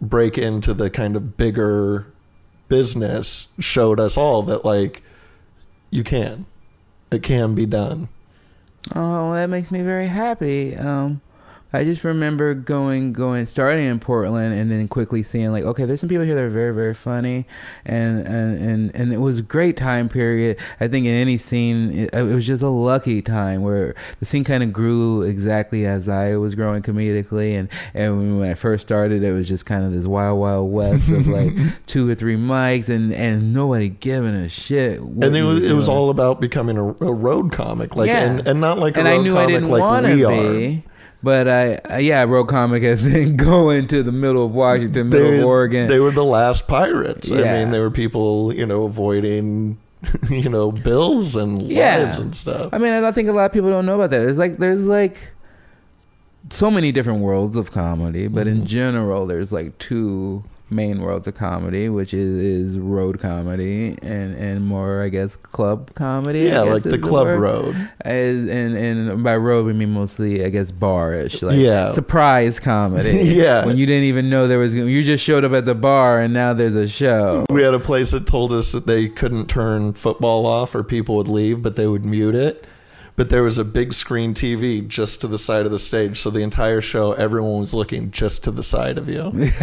break 0.00 0.38
into 0.38 0.72
the 0.72 0.88
kind 0.88 1.16
of 1.16 1.36
bigger 1.36 2.06
business 2.68 3.48
showed 3.58 3.98
us 3.98 4.16
all 4.16 4.42
that 4.44 4.64
like 4.64 5.02
you 5.90 6.04
can 6.04 6.46
it 7.10 7.22
can 7.22 7.54
be 7.54 7.66
done 7.66 8.08
Oh, 8.94 9.32
that 9.34 9.50
makes 9.50 9.70
me 9.70 9.82
very 9.82 10.06
happy. 10.06 10.76
Um, 10.76 11.20
I 11.72 11.84
just 11.84 12.02
remember 12.02 12.54
going, 12.54 13.12
going, 13.12 13.44
starting 13.44 13.84
in 13.84 14.00
Portland, 14.00 14.54
and 14.54 14.70
then 14.70 14.88
quickly 14.88 15.22
seeing 15.22 15.52
like, 15.52 15.64
okay, 15.64 15.84
there's 15.84 16.00
some 16.00 16.08
people 16.08 16.24
here 16.24 16.34
that 16.34 16.40
are 16.44 16.48
very, 16.48 16.74
very 16.74 16.94
funny, 16.94 17.46
and 17.84 18.26
and 18.26 18.58
and, 18.58 18.94
and 18.94 19.12
it 19.12 19.18
was 19.18 19.40
a 19.40 19.42
great 19.42 19.76
time 19.76 20.08
period. 20.08 20.56
I 20.80 20.88
think 20.88 21.04
in 21.06 21.12
any 21.12 21.36
scene, 21.36 21.92
it, 21.92 22.14
it 22.14 22.22
was 22.34 22.46
just 22.46 22.62
a 22.62 22.68
lucky 22.68 23.20
time 23.20 23.62
where 23.62 23.94
the 24.18 24.24
scene 24.24 24.44
kind 24.44 24.62
of 24.62 24.72
grew 24.72 25.22
exactly 25.22 25.84
as 25.84 26.08
I 26.08 26.36
was 26.36 26.54
growing 26.54 26.82
comedically, 26.82 27.52
and 27.58 27.68
and 27.92 28.38
when 28.40 28.48
I 28.50 28.54
first 28.54 28.82
started, 28.82 29.22
it 29.22 29.32
was 29.32 29.46
just 29.46 29.66
kind 29.66 29.84
of 29.84 29.92
this 29.92 30.06
wild, 30.06 30.40
wild 30.40 30.72
west 30.72 31.08
of 31.10 31.26
like 31.26 31.52
two 31.86 32.08
or 32.08 32.14
three 32.14 32.36
mics, 32.36 32.88
and 32.88 33.12
and 33.12 33.52
nobody 33.52 33.90
giving 33.90 34.34
a 34.34 34.48
shit. 34.48 35.00
and 35.00 35.36
it 35.36 35.42
was, 35.42 35.62
it 35.62 35.74
was 35.74 35.88
all 35.88 36.08
about 36.10 36.40
becoming 36.40 36.78
a, 36.78 36.84
a 37.04 37.12
road 37.12 37.52
comic 37.52 37.94
like 37.94 38.08
Yeah. 38.08 38.22
and, 38.24 38.46
and 38.46 38.60
not 38.60 38.78
like 38.78 38.96
a 38.96 39.00
and 39.00 39.08
road 39.08 39.14
I 39.14 39.22
knew 39.22 39.32
I 39.36 39.42
comic 39.42 39.54
didn't 39.54 39.68
like 39.68 39.80
want 39.80 40.06
we 40.06 40.16
to 40.16 40.24
are 40.24 40.52
be. 40.54 40.84
But 41.22 41.48
I, 41.48 41.74
uh, 41.76 41.96
yeah, 41.98 42.22
road 42.24 42.44
comic 42.44 42.82
as 42.84 43.04
in 43.04 43.36
going 43.50 43.88
to 43.88 44.02
the 44.04 44.12
middle 44.12 44.44
of 44.46 44.52
Washington, 44.52 45.08
middle 45.08 45.30
they, 45.32 45.38
of 45.40 45.44
Oregon. 45.46 45.88
they 45.88 45.98
were 45.98 46.12
the 46.12 46.24
last 46.24 46.68
pirates 46.68 47.30
i 47.30 47.34
mean 47.42 47.70
there 47.70 47.80
were 47.82 47.90
people 47.90 48.54
you 48.54 48.64
know 48.64 48.84
avoiding 48.84 49.78
you 50.30 50.48
know 50.48 50.70
bills 50.70 51.34
and 51.34 51.62
Yeah. 51.62 51.96
lives 51.96 52.18
and 52.18 52.36
stuff 52.36 52.70
I 52.72 52.78
mean, 52.78 52.92
I 52.92 53.10
think 53.10 53.28
a 53.28 53.32
lot 53.32 53.46
of 53.46 53.52
people 53.52 53.68
don't 53.70 53.84
know 53.84 53.96
about 53.96 54.10
that. 54.10 54.18
There's 54.20 54.38
like, 54.38 54.58
there's 54.58 54.84
like 54.84 55.32
so 56.50 56.70
many 56.70 56.92
different 56.92 57.18
worlds 57.20 57.56
of 57.56 57.72
comedy, 57.72 58.28
but 58.28 58.46
in 58.46 58.62
Mhm. 58.62 58.66
general, 58.66 59.26
there's 59.26 59.50
like 59.50 59.76
two 59.78 60.44
main 60.70 61.00
worlds 61.00 61.26
of 61.26 61.34
comedy, 61.34 61.88
which 61.88 62.12
is, 62.12 62.38
is 62.72 62.78
road 62.78 63.20
comedy 63.20 63.96
and 64.02 64.34
and 64.36 64.66
more, 64.66 65.02
I 65.02 65.08
guess, 65.08 65.36
club 65.36 65.94
comedy. 65.94 66.50
I 66.50 66.54
yeah 66.54 66.60
like 66.62 66.82
the 66.82 66.98
club 66.98 67.26
word. 67.26 67.40
road 67.40 67.90
As, 68.02 68.36
and 68.48 68.76
and 68.76 69.24
by 69.24 69.36
road 69.36 69.66
we 69.66 69.72
mean 69.72 69.90
mostly 69.92 70.44
I 70.44 70.50
guess 70.50 70.70
barish 70.70 71.42
like 71.42 71.58
Yeah. 71.58 71.92
surprise 71.92 72.60
comedy 72.60 73.18
Yeah. 73.22 73.64
when 73.64 73.76
you 73.78 73.86
didn't 73.86 74.04
even 74.04 74.28
know 74.30 74.46
there 74.46 74.58
was 74.58 74.74
you 74.74 75.02
just 75.02 75.24
showed 75.24 75.44
up 75.44 75.52
at 75.52 75.64
the 75.64 75.74
bar 75.74 76.20
and 76.20 76.34
now 76.34 76.52
there's 76.52 76.74
a 76.74 76.86
show 76.88 77.46
we 77.50 77.62
had 77.62 77.74
a 77.74 77.78
place 77.80 78.10
that 78.10 78.26
told 78.26 78.52
us 78.52 78.72
that 78.72 78.86
they 78.86 79.08
couldn't 79.08 79.46
turn 79.48 79.92
football 79.94 80.44
off 80.46 80.74
or 80.74 80.82
people 80.84 81.16
would 81.16 81.28
leave 81.28 81.62
but 81.62 81.76
they 81.76 81.86
would 81.86 82.04
mute 82.04 82.34
it 82.34 82.64
but 83.18 83.28
there 83.28 83.42
was 83.42 83.58
a 83.58 83.64
big 83.64 83.92
screen 83.92 84.32
tv 84.32 84.86
just 84.88 85.20
to 85.20 85.26
the 85.28 85.36
side 85.38 85.66
of 85.66 85.72
the 85.72 85.78
stage 85.78 86.18
so 86.20 86.30
the 86.30 86.40
entire 86.40 86.80
show 86.80 87.12
everyone 87.12 87.60
was 87.60 87.74
looking 87.74 88.10
just 88.10 88.42
to 88.44 88.50
the 88.50 88.62
side 88.62 88.96
of 88.96 89.08
you. 89.08 89.30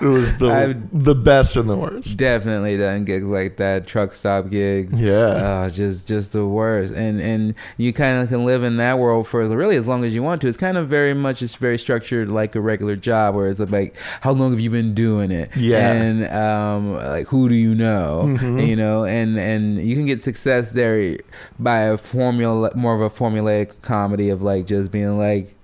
It 0.00 0.06
was 0.08 0.32
the 0.38 0.50
I've- 0.50 0.80
the 0.92 1.14
best 1.14 1.56
and 1.56 1.68
the 1.68 1.76
worst. 1.76 2.16
Definitely 2.16 2.76
done 2.76 3.04
gigs 3.04 3.24
like 3.26 3.56
that 3.58 3.86
truck 3.86 4.12
stop 4.12 4.50
gigs. 4.50 5.00
Yeah. 5.00 5.14
uh, 5.14 5.70
just 5.70 6.08
just 6.08 6.32
the 6.32 6.44
worst. 6.44 6.92
And 6.92 7.20
and 7.20 7.54
you 7.76 7.92
kind 7.92 8.20
of 8.22 8.28
can 8.28 8.44
live 8.44 8.64
in 8.64 8.76
that 8.78 8.98
world 8.98 9.28
for 9.28 9.46
really 9.46 9.76
as 9.76 9.86
long 9.86 10.04
as 10.04 10.12
you 10.14 10.22
want 10.22 10.40
to. 10.42 10.48
It's 10.48 10.56
kind 10.58 10.76
of 10.76 10.88
very 10.88 11.14
much 11.14 11.42
it's 11.42 11.54
very 11.54 11.78
structured 11.78 12.28
like 12.28 12.54
a 12.56 12.60
regular 12.60 12.96
job 12.96 13.34
where 13.36 13.48
it's 13.48 13.60
like 13.60 13.96
how 14.22 14.32
long 14.32 14.50
have 14.50 14.60
you 14.60 14.70
been 14.70 14.94
doing 14.94 15.30
it? 15.30 15.50
Yeah. 15.56 15.92
and 15.92 16.26
um 16.26 16.94
like 16.94 17.28
who 17.28 17.48
do 17.48 17.54
you 17.54 17.74
know? 17.74 18.22
Mhm. 18.26 18.66
you 18.66 18.76
know 18.76 19.04
and 19.04 19.38
and 19.38 19.80
you 19.80 19.94
can 19.94 20.06
get 20.06 20.22
success 20.22 20.72
there 20.72 21.16
by 21.58 21.80
a 21.82 21.96
formula 22.24 22.70
more 22.74 22.94
of 22.94 23.00
a 23.00 23.10
formulaic 23.10 23.70
comedy 23.82 24.30
of 24.30 24.40
like 24.42 24.66
just 24.66 24.90
being 24.90 25.18
like 25.18 25.54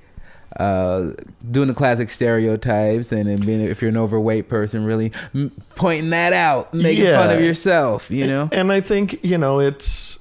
uh, 0.59 1.13
doing 1.51 1.69
the 1.69 1.75
classic 1.75 2.11
stereotypes 2.11 3.13
and 3.13 3.29
then 3.29 3.41
being 3.47 3.61
if 3.61 3.81
you're 3.81 3.89
an 3.89 3.97
overweight 3.97 4.49
person 4.49 4.85
really 4.85 5.13
m- 5.35 5.53
pointing 5.77 6.11
that 6.11 6.33
out 6.33 6.75
making 6.75 7.05
fun 7.05 7.31
of 7.37 7.41
yourself 7.43 8.11
you 8.11 8.27
know 8.27 8.49
And 8.53 8.71
I 8.73 8.81
think, 8.81 9.19
you 9.25 9.39
know, 9.39 9.61
it's. 9.61 10.19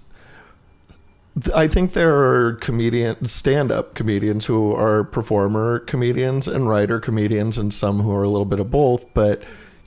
I 1.56 1.68
think 1.68 1.94
there 1.94 2.14
are 2.20 2.54
comedian, 2.56 3.26
stand-up 3.28 3.94
comedians 3.96 4.46
who 4.46 4.76
are 4.76 5.04
performer 5.06 5.80
comedians 5.80 6.48
and 6.48 6.68
writer 6.68 7.00
comedians, 7.00 7.58
and 7.58 7.74
some 7.74 8.02
who 8.02 8.12
are 8.12 8.24
a 8.24 8.30
little 8.30 8.46
bit 8.46 8.60
of 8.60 8.70
both. 8.70 9.06
But 9.14 9.42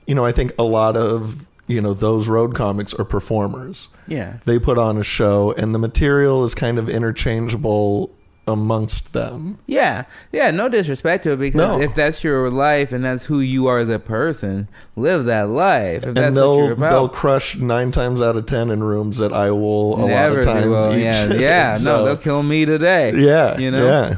you 0.07 0.15
know, 0.15 0.25
I 0.25 0.31
think 0.31 0.51
a 0.57 0.63
lot 0.63 0.97
of 0.97 1.45
you 1.67 1.79
know 1.81 1.93
those 1.93 2.27
road 2.27 2.53
comics 2.55 2.93
are 2.95 3.05
performers. 3.05 3.89
yeah 4.07 4.37
They 4.45 4.59
put 4.59 4.77
on 4.77 4.97
a 4.97 5.03
show, 5.03 5.53
and 5.53 5.73
the 5.73 5.79
material 5.79 6.43
is 6.43 6.53
kind 6.55 6.77
of 6.77 6.89
interchangeable 6.89 8.11
amongst 8.45 9.13
them. 9.13 9.57
yeah 9.67 10.03
yeah 10.33 10.51
no 10.51 10.67
disrespect 10.67 11.23
to 11.23 11.31
it 11.31 11.37
because 11.37 11.57
No. 11.57 11.79
if 11.79 11.95
that's 11.95 12.25
your 12.25 12.49
life 12.49 12.91
and 12.91 13.05
that's 13.05 13.23
who 13.23 13.39
you 13.39 13.67
are 13.67 13.79
as 13.79 13.87
a 13.87 13.99
person 13.99 14.67
live 14.97 15.23
that 15.25 15.47
life 15.47 16.03
if 16.03 16.13
that's 16.13 16.27
and 16.27 16.35
what 16.35 16.41
they'll 16.67 16.75
they'll 16.75 17.07
crush 17.09 17.55
nine 17.55 17.91
times 17.93 18.21
out 18.21 18.35
of 18.35 18.45
ten 18.45 18.69
in 18.69 18.83
rooms 18.83 19.19
that 19.19 19.31
I 19.31 19.51
will 19.51 20.03
a 20.03 20.07
never 20.09 20.43
lot 20.43 20.57
of 20.57 20.63
times. 20.81 20.95
each. 20.97 21.03
yeah 21.03 21.33
yeah 21.39 21.73
So- 21.75 21.83
no 21.99 22.03
they'll 22.05 22.17
kill 22.17 22.43
me 22.43 22.65
today 22.65 23.13
Yeah, 23.15 23.57
you 23.57 23.71
know? 23.71 23.87
yeah. 23.87 24.15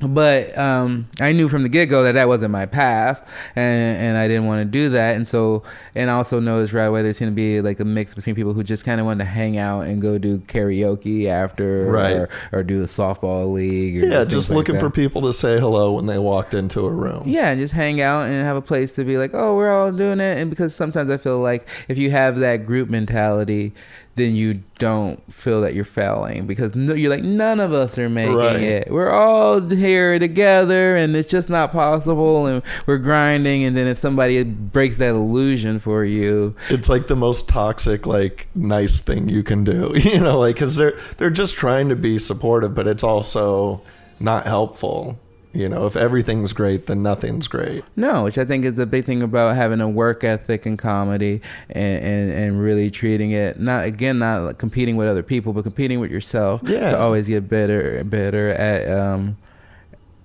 But 0.00 0.56
um, 0.56 1.08
I 1.20 1.32
knew 1.32 1.48
from 1.48 1.62
the 1.62 1.68
get 1.68 1.86
go 1.86 2.02
that 2.04 2.12
that 2.12 2.26
wasn't 2.28 2.52
my 2.52 2.66
path, 2.66 3.20
and 3.54 3.96
and 3.98 4.16
I 4.18 4.28
didn't 4.28 4.46
want 4.46 4.60
to 4.60 4.64
do 4.64 4.88
that. 4.90 5.16
And 5.16 5.28
so, 5.28 5.62
and 5.94 6.10
I 6.10 6.14
also 6.14 6.40
noticed 6.40 6.72
right 6.72 6.84
away 6.86 7.02
there's 7.02 7.18
going 7.18 7.30
to 7.30 7.34
be 7.36 7.60
like 7.60 7.80
a 7.80 7.84
mix 7.84 8.14
between 8.14 8.34
people 8.34 8.52
who 8.54 8.62
just 8.62 8.84
kind 8.84 8.98
of 9.00 9.06
want 9.06 9.20
to 9.20 9.26
hang 9.26 9.58
out 9.58 9.82
and 9.82 10.00
go 10.00 10.16
do 10.18 10.38
karaoke 10.38 11.26
after, 11.26 11.84
Right. 11.90 12.14
or, 12.16 12.28
or 12.52 12.62
do 12.62 12.80
a 12.82 12.86
softball 12.86 13.52
league. 13.52 14.02
Or 14.02 14.06
Yeah, 14.06 14.24
just 14.24 14.48
looking 14.50 14.74
that. 14.76 14.80
for 14.80 14.90
people 14.90 15.20
to 15.22 15.32
say 15.32 15.58
hello 15.60 15.92
when 15.92 16.06
they 16.06 16.18
walked 16.18 16.54
into 16.54 16.80
a 16.86 16.90
room. 16.90 17.24
Yeah, 17.26 17.50
and 17.50 17.60
just 17.60 17.74
hang 17.74 18.00
out 18.00 18.22
and 18.22 18.44
have 18.44 18.56
a 18.56 18.62
place 18.62 18.94
to 18.94 19.04
be 19.04 19.18
like, 19.18 19.32
oh, 19.34 19.54
we're 19.56 19.70
all 19.70 19.92
doing 19.92 20.20
it. 20.20 20.38
And 20.38 20.48
because 20.50 20.74
sometimes 20.74 21.10
I 21.10 21.16
feel 21.18 21.40
like 21.40 21.68
if 21.88 21.98
you 21.98 22.10
have 22.10 22.38
that 22.38 22.64
group 22.66 22.88
mentality, 22.88 23.72
then 24.16 24.34
you 24.34 24.60
don't 24.78 25.20
feel 25.32 25.60
that 25.62 25.72
you're 25.74 25.84
failing 25.84 26.46
because 26.46 26.74
no, 26.74 26.94
you're 26.94 27.10
like, 27.10 27.22
none 27.22 27.60
of 27.60 27.72
us 27.72 27.96
are 27.96 28.08
making 28.08 28.34
Right. 28.34 28.60
it. 28.60 28.90
We're 28.90 29.08
all 29.10 29.60
here 29.60 30.18
together 30.18 30.96
and 30.96 31.14
it's 31.16 31.28
just 31.30 31.48
not 31.48 31.72
possible. 31.72 32.46
And 32.46 32.62
we're 32.86 32.98
grinding. 32.98 33.64
And 33.64 33.76
then 33.76 33.86
if 33.86 33.98
somebody 33.98 34.42
breaks 34.42 34.98
that 34.98 35.10
illusion 35.14 35.78
for 35.78 36.04
you, 36.04 36.54
It's 36.68 36.88
like 36.88 37.06
the 37.06 37.16
most 37.16 37.48
toxic, 37.48 38.04
like 38.06 38.48
nice 38.54 39.00
thing 39.00 39.28
you 39.28 39.42
can 39.42 39.64
do. 39.64 39.92
You 40.10 40.18
know, 40.20 40.38
like 40.40 40.56
because 40.56 40.76
they're 40.76 40.98
they're 41.18 41.30
just 41.30 41.54
trying 41.54 41.88
to 41.90 41.96
be 41.96 42.18
supportive, 42.18 42.74
but 42.74 42.86
it's 42.88 43.04
also 43.04 43.80
not 44.18 44.44
helpful. 44.46 45.18
You 45.52 45.68
know, 45.68 45.84
if 45.86 45.96
everything's 45.96 46.52
great, 46.52 46.86
then 46.86 47.02
nothing's 47.02 47.48
great. 47.48 47.82
No, 47.96 48.22
which 48.24 48.38
I 48.38 48.44
think 48.44 48.64
is 48.64 48.78
a 48.78 48.86
big 48.86 49.04
thing 49.04 49.20
about 49.22 49.56
having 49.56 49.80
a 49.80 49.88
work 49.88 50.22
ethic 50.22 50.64
in 50.64 50.76
comedy 50.76 51.40
and, 51.68 52.04
and, 52.04 52.32
and 52.32 52.62
really 52.62 52.88
treating 52.88 53.32
it 53.32 53.58
not 53.58 53.84
again 53.84 54.20
not 54.20 54.42
like 54.42 54.58
competing 54.58 54.96
with 54.96 55.08
other 55.08 55.24
people, 55.24 55.52
but 55.52 55.62
competing 55.64 55.98
with 55.98 56.10
yourself 56.12 56.60
Yeah. 56.64 56.92
to 56.92 56.98
always 57.00 57.26
get 57.26 57.48
better 57.48 57.96
and 57.98 58.08
better 58.10 58.50
at 58.50 58.88
um 58.96 59.36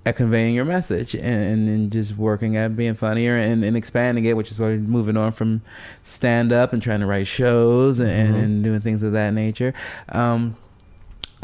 at 0.05 0.15
conveying 0.15 0.53
your 0.53 0.65
message 0.65 1.15
and, 1.15 1.23
and 1.25 1.67
then 1.67 1.89
just 1.89 2.15
working 2.15 2.55
at 2.55 2.75
being 2.75 2.93
funnier 2.93 3.35
and, 3.35 3.65
and 3.65 3.75
expanding 3.75 4.25
it, 4.25 4.37
which 4.37 4.51
is 4.51 4.59
why 4.59 4.67
we're 4.67 4.77
moving 4.77 5.17
on 5.17 5.31
from 5.31 5.63
stand 6.03 6.53
up 6.53 6.71
and 6.73 6.83
trying 6.83 6.99
to 6.99 7.07
write 7.07 7.25
shows 7.25 7.99
and, 7.99 8.35
Mhm. 8.35 8.43
and 8.43 8.63
doing 8.63 8.81
things 8.81 9.01
of 9.01 9.13
that 9.13 9.33
nature. 9.33 9.73
Um, 10.09 10.55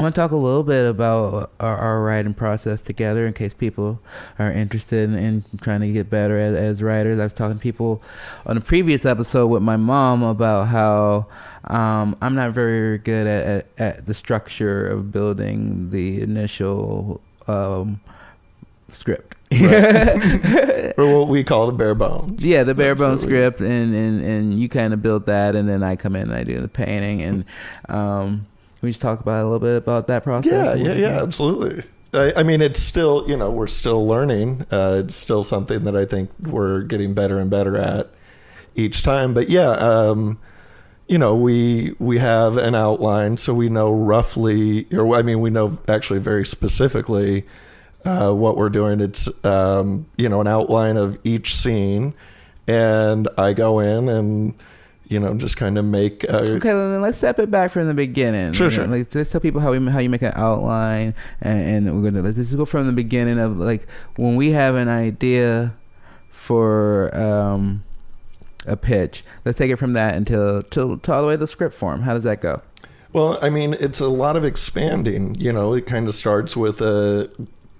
I 0.02 0.06
want 0.06 0.16
to 0.16 0.20
talk 0.20 0.32
a 0.32 0.36
little 0.36 0.64
bit 0.64 0.84
about 0.84 1.52
our, 1.60 1.76
our 1.76 2.02
writing 2.02 2.34
process 2.34 2.82
together 2.82 3.24
in 3.24 3.34
case 3.34 3.54
people 3.54 4.00
are 4.36 4.50
interested 4.50 5.08
in, 5.08 5.16
in 5.16 5.44
trying 5.60 5.80
to 5.82 5.92
get 5.92 6.10
better 6.10 6.36
as, 6.40 6.56
as 6.56 6.82
writers. 6.82 7.20
I 7.20 7.22
was 7.22 7.32
talking 7.32 7.56
to 7.58 7.62
people 7.62 8.02
on 8.44 8.56
a 8.56 8.60
previous 8.60 9.06
episode 9.06 9.46
with 9.46 9.62
my 9.62 9.76
mom 9.76 10.24
about 10.24 10.66
how 10.66 11.28
um, 11.68 12.16
I'm 12.20 12.34
not 12.34 12.50
very 12.50 12.98
good 12.98 13.28
at, 13.28 13.46
at, 13.46 13.66
at 13.78 14.06
the 14.06 14.12
structure 14.12 14.88
of 14.88 15.12
building 15.12 15.90
the 15.90 16.20
initial 16.20 17.20
um, 17.46 18.00
script. 18.90 19.36
Or 20.98 21.20
what 21.20 21.28
we 21.28 21.42
call 21.42 21.68
the 21.68 21.72
bare 21.72 21.94
bones. 21.94 22.44
Yeah, 22.44 22.64
the 22.64 22.74
bare 22.74 22.94
That's 22.94 23.00
bones 23.00 23.24
we- 23.24 23.30
script, 23.30 23.60
and, 23.60 23.94
and 23.94 24.20
and 24.20 24.60
you 24.60 24.68
kind 24.68 24.92
of 24.92 25.00
build 25.00 25.24
that, 25.24 25.56
and 25.56 25.66
then 25.66 25.82
I 25.82 25.96
come 25.96 26.14
in 26.16 26.24
and 26.24 26.34
I 26.34 26.44
do 26.44 26.60
the 26.60 26.68
painting, 26.68 27.22
and 27.22 27.44
um, 27.88 28.46
we 28.82 28.90
just 28.90 29.00
talk 29.00 29.20
about 29.20 29.42
a 29.42 29.44
little 29.44 29.60
bit 29.60 29.76
about 29.76 30.08
that 30.08 30.24
process. 30.24 30.78
Yeah, 30.78 30.92
yeah, 30.92 30.94
yeah, 30.94 31.22
absolutely. 31.22 31.84
I, 32.12 32.40
I 32.40 32.42
mean, 32.42 32.60
it's 32.60 32.80
still, 32.80 33.24
you 33.28 33.36
know, 33.36 33.50
we're 33.50 33.68
still 33.68 34.06
learning. 34.06 34.66
Uh, 34.70 35.02
it's 35.04 35.16
still 35.16 35.42
something 35.42 35.84
that 35.84 35.96
I 35.96 36.04
think 36.04 36.30
we're 36.40 36.82
getting 36.82 37.14
better 37.14 37.38
and 37.38 37.48
better 37.48 37.78
at 37.78 38.10
each 38.74 39.02
time. 39.02 39.32
But 39.32 39.48
yeah, 39.48 39.70
um, 39.70 40.38
you 41.06 41.16
know, 41.16 41.34
we 41.36 41.94
we 41.98 42.18
have 42.18 42.56
an 42.56 42.74
outline, 42.74 43.36
so 43.36 43.54
we 43.54 43.68
know 43.68 43.92
roughly, 43.92 44.86
or 44.92 45.14
I 45.14 45.22
mean, 45.22 45.40
we 45.40 45.50
know 45.50 45.78
actually 45.88 46.20
very 46.20 46.44
specifically 46.44 47.46
uh, 48.04 48.32
what 48.32 48.56
we're 48.56 48.70
doing. 48.70 49.00
It's 49.00 49.28
um, 49.44 50.06
you 50.16 50.28
know 50.28 50.40
an 50.40 50.46
outline 50.46 50.96
of 50.96 51.18
each 51.24 51.54
scene, 51.54 52.14
and 52.66 53.28
I 53.38 53.52
go 53.52 53.78
in 53.80 54.08
and 54.08 54.54
you 55.12 55.20
know 55.20 55.34
just 55.34 55.56
kind 55.56 55.78
of 55.78 55.84
make. 55.84 56.24
A, 56.24 56.54
Okay, 56.54 56.72
well, 56.74 56.90
then 56.90 57.02
let's 57.02 57.18
step 57.18 57.38
it 57.38 57.50
back 57.50 57.70
from 57.70 57.86
the 57.86 57.94
beginning. 57.94 58.52
Sure, 58.52 58.70
You 58.70 58.78
know, 58.78 58.84
sure. 58.84 58.98
Like, 58.98 59.14
let's 59.14 59.30
tell 59.30 59.40
people 59.40 59.60
how 59.60 59.70
we 59.70 59.90
how 59.90 59.98
you 59.98 60.10
make 60.10 60.22
an 60.22 60.32
outline, 60.34 61.14
and, 61.40 61.86
and 61.86 61.96
we're 61.96 62.10
gonna 62.10 62.22
let's 62.22 62.36
just 62.36 62.56
go 62.56 62.64
from 62.64 62.86
the 62.86 62.92
beginning 62.92 63.38
of 63.38 63.58
like 63.58 63.86
when 64.16 64.36
we 64.36 64.52
have 64.52 64.74
an 64.74 64.88
idea 64.88 65.74
for 66.30 67.14
um, 67.16 67.84
a 68.66 68.76
pitch. 68.76 69.22
Let's 69.44 69.58
take 69.58 69.70
it 69.70 69.76
from 69.76 69.92
that 69.92 70.14
until 70.14 70.62
till, 70.62 70.98
till 70.98 71.14
all 71.14 71.22
the 71.22 71.28
way 71.28 71.34
to 71.34 71.38
the 71.38 71.46
script 71.46 71.74
form. 71.74 72.02
How 72.02 72.14
does 72.14 72.24
that 72.24 72.40
go? 72.40 72.62
Well, 73.12 73.38
I 73.42 73.50
mean, 73.50 73.74
it's 73.74 74.00
a 74.00 74.08
lot 74.08 74.36
of 74.36 74.44
expanding. 74.44 75.34
You 75.34 75.52
know, 75.52 75.74
it 75.74 75.86
kind 75.86 76.08
of 76.08 76.14
starts 76.14 76.56
with 76.56 76.80
a 76.80 77.30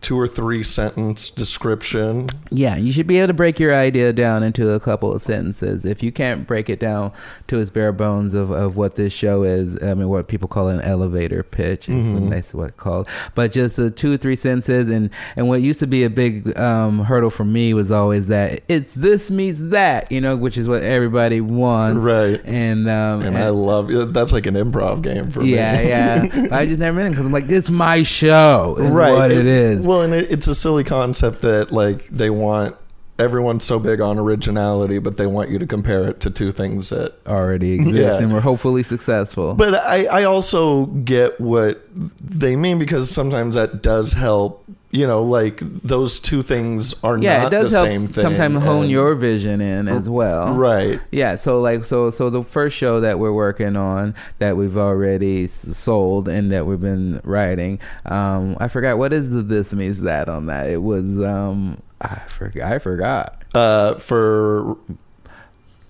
two 0.03 0.19
or 0.19 0.27
three 0.27 0.63
sentence 0.65 1.31
description. 1.31 2.29
Yeah, 2.51 2.77
you 2.77 2.93
should 2.93 3.07
be 3.07 3.19
able 3.19 3.29
to 3.29 3.33
break 3.35 3.59
your 3.61 3.75
idea 3.75 4.13
down 4.13 4.43
into 4.43 4.71
a 4.71 4.81
couple 4.81 5.13
of 5.15 5.23
sentences. 5.23 5.85
If 5.85 6.03
you 6.03 6.11
can't 6.13 6.47
break 6.47 6.69
it 6.69 6.81
down 6.81 7.13
to 7.49 7.59
its 7.61 7.71
bare 7.71 7.93
bones 7.93 8.35
of, 8.35 8.51
of 8.51 8.77
what 8.77 8.97
this 8.97 9.13
show 9.13 9.45
is, 9.45 9.81
I 9.83 9.95
mean, 9.95 10.09
what 10.09 10.29
people 10.29 10.49
call 10.49 10.69
an 10.69 10.81
elevator 10.81 11.43
pitch 11.43 11.89
is 11.89 11.95
Mhm. 12.07 12.21
what 12.21 12.31
that's 12.31 12.53
what 12.55 12.69
it's 12.71 12.77
called. 12.81 13.09
But 13.35 13.53
just 13.53 13.79
uh, 13.79 13.91
two 13.95 14.13
or 14.13 14.17
three 14.17 14.37
sentences, 14.37 14.89
and 14.89 15.09
and 15.37 15.49
what 15.49 15.63
used 15.63 15.79
to 15.81 15.87
be 15.87 16.03
a 16.05 16.11
big 16.11 16.59
um, 16.59 17.01
hurdle 17.05 17.31
for 17.31 17.45
me 17.45 17.73
was 17.73 17.91
always 17.91 18.27
that 18.29 18.63
it's 18.69 18.95
this 18.95 19.31
meets 19.31 19.61
that, 19.61 20.11
you 20.11 20.21
know, 20.21 20.37
which 20.37 20.59
is 20.59 20.67
what 20.69 20.83
everybody 20.83 21.41
wants, 21.41 22.03
Right. 22.05 22.41
And 22.45 22.89
um, 22.89 23.23
And 23.23 23.39
I 23.39 23.51
love 23.51 23.89
that's 24.13 24.33
like 24.33 24.47
an 24.47 24.55
improv 24.55 25.03
game 25.03 25.31
for 25.31 25.43
yeah, 25.43 25.77
me. 25.83 25.89
yeah. 25.89 26.23
yeah. 26.35 26.49
I 26.57 26.67
just 26.67 26.81
never 26.81 27.01
in 27.01 27.13
because 27.13 27.25
I'm 27.27 27.33
like, 27.33 27.47
this 27.49 27.65
is 27.65 27.71
my 27.71 28.03
show, 28.03 28.77
is 28.81 28.91
right. 28.91 29.13
what 29.13 29.31
it 29.31 29.47
is. 29.47 29.87
Well, 29.87 29.92
and 30.01 30.15
it, 30.15 30.31
it's 30.33 30.47
a 30.49 30.55
silly 30.55 30.85
concept 30.85 31.43
that 31.43 31.71
like 31.73 32.09
they 32.09 32.31
want 32.31 32.77
everyone's 33.19 33.65
so 33.65 33.79
big 33.79 34.01
on 34.01 34.19
originality, 34.19 34.99
but 34.99 35.17
they 35.17 35.27
want 35.27 35.51
you 35.51 35.59
to 35.59 35.67
compare 35.67 36.09
it 36.09 36.21
to 36.23 36.31
two 36.31 36.51
things 36.51 36.89
that 36.89 37.15
already 37.27 37.73
exist 37.75 37.95
Yeah. 37.95 38.19
and 38.19 38.33
we're 38.33 38.41
hopefully 38.41 38.83
successful. 38.83 39.55
But 39.55 39.75
I, 39.75 40.07
I 40.07 40.25
also 40.25 40.87
get 40.87 41.41
what 41.41 41.87
they 42.25 42.57
mean 42.57 42.79
because 42.79 43.11
sometimes 43.11 43.55
that 43.55 43.83
does 43.83 44.15
help. 44.15 44.65
You 44.95 45.07
know, 45.07 45.23
like 45.23 45.61
those 45.61 46.21
two 46.21 46.43
things 46.43 46.95
are 47.03 47.17
yeah, 47.17 47.45
not 47.45 47.51
the 47.51 47.71
same 47.71 48.09
thing. 48.09 48.23
sometimes 48.25 48.63
hone 48.63 48.91
your 48.91 49.15
vision 49.15 49.63
in 49.63 49.89
as 49.89 50.07
well. 50.07 50.55
right. 50.55 51.01
Yeah, 51.11 51.37
so 51.37 51.63
like 51.63 51.87
so 51.87 52.11
so 52.11 52.29
the 52.29 52.45
first 52.45 52.77
show 52.77 53.01
that 53.01 53.19
we're 53.19 53.33
working 53.33 53.75
on 53.75 54.15
that 54.39 54.59
we've 54.59 54.77
already 54.77 55.47
sold 55.47 56.29
and 56.29 56.53
that 56.53 56.67
we've 56.67 56.79
been 56.81 57.23
writing, 57.25 57.81
um, 58.05 58.55
I 58.61 58.69
forgot 58.69 58.99
what 58.99 59.15
is 59.15 59.31
the 59.31 59.41
this 59.41 59.73
means 59.73 60.03
that 60.03 60.29
on 60.29 60.45
that. 60.47 60.69
It 60.69 60.83
was 60.83 61.23
um, 61.23 61.81
I 62.03 62.17
forgot. 62.29 62.73
I 62.73 62.79
forgot. 62.79 63.43
Uh, 63.55 63.95
for 63.95 64.77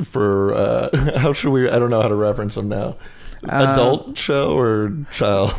for 0.04 0.54
uh, 0.54 0.96
how 1.18 1.32
should 1.32 1.50
we? 1.50 1.68
I 1.68 1.78
don't 1.80 1.90
know 1.90 2.02
how 2.02 2.08
to 2.08 2.14
reference 2.14 2.54
them 2.54 2.68
now. 2.68 2.96
Uh, 3.44 3.72
Adult 3.72 4.16
show 4.16 4.56
or 4.56 4.92
child? 5.12 5.52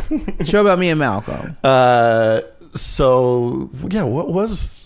show 0.45 0.61
about 0.61 0.79
me 0.79 0.89
and 0.89 0.99
Malcolm. 1.01 1.57
uh, 1.65 2.39
so 2.75 3.69
yeah, 3.89 4.03
what 4.03 4.29
was 4.29 4.85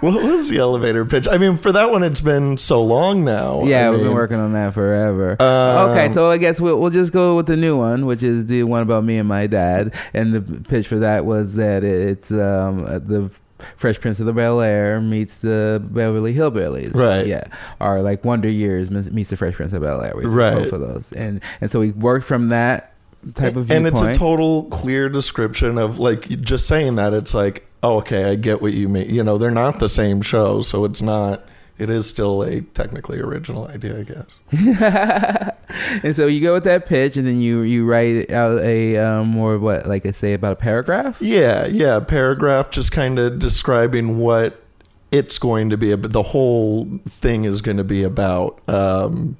what 0.00 0.02
was 0.02 0.48
the 0.48 0.58
elevator 0.58 1.04
pitch? 1.04 1.28
I 1.28 1.38
mean, 1.38 1.56
for 1.56 1.72
that 1.72 1.90
one, 1.90 2.02
it's 2.02 2.20
been 2.20 2.56
so 2.56 2.82
long 2.82 3.24
now. 3.24 3.64
Yeah, 3.64 3.88
I 3.88 3.90
we've 3.90 4.00
been 4.00 4.14
working 4.14 4.38
on 4.38 4.52
that 4.54 4.74
forever. 4.74 5.36
Um, 5.40 5.90
okay, 5.90 6.08
so 6.08 6.30
I 6.30 6.38
guess 6.38 6.60
we'll, 6.60 6.80
we'll 6.80 6.90
just 6.90 7.12
go 7.12 7.36
with 7.36 7.46
the 7.46 7.56
new 7.56 7.76
one, 7.78 8.06
which 8.06 8.22
is 8.22 8.46
the 8.46 8.64
one 8.64 8.82
about 8.82 9.04
me 9.04 9.18
and 9.18 9.28
my 9.28 9.46
dad. 9.46 9.94
And 10.12 10.32
the 10.32 10.40
pitch 10.40 10.88
for 10.88 10.96
that 10.96 11.24
was 11.24 11.54
that 11.54 11.84
it's 11.84 12.30
um, 12.30 12.84
uh, 12.84 12.98
the 12.98 13.30
Fresh 13.76 14.00
Prince 14.00 14.20
of 14.20 14.26
the 14.26 14.32
Bel 14.32 14.60
Air 14.60 15.00
meets 15.00 15.38
the 15.38 15.82
Beverly 15.84 16.34
Hillbillies. 16.34 16.94
Right. 16.94 17.26
Yeah. 17.26 17.46
Or 17.80 18.02
like 18.02 18.24
Wonder 18.24 18.48
Years 18.48 18.90
meets 18.90 19.10
meets 19.10 19.30
the 19.30 19.36
Fresh 19.36 19.54
Prince 19.54 19.72
of 19.72 19.82
Bel 19.82 20.02
Air. 20.02 20.14
We 20.16 20.24
Right. 20.24 20.54
Both 20.54 20.72
of 20.72 20.80
those. 20.80 21.12
And 21.12 21.40
and 21.60 21.70
so 21.70 21.80
we 21.80 21.92
worked 21.92 22.26
from 22.26 22.48
that 22.48 22.93
type 23.32 23.56
of 23.56 23.70
and 23.70 23.84
viewpoint. 23.84 24.10
it's 24.10 24.16
a 24.16 24.18
total 24.18 24.64
clear 24.64 25.08
description 25.08 25.78
of 25.78 25.98
like 25.98 26.28
just 26.40 26.66
saying 26.66 26.96
that 26.96 27.12
it's 27.14 27.34
like 27.34 27.66
oh 27.82 27.98
okay 27.98 28.24
i 28.24 28.34
get 28.34 28.60
what 28.60 28.72
you 28.72 28.88
mean 28.88 29.08
you 29.08 29.22
know 29.22 29.38
they're 29.38 29.50
not 29.50 29.78
the 29.78 29.88
same 29.88 30.22
show 30.22 30.60
so 30.60 30.84
it's 30.84 31.02
not 31.02 31.44
it 31.78 31.90
is 31.90 32.08
still 32.08 32.42
a 32.42 32.60
technically 32.60 33.18
original 33.18 33.66
idea 33.68 33.98
i 33.98 34.02
guess 34.02 35.50
and 36.02 36.14
so 36.14 36.26
you 36.26 36.40
go 36.40 36.52
with 36.52 36.64
that 36.64 36.86
pitch, 36.86 37.16
and 37.16 37.26
then 37.26 37.40
you 37.40 37.60
you 37.62 37.84
write 37.84 38.30
out 38.30 38.60
a 38.60 38.96
um, 38.96 39.28
more 39.28 39.58
what 39.58 39.86
like 39.86 40.06
I 40.06 40.10
say 40.10 40.32
about 40.34 40.52
a 40.52 40.56
paragraph. 40.56 41.20
yeah 41.20 41.66
yeah 41.66 42.00
paragraph 42.00 42.70
just 42.70 42.92
kind 42.92 43.18
of 43.18 43.38
describing 43.38 44.18
what 44.18 44.62
it's 45.10 45.38
going 45.38 45.70
to 45.70 45.76
be 45.76 45.90
about 45.92 46.12
the 46.12 46.22
whole 46.22 46.88
thing 47.08 47.44
is 47.44 47.62
going 47.62 47.76
to 47.76 47.84
be 47.84 48.02
about 48.02 48.60
um 48.68 49.36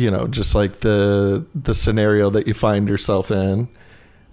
you 0.00 0.10
know 0.10 0.26
just 0.26 0.54
like 0.54 0.80
the 0.80 1.44
the 1.54 1.74
scenario 1.74 2.30
that 2.30 2.46
you 2.46 2.54
find 2.54 2.88
yourself 2.88 3.30
in 3.30 3.68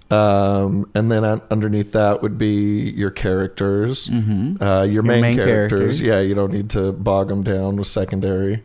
um 0.09 0.89
and 0.95 1.11
then 1.11 1.26
un- 1.26 1.41
underneath 1.51 1.91
that 1.91 2.22
would 2.22 2.38
be 2.38 2.89
your 2.95 3.11
characters 3.11 4.07
Mm-hmm. 4.07 4.63
uh, 4.63 4.84
your, 4.84 5.03
main, 5.03 5.22
main 5.22 5.36
characters. 5.38 5.99
characters. 5.99 6.01
Yeah, 6.01 6.22
you 6.22 6.34
don't 6.34 6.53
need 6.53 6.70
to 6.72 6.93
bog 6.93 7.28
them 7.28 7.43
down 7.43 7.76
with 7.76 7.88
secondary. 7.89 8.63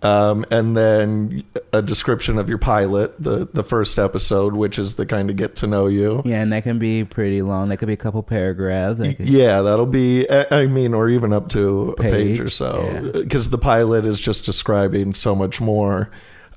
Um, 0.00 0.44
and 0.52 0.76
then 0.76 1.42
a 1.72 1.82
description 1.82 2.38
of 2.38 2.48
your 2.48 2.56
pilot, 2.58 3.20
the 3.20 3.48
the 3.52 3.64
first 3.64 3.98
episode, 3.98 4.54
which 4.54 4.78
is 4.78 4.94
the 4.94 5.04
kind 5.04 5.28
of 5.28 5.34
get 5.36 5.56
to 5.56 5.66
know 5.66 5.88
you. 5.88 6.22
Yeah, 6.24 6.40
and 6.40 6.52
that 6.52 6.62
can 6.62 6.78
be 6.78 7.02
pretty 7.04 7.42
long. 7.42 7.68
That 7.68 7.78
could 7.78 7.88
be 7.88 7.94
a 7.94 7.96
couple 7.98 8.22
paragraphs. 8.22 9.00
That 9.00 9.16
could- 9.16 9.28
Yeah, 9.28 9.60
that'll 9.62 9.86
be. 9.86 10.24
I 10.30 10.66
mean, 10.66 10.94
or 10.94 11.08
even 11.08 11.32
up 11.32 11.48
to 11.50 11.96
a 11.98 12.02
page, 12.02 12.38
or 12.38 12.44
Page, 12.44 12.54
so, 12.54 12.88
yeah. 12.92 13.20
because 13.22 13.50
the 13.50 13.58
pilot 13.58 14.04
is 14.06 14.20
just 14.20 14.44
describing 14.46 15.14
so 15.14 15.34
much 15.34 15.60
more. 15.60 16.10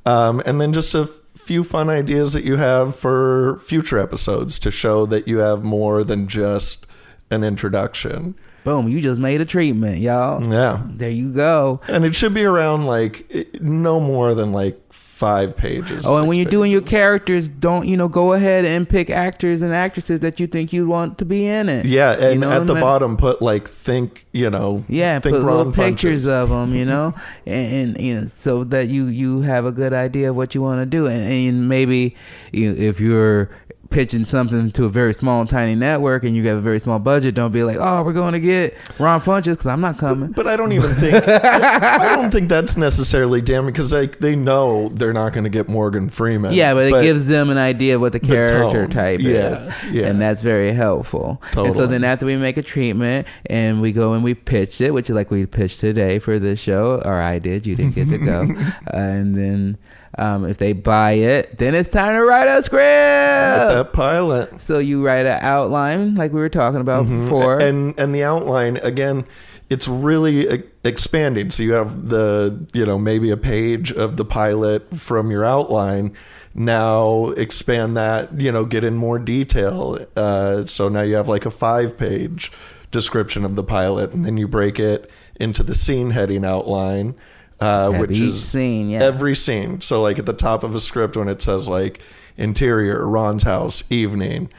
Um, 0.05 0.41
and 0.45 0.59
then 0.59 0.73
just 0.73 0.95
a 0.95 1.07
few 1.35 1.63
fun 1.63 1.89
ideas 1.89 2.33
that 2.33 2.43
you 2.43 2.57
have 2.57 2.95
for 2.95 3.59
future 3.59 3.97
episodes 3.99 4.59
to 4.59 4.71
show 4.71 5.05
that 5.07 5.27
you 5.27 5.37
have 5.39 5.63
more 5.63 6.03
than 6.03 6.27
just 6.27 6.85
an 7.29 7.43
introduction. 7.43 8.35
Boom, 8.63 8.87
you 8.87 9.01
just 9.01 9.19
made 9.19 9.41
a 9.41 9.45
treatment, 9.45 9.99
y'all. 9.99 10.45
Yeah, 10.47 10.83
There 10.87 11.09
you 11.09 11.33
go. 11.33 11.81
and 11.87 12.05
it 12.05 12.15
should 12.15 12.33
be 12.33 12.43
around 12.43 12.85
like 12.85 13.47
no 13.59 13.99
more 13.99 14.35
than 14.35 14.51
like 14.51 14.79
five 15.21 15.55
pages. 15.55 16.03
Oh, 16.07 16.17
and 16.17 16.27
when 16.27 16.39
you're 16.39 16.49
doing 16.49 16.71
your 16.71 16.81
characters, 16.81 17.47
don't 17.47 17.87
you 17.87 17.95
know? 17.95 18.07
Go 18.07 18.33
ahead 18.33 18.65
and 18.65 18.89
pick 18.89 19.11
actors 19.11 19.61
and 19.61 19.71
actresses 19.71 20.21
that 20.21 20.39
you 20.39 20.47
think 20.47 20.73
you 20.73 20.87
want 20.87 21.19
to 21.19 21.25
be 21.25 21.45
in 21.45 21.69
it. 21.69 21.85
yeah, 21.85 22.13
and 22.13 22.33
You 22.33 22.39
know 22.39 22.51
at 22.51 22.65
the 22.65 22.73
mean? 22.73 22.81
bottom 22.81 23.17
put 23.17 23.39
like 23.39 23.69
think, 23.69 24.25
you 24.31 24.49
know, 24.49 24.83
Yeah, 24.89 25.19
think 25.19 25.35
put 25.35 25.43
little 25.43 25.71
pictures 25.71 26.25
of 26.25 26.49
them, 26.49 26.73
you 26.73 26.85
know, 26.85 27.13
and, 27.45 27.95
and 27.95 28.01
you 28.01 28.15
know, 28.15 28.25
so 28.25 28.63
that 28.65 28.87
you 28.87 29.05
you 29.05 29.41
have 29.41 29.63
a 29.67 29.71
good 29.71 29.93
idea 29.93 30.31
of 30.31 30.35
what 30.35 30.55
you 30.55 30.61
want 30.63 30.81
to 30.81 30.87
do, 30.87 31.05
and, 31.05 31.31
and 31.31 31.69
maybe 31.69 32.15
you, 32.51 32.73
if 32.73 32.99
you're 32.99 33.51
pitching 33.91 34.25
something 34.25 34.71
to 34.71 34.85
a 34.85 34.89
very 34.89 35.13
small, 35.13 35.45
tiny 35.45 35.75
network, 35.75 36.23
and 36.23 36.35
you 36.35 36.47
have 36.47 36.57
a 36.57 36.61
very 36.61 36.79
small 36.79 36.97
budget, 36.97 37.35
don't 37.35 37.51
be 37.51 37.63
like, 37.63 37.77
"Oh, 37.79 38.01
we're 38.03 38.13
going 38.13 38.33
to 38.33 38.39
get 38.39 38.75
Ron 38.99 39.21
Funches," 39.21 39.51
because 39.51 39.67
I'm 39.67 39.81
not 39.81 39.97
coming. 39.97 40.31
But 40.31 40.47
I 40.47 40.55
don't 40.57 40.71
even 40.71 40.95
think 40.95 41.15
I 41.27 42.15
don't 42.15 42.31
think 42.31 42.49
that's 42.49 42.77
necessarily 42.77 43.41
damning 43.41 43.71
because 43.71 43.93
like 43.93 44.19
they 44.19 44.35
know 44.35 44.89
they're 44.89 45.13
not 45.13 45.33
going 45.33 45.43
to 45.43 45.49
get 45.49 45.69
Morgan 45.69 46.09
Freeman. 46.09 46.53
Yeah, 46.53 46.73
but 46.73 46.87
it 46.87 47.01
gives 47.03 47.27
them 47.27 47.49
an 47.49 47.57
idea 47.57 47.95
of 47.95 48.01
what 48.01 48.13
the 48.13 48.19
character 48.19 48.83
tone. 48.83 48.89
type 48.91 49.19
Yeah, 49.19 49.67
is, 49.67 49.91
yeah. 49.91 50.07
and 50.07 50.19
that's 50.19 50.41
very 50.41 50.71
helpful. 50.71 51.41
And 51.55 51.73
so 51.75 51.85
then 51.85 52.03
after 52.03 52.25
we 52.25 52.35
make 52.37 52.57
a 52.57 52.63
treatment 52.63 53.27
and 53.45 53.81
we 53.81 53.91
go 53.91 54.13
and 54.13 54.23
we 54.23 54.33
pitch 54.33 54.81
it, 54.81 54.93
which 54.93 55.09
is 55.09 55.15
like 55.15 55.29
we 55.29 55.45
pitched 55.45 55.79
today 55.81 56.17
for 56.19 56.39
this 56.39 56.59
show, 56.59 57.01
or 57.03 57.15
I 57.15 57.39
did, 57.39 57.67
you 57.67 57.75
didn't 57.75 57.95
get 57.95 58.09
to 58.09 58.17
go, 58.17 58.41
and 58.93 59.35
then 59.35 59.77
um, 60.17 60.45
if 60.45 60.57
they 60.57 60.73
buy 60.73 61.13
it, 61.13 61.57
then 61.57 61.73
it's 61.75 61.89
time 61.89 62.15
to 62.15 62.23
write 62.25 62.47
a 62.47 62.61
script. 62.63 62.81
that 62.81 63.93
pilot. 63.93 64.61
So 64.61 64.79
you 64.79 65.05
write 65.05 65.25
an 65.25 65.39
outline, 65.41 66.15
like 66.15 66.31
we 66.33 66.39
were 66.39 66.49
talking 66.49 66.81
about 66.81 67.07
before, 67.07 67.59
Mm-hmm. 67.59 67.67
and 67.67 67.99
and 67.99 68.15
the 68.15 68.23
outline 68.23 68.77
again 68.77 69.25
it's 69.69 69.87
really 69.87 70.65
expanding 70.83 71.49
so 71.49 71.63
you 71.63 71.71
have 71.71 72.09
the 72.09 72.59
you 72.73 72.85
know 72.85 72.97
maybe 72.99 73.31
a 73.31 73.37
page 73.37 73.89
of 73.93 74.17
the 74.17 74.25
pilot 74.25 74.85
from 74.97 75.31
your 75.31 75.45
outline 75.45 76.13
now 76.53 77.27
expand 77.37 77.95
that 77.95 78.37
you 78.39 78.51
know 78.51 78.65
get 78.65 78.83
in 78.83 78.95
more 78.97 79.17
detail 79.17 79.97
uh, 80.17 80.65
so 80.65 80.89
now 80.89 81.01
you 81.01 81.15
have 81.15 81.29
like 81.29 81.45
a 81.45 81.51
five 81.51 81.97
page 81.97 82.51
description 82.91 83.45
of 83.45 83.55
the 83.55 83.63
pilot 83.63 84.11
and 84.11 84.23
then 84.25 84.35
you 84.35 84.45
break 84.45 84.77
it 84.77 85.09
into 85.39 85.63
the 85.63 85.73
scene 85.73 86.09
heading 86.09 86.43
outline 86.43 87.15
uh, 87.61 87.91
which 87.91 88.19
is 88.19 88.43
scene, 88.43 88.89
yeah. 88.89 89.01
every 89.01 89.35
scene 89.35 89.81
so 89.81 90.01
like 90.01 90.19
at 90.19 90.25
the 90.25 90.33
top 90.33 90.63
of 90.63 90.75
a 90.75 90.79
script 90.79 91.15
when 91.15 91.27
it 91.27 91.41
says 91.41 91.69
like 91.69 92.01
interior 92.37 93.07
ron's 93.07 93.43
house 93.43 93.83
evening 93.89 94.49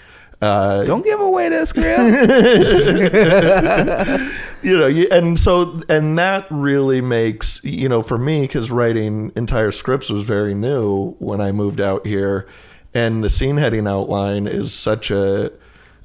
uh, 0.43 0.83
don't 0.83 1.05
give 1.05 1.21
away 1.21 1.49
this 1.49 1.69
script. 1.69 2.01
you 4.63 4.77
know 4.77 4.89
you, 4.89 5.07
and 5.13 5.39
so 5.39 5.81
and 5.89 6.19
that 6.19 6.49
really 6.51 7.01
makes 7.01 7.63
you 7.63 7.89
know 7.89 8.03
for 8.03 8.19
me 8.19 8.43
because 8.43 8.69
writing 8.69 9.31
entire 9.37 9.71
scripts 9.71 10.11
was 10.11 10.23
very 10.23 10.53
new 10.53 11.13
when 11.21 11.41
i 11.41 11.53
moved 11.53 11.81
out 11.81 12.05
here 12.05 12.49
and 12.93 13.23
the 13.23 13.29
scene 13.29 13.57
heading 13.57 13.87
outline 13.87 14.49
is 14.49 14.75
such 14.75 15.13
a 15.13 15.53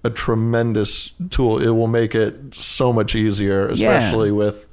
a 0.04 0.12
tremendous 0.12 1.14
tool 1.32 1.60
it 1.60 1.70
will 1.70 1.88
make 1.88 2.14
it 2.14 2.54
so 2.54 2.94
much 2.94 3.16
easier 3.16 3.68
especially 3.68 4.32
with 4.32 4.67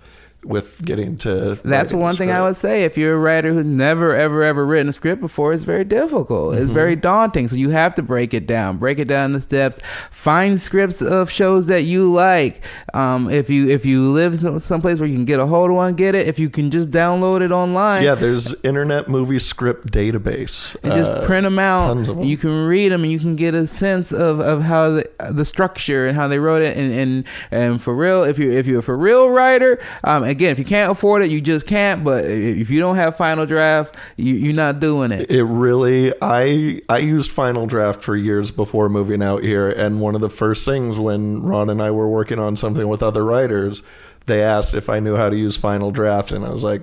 with 0.44 0.84
getting 0.84 1.16
to 1.18 1.58
That's 1.64 1.92
one 1.92 2.16
thing 2.16 2.30
I 2.30 2.42
would 2.42 2.56
say. 2.56 2.84
If 2.84 2.96
you're 2.98 3.14
a 3.14 3.18
writer 3.18 3.52
who's 3.52 3.64
never, 3.66 4.14
ever, 4.14 4.42
ever 4.42 4.64
written 4.66 4.88
a 4.88 4.92
script 4.92 5.20
before, 5.20 5.52
it's 5.52 5.64
very 5.64 5.84
difficult. 5.84 6.54
It's 6.54 6.64
Mm-hmm. 6.64 6.74
very 6.74 6.96
daunting. 6.96 7.48
So 7.48 7.56
you 7.56 7.70
have 7.70 7.94
to 7.96 8.02
break 8.02 8.34
it 8.34 8.46
down. 8.46 8.76
Break 8.78 8.98
it 8.98 9.06
down 9.08 9.32
the 9.32 9.40
steps. 9.40 9.80
Find 10.10 10.60
scripts 10.60 11.00
of 11.02 11.30
shows 11.30 11.66
that 11.68 11.82
you 11.82 12.12
like. 12.12 12.62
Um, 12.92 13.30
if 13.30 13.48
you 13.50 13.68
if 13.68 13.84
you 13.86 14.10
live 14.12 14.38
some 14.38 14.58
someplace 14.58 14.98
where 14.98 15.08
you 15.08 15.14
can 15.14 15.24
get 15.24 15.40
a 15.40 15.46
hold 15.46 15.70
of 15.70 15.76
one, 15.76 15.94
get 15.94 16.14
it. 16.14 16.26
If 16.28 16.38
you 16.38 16.50
can 16.50 16.70
just 16.70 16.90
download 16.90 17.40
it 17.42 17.52
online. 17.52 18.02
yeah 18.02 18.14
there's 18.14 18.54
internet 18.62 19.08
movie 19.08 19.38
script 19.38 19.90
database 19.92 20.76
and 20.82 20.92
just 20.92 21.10
Uh, 21.10 21.24
print 21.26 21.44
them 21.44 21.58
out. 21.58 21.88
tons 21.94 22.08
of 22.08 22.18
'em. 22.18 22.24
You 22.24 22.36
can 22.36 22.66
read 22.66 22.92
them, 22.92 23.02
and 23.02 23.12
you 23.12 23.18
can 23.18 23.36
get 23.36 23.54
a 23.54 23.66
sense 23.66 24.12
of, 24.12 24.40
of 24.40 24.62
how 24.62 24.90
the, 24.90 25.08
the 25.30 25.44
structure 25.44 26.06
and 26.06 26.16
how 26.16 26.28
they 26.28 26.38
wrote 26.38 26.62
it. 26.62 26.76
And, 26.76 26.92
and 26.92 27.24
and 27.50 27.82
for 27.82 27.94
real, 27.94 28.22
if 28.24 28.38
you 28.38 28.50
if 28.50 28.66
you're 28.66 28.80
a 28.80 28.82
for 28.82 28.96
real 28.96 29.30
writer, 29.30 29.78
um, 30.04 30.24
again, 30.34 30.50
if 30.50 30.58
you 30.58 30.64
can't 30.64 30.90
afford 30.90 31.22
it, 31.22 31.30
you 31.30 31.40
just 31.40 31.66
can't. 31.66 32.04
But 32.04 32.24
if 32.24 32.70
you 32.70 32.80
don't 32.80 32.96
have 32.96 33.16
final 33.16 33.46
draft, 33.46 33.96
you, 34.16 34.34
you're 34.34 34.54
not 34.54 34.80
doing 34.80 35.12
it. 35.12 35.30
It 35.30 35.44
really 35.44 36.12
I 36.20 36.80
I 36.88 36.98
used 36.98 37.30
Final 37.30 37.66
Draft 37.66 38.02
for 38.02 38.16
years 38.16 38.50
before 38.50 38.88
moving 38.88 39.22
out 39.22 39.42
here 39.42 39.70
and 39.70 40.00
one 40.00 40.14
of 40.14 40.20
the 40.20 40.30
first 40.30 40.64
things 40.64 40.98
when 40.98 41.42
Ron 41.42 41.70
and 41.70 41.80
I 41.80 41.90
were 41.90 42.08
working 42.08 42.38
on 42.38 42.56
something 42.56 42.88
with 42.88 43.02
other 43.02 43.24
writers, 43.24 43.82
they 44.26 44.42
asked 44.42 44.74
if 44.74 44.88
I 44.88 45.00
knew 45.00 45.16
how 45.16 45.28
to 45.30 45.36
use 45.36 45.56
Final 45.56 45.90
Draft 45.90 46.32
and 46.32 46.44
I 46.44 46.50
was 46.50 46.64
like 46.64 46.82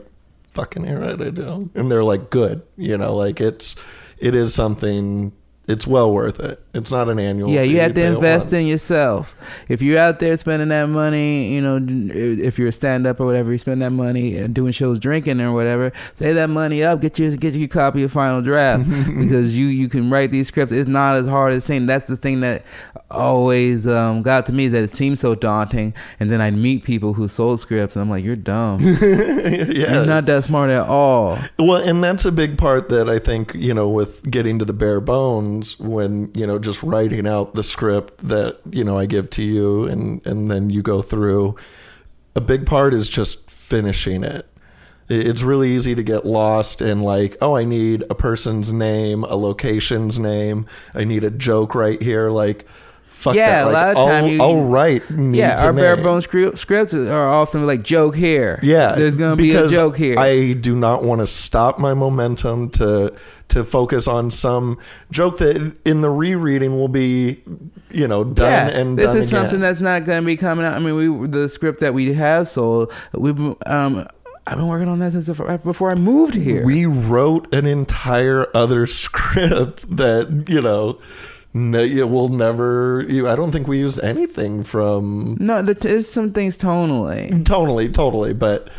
fucking 0.54 0.86
here 0.86 1.04
I 1.04 1.16
do. 1.16 1.70
And 1.76 1.91
they're 1.91 2.04
like 2.04 2.30
good, 2.30 2.62
you 2.78 2.97
know, 2.97 3.16
like 3.16 3.39
it's 3.41 3.76
it 4.18 4.36
is 4.36 4.54
something 4.54 5.32
it's 5.68 5.86
well 5.86 6.12
worth 6.12 6.39
it. 6.39 6.62
It's 6.74 6.91
not 6.91 7.07
an 7.07 7.20
annual 7.20 7.49
Yeah, 7.51 7.62
you 7.62 7.80
have 7.82 7.93
to 7.93 8.03
invest 8.03 8.51
in 8.51 8.66
yourself. 8.66 9.36
If 9.70 9.82
you're 9.82 9.99
out 9.99 10.20
there 10.20 10.36
spending 10.36 10.70
that 10.70 10.88
money, 10.88 11.53
you 11.53 11.62
know, 11.62 11.80
if 11.80 12.57
you're 12.57 12.70
a 12.70 12.72
stand 12.72 13.05
up 13.05 13.20
or 13.20 13.26
whatever, 13.26 13.51
you 13.51 13.59
spend 13.59 13.82
that 13.84 13.91
money 13.91 14.38
and 14.38 14.55
doing 14.55 14.72
shows, 14.72 14.99
drinking 14.99 15.39
or 15.39 15.53
whatever, 15.53 15.91
save 16.16 16.36
that 16.36 16.49
money 16.49 16.84
up, 16.84 16.99
get 16.99 17.20
you 17.20 17.38
get 17.38 17.53
you 17.53 17.66
a 17.66 17.68
copy 17.68 18.01
of 18.03 18.12
Final 18.12 18.41
Draft 18.41 18.89
because 19.20 19.55
you 19.55 19.68
you 19.68 19.88
can 19.88 20.09
write 20.09 20.32
these 20.32 20.47
scripts. 20.47 20.72
It's 20.72 20.89
not 20.89 21.16
as 21.16 21.28
hard 21.28 21.53
as 21.53 21.64
saying. 21.64 21.86
That's 21.86 22.07
the 22.07 22.18
thing 22.18 22.39
that 22.39 22.66
always 23.12 23.88
um, 23.88 24.24
got 24.24 24.47
to 24.47 24.53
me 24.53 24.68
that 24.68 24.84
it 24.84 24.89
seems 24.89 25.20
so 25.20 25.36
daunting. 25.36 25.93
And 26.20 26.32
then 26.32 26.41
I'd 26.41 26.55
meet 26.55 26.84
people 26.84 27.14
who 27.14 27.28
sold 27.28 27.59
scripts, 27.59 27.95
and 27.95 28.01
I'm 28.01 28.09
like, 28.09 28.24
you're 28.24 28.36
dumb. 28.36 28.82
yeah. 29.01 29.93
You're 29.93 30.05
not 30.05 30.26
that 30.26 30.43
smart 30.43 30.70
at 30.70 30.88
all. 30.88 31.38
Well, 31.59 31.78
and 31.78 32.03
that's 32.03 32.26
a 32.26 32.32
big 32.32 32.57
part 32.57 32.89
that 32.89 33.09
I 33.09 33.20
think, 33.20 33.53
you 33.53 33.74
know, 33.74 33.89
with 33.89 34.24
getting 34.24 34.57
to 34.59 34.66
the 34.66 34.74
bare 34.74 34.99
bones 34.99 35.61
when, 35.80 36.32
you 36.34 36.45
know, 36.47 36.59
just 36.59 36.82
writing 36.84 37.28
out 37.28 37.53
the 37.55 37.64
script 37.64 38.28
that, 38.28 38.59
you 38.72 38.84
know, 38.84 38.97
I 38.97 39.05
give 39.05 39.30
to 39.32 39.43
you 39.43 39.86
and 39.86 40.26
and 40.26 40.49
then 40.51 40.70
you 40.70 40.82
go 40.82 41.01
through 41.01 41.55
a 42.36 42.41
big 42.41 42.66
part 42.66 42.93
is 42.93 43.09
just 43.09 43.49
finishing 43.51 44.24
it. 44.24 44.47
It- 45.09 45.28
It's 45.28 45.43
really 45.43 45.72
easy 45.72 45.95
to 45.95 46.03
get 46.03 46.26
lost 46.26 46.82
in 46.82 47.01
like, 47.01 47.38
oh, 47.41 47.55
I 47.55 47.64
need 47.66 48.03
a 48.09 48.16
person's 48.16 48.72
name, 48.72 49.24
a 49.26 49.36
location's 49.36 50.18
name, 50.20 50.66
I 50.95 51.03
need 51.03 51.24
a 51.24 51.30
joke 51.32 51.76
right 51.76 52.01
here 52.01 52.30
like 52.30 52.66
fuck 53.07 53.36
Yeah, 53.36 53.49
that. 53.49 53.64
a 53.64 53.66
Like, 53.66 53.74
lot 53.74 53.89
of 53.91 53.97
I'll, 53.97 54.07
time 54.07 54.28
you- 54.28 54.62
write 54.74 55.12
needs 55.12 55.38
Yeah, 55.38 55.64
our 55.64 55.74
bare 55.74 55.95
bones 55.95 56.24
script, 56.24 56.57
scripts 56.57 56.93
are 56.95 57.28
often 57.30 57.68
like 57.68 57.84
joke 57.84 58.16
here. 58.16 58.59
Yeah, 58.64 58.95
there's 58.95 59.16
gonna 59.16 59.36
be 59.36 59.53
a 59.53 59.68
joke 59.68 59.95
here. 59.97 60.18
I 60.18 60.53
do 60.53 60.76
not 60.76 61.03
want 61.03 61.20
to 61.20 61.28
stop 61.28 61.78
my 61.78 61.93
momentum 61.93 62.70
to 62.72 63.14
to 63.52 63.64
focus 63.64 64.08
on 64.08 64.32
some 64.32 64.78
joke 65.12 65.38
that 65.38 65.76
in 65.86 66.02
the 66.02 66.10
rereading 66.10 66.78
will 66.78 66.88
be, 66.88 67.43
you 67.91 68.08
know, 68.08 68.24
done 68.24 68.70
and 68.70 68.97
this 68.97 69.06
done 69.06 69.18
is 69.18 69.28
again. 69.28 69.41
something 69.41 69.60
that's 69.60 69.82
not 69.82 70.06
going 70.06 70.24
to 70.24 70.26
be 70.26 70.38
coming 70.38 70.66
out. 70.66 70.74
I 70.74 70.80
mean, 70.80 70.95
we 70.95 71.28
the 71.28 71.47
script 71.47 71.80
that 71.82 71.93
we 71.93 72.14
have 72.14 72.47
sold, 72.47 72.91
we've 73.14 73.39
um, 73.66 74.08
I've 74.47 74.58
been 74.58 74.68
working 74.68 74.88
on 74.88 74.99
that 74.99 75.12
since 75.12 75.28
before 75.28 75.91
I 75.91 75.95
moved 75.95 76.36
here. 76.36 76.66
we 76.66 76.86
wrote 76.86 77.54
an 77.54 77.66
entire 77.66 78.47
other 78.56 78.88
script 78.88 79.95
that 79.95 80.45
you 80.47 80.62
know. 80.62 80.99
No, 81.54 81.82
it 81.82 82.10
will 82.10 82.30
never. 82.30 83.06
You, 83.10 83.28
I 83.28 83.36
don't 83.36 83.52
think 83.52 83.68
we 83.68 83.78
used 83.78 83.99
anything 83.99 84.64
from 84.64 85.36
no, 85.38 85.62
the, 85.62 85.74
there's 85.74 86.10
some 86.10 86.32
things 86.32 86.58
tonally. 86.58 87.43
totally, 87.45 87.89
totally. 87.89 88.32
But, 88.32 88.70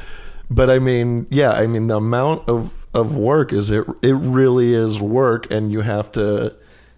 but 0.51 0.71
I 0.71 0.79
mean, 0.79 1.27
yeah, 1.29 1.51
I 1.51 1.67
mean, 1.67 1.89
the 1.89 1.99
amount 1.99 2.49
of 2.49 2.73
of 2.95 3.17
work 3.17 3.53
is 3.53 3.71
it. 3.71 3.87
It 4.03 4.15
really 4.15 4.75
is 4.75 5.01
work, 5.01 5.51
and 5.51 5.73
you 5.73 5.81
have 5.81 6.13
to 6.13 6.55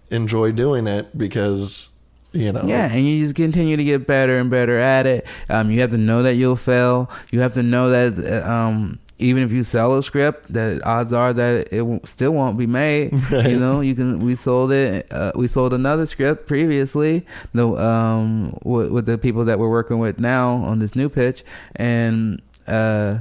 enjoy 0.09 0.51
doing 0.51 0.87
it 0.87 1.17
because 1.17 1.89
you 2.31 2.51
know. 2.51 2.63
Yeah, 2.65 2.91
and 2.91 3.05
you 3.05 3.23
just 3.23 3.35
continue 3.35 3.77
to 3.77 3.83
get 3.83 4.05
better 4.05 4.37
and 4.37 4.49
better 4.49 4.77
at 4.77 5.05
it. 5.05 5.25
Um, 5.49 5.71
you 5.71 5.81
have 5.81 5.91
to 5.91 5.97
know 5.97 6.23
that 6.23 6.35
you'll 6.35 6.55
fail. 6.55 7.09
You 7.31 7.39
have 7.39 7.53
to 7.53 7.63
know 7.63 7.89
that 7.89 8.43
uh, 8.43 8.49
um, 8.49 8.99
even 9.17 9.43
if 9.43 9.51
you 9.51 9.63
sell 9.63 9.97
a 9.97 10.03
script, 10.03 10.51
that 10.51 10.83
odds 10.83 11.13
are 11.13 11.31
that 11.31 11.69
it 11.71 12.07
still 12.07 12.31
won't 12.31 12.57
be 12.57 12.67
made. 12.67 13.13
Right. 13.31 13.49
You 13.49 13.59
know, 13.59 13.81
you 13.81 13.95
can. 13.95 14.19
We 14.19 14.35
sold 14.35 14.71
it. 14.71 15.07
Uh, 15.11 15.31
we 15.35 15.47
sold 15.47 15.73
another 15.73 16.05
script 16.05 16.47
previously. 16.47 17.25
No, 17.53 17.77
um, 17.77 18.57
with, 18.63 18.91
with 18.91 19.05
the 19.05 19.17
people 19.17 19.45
that 19.45 19.57
we're 19.57 19.69
working 19.69 19.99
with 19.99 20.19
now 20.19 20.55
on 20.57 20.79
this 20.79 20.95
new 20.95 21.09
pitch, 21.09 21.43
and 21.75 22.41
uh, 22.67 23.19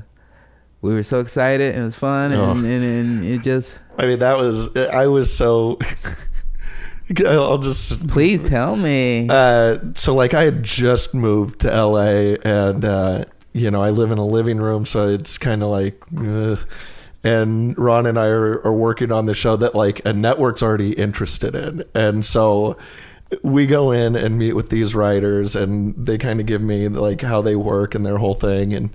we 0.85 0.95
were 0.95 1.03
so 1.03 1.21
excited. 1.21 1.73
and 1.75 1.83
It 1.83 1.85
was 1.85 1.95
fun, 1.97 2.33
Oh. 2.33 2.51
and, 2.53 2.65
and, 2.67 2.85
and 2.85 3.25
it 3.25 3.43
just. 3.43 3.79
I 3.99 4.07
mean, 4.07 4.19
that 4.21 4.37
was. 4.39 4.75
I 4.77 5.07
was 5.07 5.35
so. 5.35 5.79
I'll 7.27 7.59
just 7.59 8.07
Please 8.09 8.43
tell 8.43 8.77
me. 8.77 9.27
Uh, 9.29 9.79
so 9.95 10.15
like 10.15 10.33
I 10.33 10.45
had 10.45 10.63
just 10.63 11.15
moved 11.15 11.61
to 11.61 11.69
LA 11.69 12.37
and 12.43 12.85
uh, 12.85 13.25
you 13.53 13.71
know 13.71 13.83
I 13.83 13.91
live 13.91 14.11
in 14.11 14.17
a 14.19 14.27
living 14.27 14.57
room 14.59 14.87
so 14.87 15.09
it's 15.11 15.37
kind 15.37 15.63
of 15.63 15.69
like 15.69 16.03
ugh. 16.19 16.59
and 17.23 17.77
Ron 17.79 18.07
and 18.07 18.19
I 18.19 18.27
are, 18.29 18.61
are 18.67 18.73
working 18.73 19.13
on 19.13 19.27
the 19.27 19.35
show 19.35 19.55
that 19.57 19.75
like 19.75 20.01
a 20.07 20.15
network's 20.15 20.63
already 20.63 20.93
interested 20.95 21.55
in 21.55 21.85
and 21.95 22.25
so 22.25 22.79
we 23.43 23.67
go 23.67 23.91
in 23.93 24.17
and 24.17 24.39
meet 24.39 24.55
with 24.55 24.71
these 24.71 24.95
writers 24.95 25.55
and 25.55 25.95
they 26.07 26.17
kind 26.17 26.41
of 26.41 26.47
give 26.47 26.63
me 26.63 26.89
like 26.89 27.21
how 27.21 27.43
they 27.43 27.55
work 27.55 27.95
and 27.95 28.07
their 28.07 28.17
whole 28.19 28.35
thing 28.35 28.73
and 28.73 28.89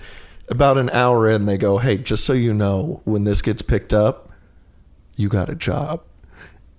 about 0.49 0.77
an 0.77 0.89
hour 0.89 1.29
in 1.29 1.45
they 1.45 1.57
go 1.57 1.77
hey 1.77 1.97
just 1.97 2.25
so 2.25 2.33
you 2.33 2.53
know 2.53 3.01
when 3.05 3.23
this 3.23 3.41
gets 3.41 3.61
picked 3.61 3.93
up 3.93 4.29
you 5.15 5.29
got 5.29 5.49
a 5.49 5.55
job 5.55 6.01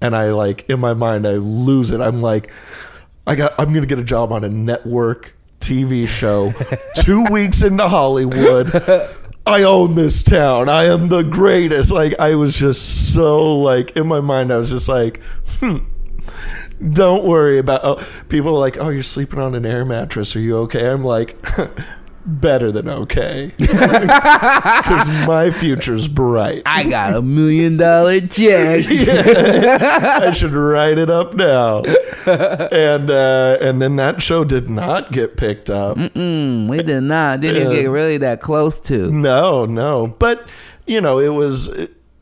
and 0.00 0.16
I 0.16 0.30
like 0.30 0.68
in 0.68 0.80
my 0.80 0.94
mind 0.94 1.26
I 1.26 1.32
lose 1.32 1.90
it. 1.90 2.00
I'm 2.00 2.22
like, 2.22 2.50
I 3.26 3.34
got 3.34 3.54
I'm 3.58 3.72
gonna 3.72 3.86
get 3.86 3.98
a 3.98 4.04
job 4.04 4.32
on 4.32 4.44
a 4.44 4.48
network 4.48 5.34
TV 5.60 6.08
show 6.08 6.52
two 6.96 7.24
weeks 7.24 7.62
into 7.62 7.88
Hollywood. 7.88 8.74
I 9.46 9.62
own 9.62 9.94
this 9.94 10.22
town. 10.22 10.68
I 10.68 10.84
am 10.84 11.08
the 11.08 11.22
greatest. 11.22 11.90
Like 11.90 12.18
I 12.18 12.34
was 12.34 12.56
just 12.56 13.12
so 13.12 13.58
like 13.58 13.96
in 13.96 14.06
my 14.06 14.20
mind 14.20 14.52
I 14.52 14.56
was 14.56 14.70
just 14.70 14.88
like, 14.88 15.20
hmm. 15.58 15.78
Don't 16.92 17.24
worry 17.24 17.58
about. 17.58 17.84
Oh, 17.84 18.06
people 18.30 18.56
are 18.56 18.58
like, 18.58 18.78
oh, 18.78 18.88
you're 18.88 19.02
sleeping 19.02 19.38
on 19.38 19.54
an 19.54 19.66
air 19.66 19.84
mattress. 19.84 20.34
Are 20.34 20.40
you 20.40 20.56
okay? 20.60 20.88
I'm 20.88 21.04
like, 21.04 21.36
better 22.26 22.70
than 22.70 22.88
okay, 22.88 23.52
because 23.58 25.08
my 25.26 25.50
future's 25.50 26.06
bright. 26.08 26.62
I 26.66 26.84
got 26.88 27.14
a 27.14 27.22
million 27.22 27.76
dollar 27.76 28.20
check. 28.20 28.86
I 28.88 30.30
should 30.32 30.52
write 30.52 30.98
it 30.98 31.10
up 31.10 31.34
now. 31.34 31.82
And 32.26 33.10
uh, 33.10 33.58
and 33.60 33.80
then 33.80 33.96
that 33.96 34.22
show 34.22 34.44
did 34.44 34.68
not 34.70 35.12
get 35.12 35.36
picked 35.36 35.70
up. 35.70 35.96
Mm, 35.96 36.68
we 36.68 36.82
did 36.82 37.02
not. 37.02 37.40
Didn't 37.40 37.70
Yeah. 37.72 37.80
get 37.82 37.86
really 37.86 38.18
that 38.18 38.40
close 38.40 38.78
to. 38.80 39.10
No, 39.10 39.64
no. 39.66 40.08
But, 40.18 40.46
you 40.86 41.00
know, 41.00 41.18
it 41.18 41.28
was, 41.30 41.68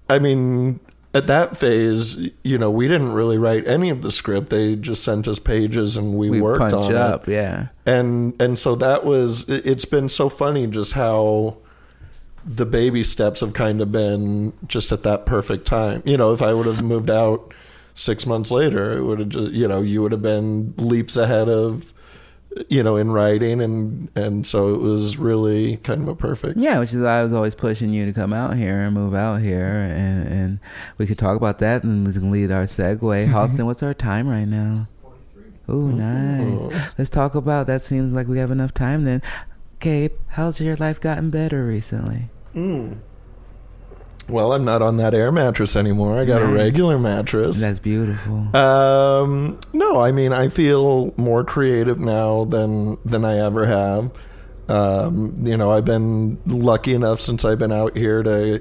I 0.09 0.19
mean, 0.19 0.81
at 1.15 1.27
that 1.27 1.57
phase, 1.57 2.19
you 2.43 2.59
know, 2.59 2.71
we 2.71 2.87
didn't 2.87 3.13
really 3.13 3.39
write 3.39 3.67
any 3.67 3.89
of 3.91 4.03
the 4.03 4.11
script. 4.11 4.51
They 4.51 4.77
just 4.77 5.03
sent 5.03 5.27
us 5.27 5.39
pages 5.39 5.97
and 5.97 6.15
we, 6.15 6.29
We 6.31 6.41
worked 6.43 6.61
punch 6.61 6.75
on 6.75 6.95
up, 6.95 7.29
it. 7.29 7.33
yeah. 7.33 7.69
And, 7.87 8.41
and 8.41 8.59
so 8.59 8.75
that 8.77 9.05
was, 9.05 9.49
it- 9.49 9.67
it's 9.67 9.85
been 9.87 10.09
so 10.09 10.29
funny 10.29 10.67
just 10.67 10.93
how 10.93 11.57
the 12.45 12.67
baby 12.67 13.03
steps 13.03 13.41
have 13.41 13.53
kind 13.53 13.81
of 13.81 13.91
been 13.91 14.53
just 14.67 14.93
at 14.93 15.03
that 15.03 15.27
perfect 15.27 15.67
time. 15.67 16.03
You 16.05 16.17
know, 16.17 16.33
if 16.33 16.41
I 16.43 16.53
would 16.55 16.67
have 16.67 16.83
moved 16.83 17.11
out 17.11 17.53
six 17.95 18.27
months 18.27 18.51
later, 18.51 18.97
it 18.97 19.03
would 19.03 19.19
have 19.19 19.29
just, 19.31 19.53
you 19.53 19.67
know, 19.67 19.81
you 19.83 20.03
would 20.03 20.13
have 20.13 20.23
been 20.23 20.73
leaps 20.77 21.17
ahead 21.17 21.49
of, 21.49 21.93
you 22.69 22.83
know, 22.83 22.97
in 22.97 23.11
writing. 23.11 23.61
And, 23.61 24.11
and 24.15 24.47
so 24.47 24.75
it 24.75 24.81
was 24.81 25.17
really 25.17 25.79
kind 25.79 26.03
of 26.03 26.09
a 26.09 26.15
perfect. 26.15 26.59
Yeah, 26.59 26.79
which 26.79 26.93
is 26.93 27.03
why 27.03 27.21
I 27.21 27.23
was 27.23 27.33
always 27.33 27.55
pushing 27.55 27.93
you 27.93 28.07
to 28.07 28.13
come 28.13 28.33
out 28.33 28.57
here 28.57 28.81
and 28.81 28.95
move 28.95 29.15
out 29.15 29.37
here, 29.37 29.67
and 29.67 30.27
and 30.29 30.61
we 30.99 31.07
could 31.07 31.19
talk 31.19 31.37
about 31.37 31.59
that, 31.59 31.85
and 31.85 32.07
we 32.07 32.13
can 32.13 32.31
lead 32.31 32.51
our 32.51 32.65
segue. 32.65 32.99
Halston, 33.29 33.67
what's 33.67 33.83
our 33.83 33.95
time 33.95 34.29
right 34.29 34.49
now? 34.49 34.89
Ooh, 35.71 35.93
nice. 35.93 36.93
Let's 36.97 37.11
talk 37.11 37.35
about 37.35 37.67
that. 37.67 37.83
Seems 37.83 38.15
like 38.15 38.27
we 38.27 38.39
have 38.39 38.51
enough 38.51 38.73
time 38.73 39.05
then. 39.05 39.21
Gabe, 39.81 40.13
how's 40.29 40.61
your 40.61 40.77
life 40.77 40.99
gotten 41.01 41.31
better 41.31 41.65
recently? 41.65 42.31
Mm. 42.55 43.01
Well, 44.29 44.53
I'm 44.53 44.65
not 44.65 44.83
on 44.83 44.99
that 44.99 45.15
air 45.15 45.33
mattress 45.33 45.75
anymore. 45.77 46.19
I 46.19 46.25
got 46.25 46.43
a 46.43 46.47
regular 46.47 46.99
mattress. 46.99 47.61
That's 47.61 47.79
beautiful. 47.79 48.55
Um, 48.55 49.59
no, 49.73 50.01
I 50.01 50.13
mean 50.13 50.33
I 50.33 50.49
feel 50.49 51.15
more 51.17 51.45
creative 51.45 51.99
now 51.99 52.45
than 52.45 52.99
than 53.05 53.25
I 53.25 53.39
ever 53.39 53.67
have. 53.67 54.11
Um, 54.69 55.35
you 55.47 55.57
know, 55.57 55.71
I've 55.71 55.87
been 55.87 56.39
lucky 56.47 56.93
enough 56.93 57.23
since 57.23 57.45
I've 57.45 57.59
been 57.59 57.73
out 57.73 57.97
here 57.97 58.23
to 58.23 58.61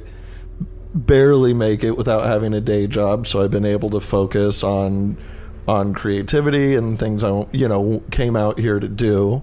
barely 0.96 1.54
make 1.54 1.84
it 1.84 1.98
without 1.98 2.26
having 2.26 2.54
a 2.54 2.62
day 2.62 2.88
job, 2.88 3.28
so 3.28 3.44
I've 3.44 3.52
been 3.52 3.66
able 3.66 3.90
to 3.92 4.00
focus 4.00 4.64
on 4.64 5.18
on 5.68 5.94
creativity 5.94 6.76
and 6.76 6.98
things 6.98 7.26
I 7.26 7.46
you 7.52 7.68
know 7.68 8.02
came 8.10 8.36
out 8.38 8.58
here 8.60 8.80
to 8.80 8.88
do. 8.88 9.42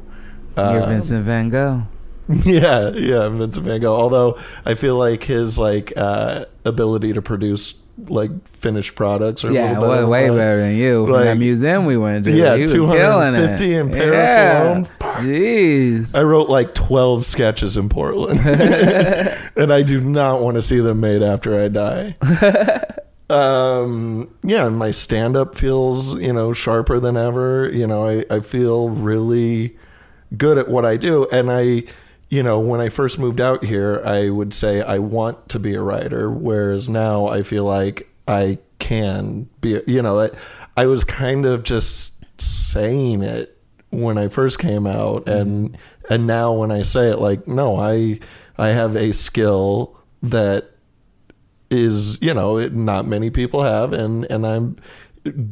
You're 0.57 0.83
Um, 0.83 0.89
Vincent 0.89 1.25
Van 1.27 1.51
Gogh. 1.51 1.83
yeah, 2.45 2.91
yeah, 2.91 3.29
Vincent 3.29 3.67
Van 3.67 3.81
Gogh. 3.81 3.97
Although 3.97 4.39
I 4.65 4.75
feel 4.75 4.97
like 4.97 5.25
his 5.25 5.59
like 5.59 5.93
uh, 5.97 6.47
ability 6.65 7.13
to 7.13 7.23
produce 7.23 7.75
like 8.09 8.31
finished 8.57 8.95
products 8.95 9.45
are 9.45 9.53
Yeah, 9.53 9.75
better 9.75 9.89
way, 9.89 10.05
way 10.05 10.29
better 10.31 10.61
than 10.61 10.77
you. 10.77 11.07
From 11.07 11.25
that 11.25 11.39
museum 11.39 11.87
we 11.87 11.97
went 11.97 12.25
to. 12.25 12.33
Yeah, 12.33 12.57
he 12.57 12.63
was 12.63 12.73
killing 12.73 12.91
250 12.91 13.75
in 13.75 13.91
Paris 13.91 14.13
yeah. 14.13 14.63
alone. 14.63 14.89
Jeez. 15.01 16.15
I 16.15 16.23
wrote 16.23 16.49
like 16.49 16.75
twelve 16.75 17.25
sketches 17.25 17.77
in 17.77 17.89
Portland, 17.89 18.41
and 19.57 19.73
I 19.73 19.83
do 19.83 20.01
not 20.01 20.41
want 20.43 20.57
to 20.57 20.63
see 20.63 20.81
them 20.81 21.01
made 21.01 21.23
after 21.23 21.61
I 21.61 21.69
die. 21.69 22.17
um, 23.31 24.35
yeah, 24.43 24.67
and 24.67 24.77
my 24.77 24.91
stand 24.91 25.37
up 25.37 25.57
feels 25.57 26.19
you 26.19 26.33
know 26.33 26.53
sharper 26.53 26.99
than 26.99 27.17
ever. 27.17 27.71
You 27.73 27.87
know, 27.87 28.09
I 28.09 28.25
I 28.29 28.41
feel 28.41 28.89
really 28.89 29.77
good 30.37 30.59
at 30.59 30.69
what 30.69 30.85
I 30.85 30.97
do, 30.97 31.29
and 31.31 31.51
I. 31.51 31.85
You 32.35 32.43
know, 32.43 32.59
when 32.59 32.81
I 32.81 32.89
first 32.89 33.17
moved 33.17 33.41
out 33.41 33.63
here, 33.63 34.03
I 34.05 34.29
would 34.29 34.53
say 34.53 34.83
I 34.83 34.99
want 34.99 35.51
to 35.51 35.61
be 35.61 35.75
a 35.75 35.81
writer, 35.81 36.29
whereas 36.29 36.89
now 36.89 37.29
I 37.29 37.45
feel 37.45 37.63
like 37.63 38.11
I 38.27 38.59
can 38.81 39.49
be. 39.61 39.81
You 39.87 40.03
know, 40.03 40.19
I, 40.19 40.31
I 40.77 40.87
was 40.87 41.05
kind 41.05 41.47
of 41.47 41.63
just 41.63 42.25
saying 42.41 43.23
it 43.23 43.57
when 43.91 44.19
I 44.19 44.27
first 44.27 44.59
came 44.59 44.85
out, 44.85 45.27
mm-hmm. 45.27 45.31
and 45.31 45.79
and 46.11 46.27
now 46.27 46.53
when 46.55 46.73
I 46.73 46.83
say 46.83 47.09
it, 47.09 47.21
like, 47.21 47.47
no, 47.47 47.77
I 47.77 48.19
I 48.59 48.71
have 48.71 48.97
a 48.97 49.13
skill 49.13 49.97
that 50.21 50.73
is 51.71 52.21
you 52.21 52.35
know 52.35 52.59
it, 52.59 52.75
not 52.75 53.07
many 53.07 53.31
people 53.31 53.63
have, 53.63 53.93
and 53.93 54.25
and 54.25 54.45
I'm 54.45 54.77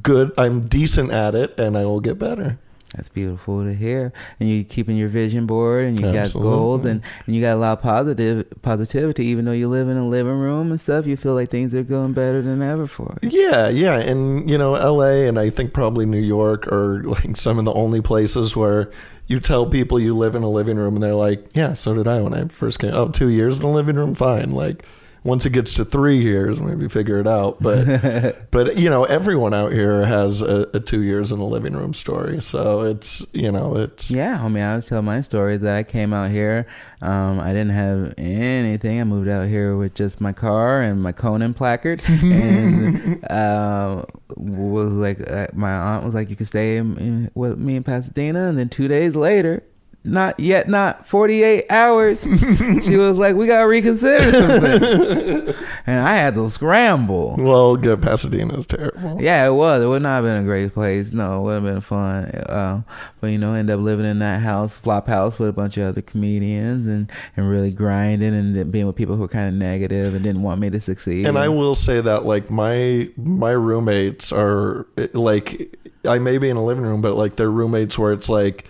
good. 0.03 0.33
I'm 0.37 0.62
decent 0.62 1.12
at 1.12 1.37
it, 1.37 1.57
and 1.57 1.78
I 1.78 1.85
will 1.85 2.01
get 2.01 2.18
better. 2.18 2.59
That's 2.95 3.09
beautiful 3.09 3.64
to 3.64 3.74
hear. 3.74 4.12
And 4.38 4.51
you're 4.51 4.64
keeping 4.64 4.97
your 4.97 5.09
vision 5.09 5.47
board 5.47 5.86
and 5.86 5.99
you 5.99 6.12
got 6.12 6.32
goals 6.32 6.84
and, 6.84 7.03
and 7.26 7.34
you 7.34 7.40
got 7.40 7.55
a 7.55 7.57
lot 7.57 7.78
of 7.78 7.82
positive 7.82 8.47
positivity 8.61 9.26
even 9.26 9.45
though 9.45 9.53
you 9.53 9.68
live 9.68 9.88
in 9.88 9.97
a 9.97 10.07
living 10.07 10.38
room 10.38 10.70
and 10.70 10.80
stuff, 10.80 11.07
you 11.07 11.16
feel 11.16 11.34
like 11.34 11.49
things 11.51 11.74
are 11.74 11.82
going 11.82 12.12
better 12.12 12.43
than 12.43 12.61
ever 12.62 12.86
for 12.86 13.16
you. 13.22 13.30
Yeah, 13.30 13.68
yeah, 13.68 13.99
and 13.99 14.49
you 14.49 14.59
know, 14.59 14.74
L.A. 14.74 15.26
and 15.26 15.38
I 15.38 15.51
think 15.51 15.72
probably 15.72 16.07
New 16.07 16.20
York 16.20 16.66
are 16.68 17.03
like 17.03 17.36
some 17.36 17.59
of 17.59 17.64
the 17.64 17.72
only 17.72 18.01
places 18.01 18.55
where 18.55 18.90
you 19.26 19.40
tell 19.40 19.66
people 19.66 19.99
you 19.99 20.16
live 20.16 20.34
in 20.34 20.43
a 20.43 20.51
living 20.51 20.76
room, 20.76 20.95
and 20.95 21.03
they're 21.03 21.14
like, 21.14 21.47
"Yeah, 21.55 21.74
so 21.74 21.95
did 21.95 22.07
I 22.07 22.20
when 22.20 22.34
I 22.34 22.49
first 22.49 22.78
came." 22.78 22.93
Oh, 22.93 23.09
two 23.09 23.28
years 23.28 23.59
in 23.59 23.64
a 23.64 23.72
living 23.72 23.97
room, 23.97 24.14
fine. 24.14 24.51
Like 24.51 24.84
once 25.25 25.47
it 25.47 25.51
gets 25.51 25.75
to 25.75 25.85
three 25.85 26.18
years, 26.18 26.61
maybe 26.61 26.89
figure 26.89 27.20
it 27.20 27.27
out. 27.27 27.62
But 27.62 28.47
but 28.51 28.77
you 28.77 28.91
know, 28.91 29.05
everyone 29.05 29.55
out 29.55 29.73
here 29.73 30.05
has 30.05 30.43
a, 30.43 30.68
a 30.75 30.81
two 30.81 31.03
years 31.03 31.31
in 31.31 31.39
the 31.39 31.45
living 31.45 31.75
room 31.75 31.95
story, 31.95 32.41
so 32.41 32.83
it's 32.83 33.25
you 33.33 33.53
know, 33.53 33.77
it's 33.77 34.11
Yeah, 34.11 34.43
I 34.43 34.49
mean, 34.49 34.62
I 34.62 34.77
would 34.77 34.87
tell 34.87 35.03
my 35.03 35.20
story 35.20 35.57
that 35.59 35.77
I 35.77 35.83
came 35.85 36.12
out 36.12 36.31
here. 36.31 36.66
Um, 37.01 37.41
I 37.41 37.49
didn't 37.49 37.70
have 37.70 38.14
anything. 38.18 39.01
I 39.01 39.05
moved 39.05 39.29
out 39.29 39.49
here 39.49 39.77
with 39.77 39.95
just 39.95 40.20
my 40.20 40.33
car 40.33 40.81
and 40.81 41.03
my 41.03 41.12
Conan 41.12 41.55
placard, 41.55 42.03
and 42.09 43.25
uh, 43.31 44.05
was 44.37 44.93
like, 44.93 45.20
uh, 45.29 45.47
my 45.53 45.73
aunt 45.73 46.05
was 46.05 46.14
like, 46.14 46.31
"You 46.31 46.37
can 46.37 46.47
stay 46.47 46.77
in, 46.77 46.99
in, 46.99 47.31
with 47.35 47.59
me 47.59 47.77
in 47.77 47.85
Pasadena." 47.85 48.49
And 48.49 48.59
then 48.59 48.68
two 48.68 48.89
days 48.89 49.14
later, 49.14 49.62
not 50.05 50.41
yet, 50.41 50.69
not 50.69 51.07
forty 51.07 51.43
eight 51.43 51.67
hours, 51.71 52.23
she 52.85 52.97
was 52.97 53.19
like, 53.19 53.37
"We 53.37 53.47
gotta 53.47 53.67
reconsider 53.69 54.33
some 54.33 54.61
things," 54.61 55.57
and 55.87 56.01
I 56.01 56.17
had 56.17 56.35
to 56.35 56.51
scramble. 56.51 57.37
well, 57.39 57.77
good. 57.77 58.03
Pasadena 58.03 58.59
is 58.59 58.67
terrible. 58.67 59.23
Yeah, 59.23 59.47
it 59.47 59.53
was. 59.53 59.83
It 59.83 59.87
would 59.87 60.03
not 60.03 60.17
have 60.17 60.25
been 60.25 60.43
a 60.43 60.45
great 60.45 60.73
place. 60.73 61.13
No, 61.13 61.41
it 61.41 61.43
would 61.45 61.55
have 61.55 61.63
been 61.63 61.81
fun. 61.81 62.25
Uh, 62.27 62.83
but 63.21 63.29
you 63.29 63.39
know, 63.39 63.55
end 63.55 63.71
up 63.71 63.81
living 63.81 64.07
in 64.07 64.19
that 64.19 64.41
house, 64.41 64.75
flop 64.75 65.07
house, 65.07 65.39
with 65.39 65.49
a 65.49 65.53
bunch 65.53 65.77
of 65.77 65.85
other 65.85 66.03
comedians, 66.03 66.87
and 66.87 67.11
and 67.37 67.49
really 67.49 67.71
grinding 67.71 68.35
and 68.35 68.73
being 68.73 68.87
with 68.87 68.97
people 68.97 69.15
who 69.15 69.23
were 69.23 69.29
kind 69.29 69.49
of 69.49 69.55
negative 69.55 70.15
and 70.15 70.25
didn't 70.25 70.43
want 70.43 70.61
me 70.61 70.71
to 70.71 70.81
succeed. 70.81 71.27
And 71.27 71.39
I 71.39 71.49
will 71.49 71.75
say 71.77 72.01
that 72.01 72.25
like 72.25 72.51
my 72.51 73.09
my 73.17 73.53
roommates 73.53 74.33
are 74.33 74.87
like 75.13 75.79
I 76.05 76.19
may 76.19 76.39
be 76.39 76.49
in 76.49 76.57
a 76.57 76.65
living 76.65 76.85
room, 76.85 77.01
but 77.01 77.15
like 77.15 77.37
they're 77.37 77.51
roommates 77.51 77.99
where 77.99 78.13
it's 78.13 78.29
like, 78.29 78.67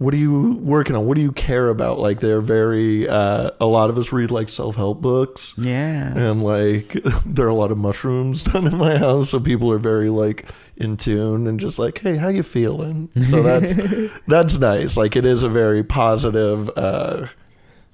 what 0.00 0.14
are 0.14 0.16
you 0.16 0.52
working 0.62 0.96
on? 0.96 1.04
What 1.04 1.16
do 1.16 1.20
you 1.20 1.30
care 1.30 1.68
about? 1.68 1.98
Like 1.98 2.20
they're 2.20 2.40
very 2.40 3.06
uh, 3.06 3.50
a 3.60 3.66
lot 3.66 3.90
of 3.90 3.98
us 3.98 4.12
read 4.12 4.30
like 4.30 4.48
self 4.48 4.74
help 4.76 5.02
books. 5.02 5.52
yeah, 5.58 6.16
And 6.16 6.42
like 6.42 6.96
there 7.26 7.44
are 7.44 7.50
a 7.50 7.54
lot 7.54 7.70
of 7.70 7.76
mushrooms 7.76 8.42
done 8.44 8.66
in 8.66 8.78
my 8.78 8.96
house, 8.96 9.28
so 9.28 9.38
people 9.38 9.70
are 9.70 9.78
very 9.78 10.08
like 10.08 10.46
in 10.78 10.96
tune 10.96 11.46
and 11.46 11.60
just 11.60 11.78
like, 11.78 11.98
hey, 11.98 12.16
how 12.16 12.28
you 12.28 12.42
feeling? 12.42 13.10
So 13.22 13.42
that's 13.42 13.74
that's 14.26 14.58
nice. 14.58 14.96
Like 14.96 15.16
it 15.16 15.26
is 15.26 15.42
a 15.42 15.50
very 15.50 15.84
positive, 15.84 16.70
uh, 16.78 17.26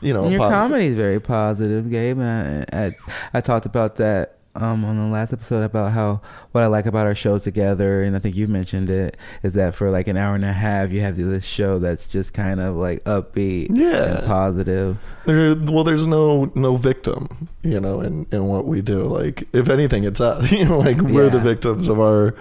you 0.01 0.13
know, 0.13 0.23
And 0.23 0.33
your 0.33 0.49
comedy 0.49 0.87
is 0.87 0.95
very 0.95 1.19
positive, 1.19 1.91
Gabe. 1.91 2.21
And 2.21 2.67
I, 2.73 2.85
I, 2.87 2.93
I 3.35 3.41
talked 3.41 3.67
about 3.67 3.97
that 3.97 4.39
um, 4.63 4.85
on 4.85 4.97
the 4.97 5.13
last 5.13 5.33
episode 5.33 5.63
about 5.63 5.93
how 5.93 6.21
what 6.53 6.63
I 6.63 6.67
like 6.67 6.87
about 6.87 7.07
our 7.07 7.15
show 7.15 7.39
together, 7.39 8.03
and 8.03 8.17
I 8.17 8.19
think 8.19 8.35
you 8.37 8.47
mentioned 8.47 8.91
it, 8.91 9.17
is 9.43 9.55
that 9.55 9.75
for 9.75 9.91
like 9.91 10.07
an 10.09 10.17
hour 10.17 10.35
and 10.35 10.45
a 10.45 10.53
half, 10.53 10.91
you 10.91 11.01
have 11.03 11.17
this 11.17 11.45
show 11.45 11.79
that's 11.79 12.07
just 12.07 12.33
kind 12.35 12.61
of 12.61 12.77
like 12.77 13.05
upbeat 13.05 13.69
Yeah. 13.71 14.19
and 14.19 14.27
positive. 14.27 14.99
There, 15.27 15.55
well, 15.55 15.85
there's 15.85 16.07
no 16.07 16.51
no 16.55 16.77
victim, 16.77 17.49
you 17.63 17.79
know, 17.81 18.01
in, 18.01 18.27
in 18.33 18.47
what 18.47 18.67
we 18.67 18.81
do. 18.83 19.03
Like, 19.05 19.49
if 19.53 19.69
anything, 19.69 20.05
it's 20.05 20.21
us. 20.21 20.51
You 20.57 20.65
know, 20.65 20.79
like 20.79 20.99
we're 20.99 21.31
the 21.31 21.41
victims 21.41 21.89
of 21.89 22.01
our 22.01 22.35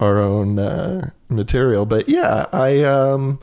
our 0.00 0.18
own 0.18 0.58
uh, 0.58 1.10
material. 1.28 1.86
But 1.86 2.08
yeah, 2.08 2.46
I 2.52 2.82
um, 2.82 3.38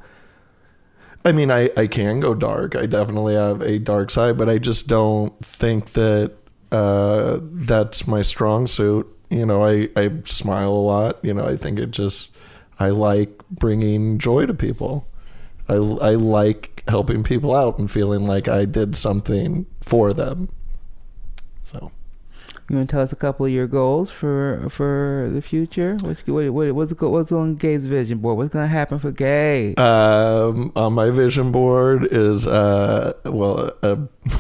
I 1.24 1.32
mean, 1.32 1.52
I 1.52 1.70
I 1.78 1.88
can 1.88 2.20
go 2.20 2.34
dark. 2.34 2.76
I 2.76 2.86
definitely 2.86 3.36
have 3.36 3.62
a 3.62 3.78
dark 3.80 4.10
side, 4.10 4.38
but 4.38 4.50
I 4.50 4.58
just 4.58 4.88
don't 4.88 5.38
think 5.46 5.94
that 5.94 6.34
uh, 6.72 7.40
that's 7.42 8.08
my 8.08 8.22
strong 8.22 8.68
suit. 8.68 9.08
You 9.30 9.46
know, 9.46 9.64
I 9.64 9.90
I 9.96 10.12
smile 10.26 10.72
a 10.72 10.86
lot. 10.94 11.24
You 11.24 11.34
know, 11.34 11.46
I 11.46 11.58
think 11.58 11.80
it 11.80 11.92
just 11.92 12.32
I 12.80 12.90
like 12.90 13.42
bringing 13.50 14.18
joy 14.18 14.46
to 14.46 14.54
people. 14.54 15.08
I, 15.68 15.76
I 15.76 16.16
like 16.16 16.84
helping 16.88 17.24
people 17.24 17.54
out 17.54 17.78
and 17.78 17.92
feeling 17.92 18.26
like 18.26 18.48
I 18.48 18.66
did 18.66 18.96
something 18.96 19.68
for 19.82 20.14
them. 20.14 20.50
So 21.64 21.92
You 22.70 22.76
want 22.76 22.88
to 22.88 22.94
tell 22.94 23.02
us 23.02 23.12
a 23.12 23.16
couple 23.16 23.48
of 23.48 23.52
your 23.52 23.66
goals 23.66 24.12
for 24.12 24.68
for 24.70 25.28
the 25.34 25.42
future? 25.42 25.98
What's 26.02 26.22
what, 26.28 26.50
what, 26.52 26.72
what's 26.76 26.94
what's 27.02 27.32
on 27.32 27.56
Gabe's 27.56 27.86
vision 27.86 28.20
board? 28.20 28.38
What's 28.38 28.54
gonna 28.54 28.68
happen 28.68 29.00
for 29.00 29.12
Gabe? 29.12 29.78
Um, 29.80 30.72
on 30.76 30.94
my 30.94 31.10
vision 31.10 31.52
board 31.52 32.08
is 32.12 32.46
uh, 32.46 33.14
well, 33.26 33.72
a, 33.82 33.98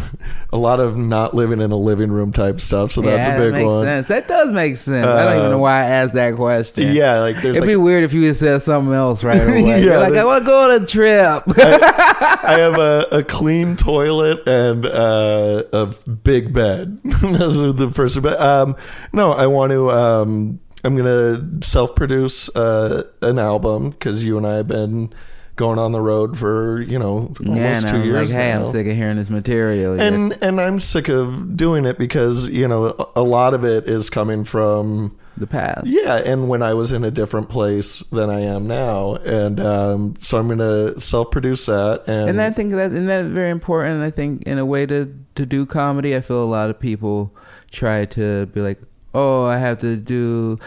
a 0.53 0.57
lot 0.57 0.79
of 0.79 0.95
not 0.95 1.33
living 1.33 1.59
in 1.59 1.71
a 1.71 1.75
living 1.75 2.11
room 2.11 2.31
type 2.31 2.61
stuff. 2.61 2.91
So 2.91 3.01
that's 3.01 3.17
yeah, 3.27 3.35
a 3.35 3.39
big 3.39 3.53
that 3.53 3.57
makes 3.57 3.67
one. 3.67 3.83
sense. 3.83 4.07
That 4.09 4.27
does 4.27 4.51
make 4.51 4.77
sense. 4.77 5.07
I 5.07 5.23
don't 5.25 5.33
even 5.33 5.45
Uh, 5.47 5.49
know 5.49 5.57
why 5.57 5.79
I 5.81 5.85
asked 5.85 6.13
that 6.13 6.35
question. 6.35 6.93
Yeah, 6.95 7.21
like 7.21 7.37
there's 7.37 7.55
It'd 7.57 7.61
like 7.61 7.67
be 7.67 7.75
weird 7.77 8.03
if 8.03 8.13
you 8.13 8.27
had 8.27 8.35
said 8.35 8.61
something 8.61 8.93
else 8.93 9.23
right 9.23 9.41
away. 9.41 9.83
Yeah, 9.83 9.97
like, 9.97 10.13
I 10.13 10.23
want 10.23 10.43
to 10.43 10.45
go 10.45 10.69
on 10.75 10.83
a 10.83 10.85
trip. 10.85 11.43
I 11.57 12.55
have 12.59 12.77
a, 12.77 13.07
a 13.11 13.23
clean 13.23 13.75
toilet 13.75 14.47
and 14.47 14.85
uh, 14.85 15.63
a 15.73 15.87
big 16.07 16.53
bed. 16.53 16.99
Those 17.23 17.57
are 17.57 17.71
the 17.73 17.89
first. 17.89 18.18
But 18.21 18.39
um, 18.39 18.75
no, 19.13 19.31
I 19.31 19.47
want 19.47 19.71
to. 19.71 19.91
Um, 19.91 20.59
I'm 20.83 20.95
gonna 20.95 21.61
self-produce 21.61 22.55
uh, 22.55 23.03
an 23.21 23.37
album 23.37 23.89
because 23.89 24.23
you 24.23 24.37
and 24.37 24.47
I 24.47 24.57
have 24.57 24.67
been 24.67 25.13
going 25.59 25.77
on 25.77 25.91
the 25.91 25.99
road 25.99 26.37
for 26.37 26.81
you 26.81 26.97
know 26.97 27.33
almost 27.45 27.57
yeah, 27.57 27.79
two 27.81 27.97
I'm 27.97 28.03
years 28.05 28.31
like, 28.33 28.41
hey, 28.41 28.51
now. 28.53 28.59
I'm 28.59 28.71
sick 28.71 28.87
of 28.87 28.95
hearing 28.95 29.17
this 29.17 29.29
material. 29.29 29.99
And 29.99 30.37
and 30.41 30.61
I'm 30.61 30.79
sick 30.79 31.09
of 31.09 31.57
doing 31.57 31.85
it 31.85 31.97
because 31.97 32.47
you 32.47 32.67
know 32.67 32.95
a 33.15 33.19
a 33.19 33.23
lot 33.23 33.53
of 33.53 33.65
it 33.65 33.89
is 33.89 34.09
coming 34.09 34.45
from 34.45 35.17
the 35.35 35.47
past. 35.47 35.85
yeah, 35.85 36.15
and 36.15 36.47
when 36.47 36.61
I 36.61 36.73
was 36.73 36.93
in 36.93 37.03
a 37.03 37.11
different 37.11 37.49
place 37.49 37.99
than 38.11 38.29
I 38.29 38.41
am 38.41 38.67
now, 38.67 39.15
and 39.15 39.59
um, 39.59 40.15
so 40.21 40.37
I'm 40.37 40.47
gonna 40.47 40.99
self-produce 41.01 41.65
that, 41.65 42.03
and, 42.07 42.29
and 42.29 42.41
I 42.41 42.51
think 42.51 42.71
that 42.71 42.91
and 42.91 43.09
that's 43.09 43.27
very 43.27 43.49
important. 43.49 44.01
I 44.01 44.11
think 44.11 44.43
in 44.43 44.57
a 44.57 44.65
way 44.65 44.85
to 44.85 45.13
to 45.35 45.45
do 45.45 45.65
comedy, 45.65 46.15
I 46.15 46.21
feel 46.21 46.41
a 46.41 46.45
lot 46.45 46.69
of 46.69 46.79
people 46.79 47.35
try 47.69 48.05
to 48.05 48.47
be 48.47 48.61
like, 48.61 48.79
oh, 49.13 49.45
I 49.45 49.57
have 49.57 49.79
to 49.79 49.95
do. 49.95 50.59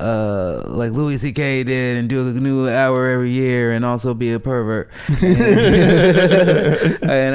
Uh, 0.00 0.64
like 0.66 0.90
Louis 0.90 1.18
C.K. 1.18 1.62
did, 1.62 1.96
and 1.96 2.08
do 2.08 2.28
a 2.28 2.32
new 2.32 2.68
hour 2.68 3.06
every 3.06 3.30
year, 3.30 3.70
and 3.70 3.84
also 3.84 4.14
be 4.14 4.32
a 4.32 4.40
pervert. 4.40 4.90
and 5.22 5.36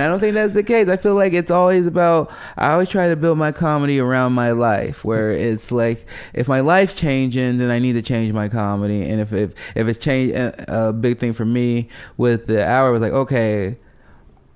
I 0.01 0.07
don't 0.07 0.19
think 0.19 0.33
that's 0.33 0.53
the 0.53 0.63
case. 0.63 0.89
I 0.89 0.97
feel 0.97 1.15
like 1.15 1.31
it's 1.31 1.49
always 1.49 1.87
about. 1.87 2.29
I 2.57 2.73
always 2.73 2.89
try 2.89 3.07
to 3.07 3.15
build 3.15 3.37
my 3.37 3.53
comedy 3.53 3.99
around 3.99 4.33
my 4.33 4.51
life, 4.51 5.05
where 5.05 5.31
it's 5.31 5.71
like 5.71 6.05
if 6.33 6.49
my 6.49 6.59
life's 6.59 6.93
changing, 6.93 7.57
then 7.57 7.71
I 7.71 7.79
need 7.79 7.93
to 7.93 8.01
change 8.01 8.33
my 8.33 8.49
comedy. 8.49 9.09
And 9.09 9.21
if 9.21 9.31
if 9.31 9.53
if 9.73 9.87
it's 9.87 9.99
change, 9.99 10.33
a, 10.33 10.65
a 10.67 10.91
big 10.91 11.19
thing 11.19 11.31
for 11.31 11.45
me 11.45 11.87
with 12.17 12.47
the 12.47 12.67
hour 12.67 12.91
was 12.91 12.99
like, 12.99 13.13
okay, 13.13 13.77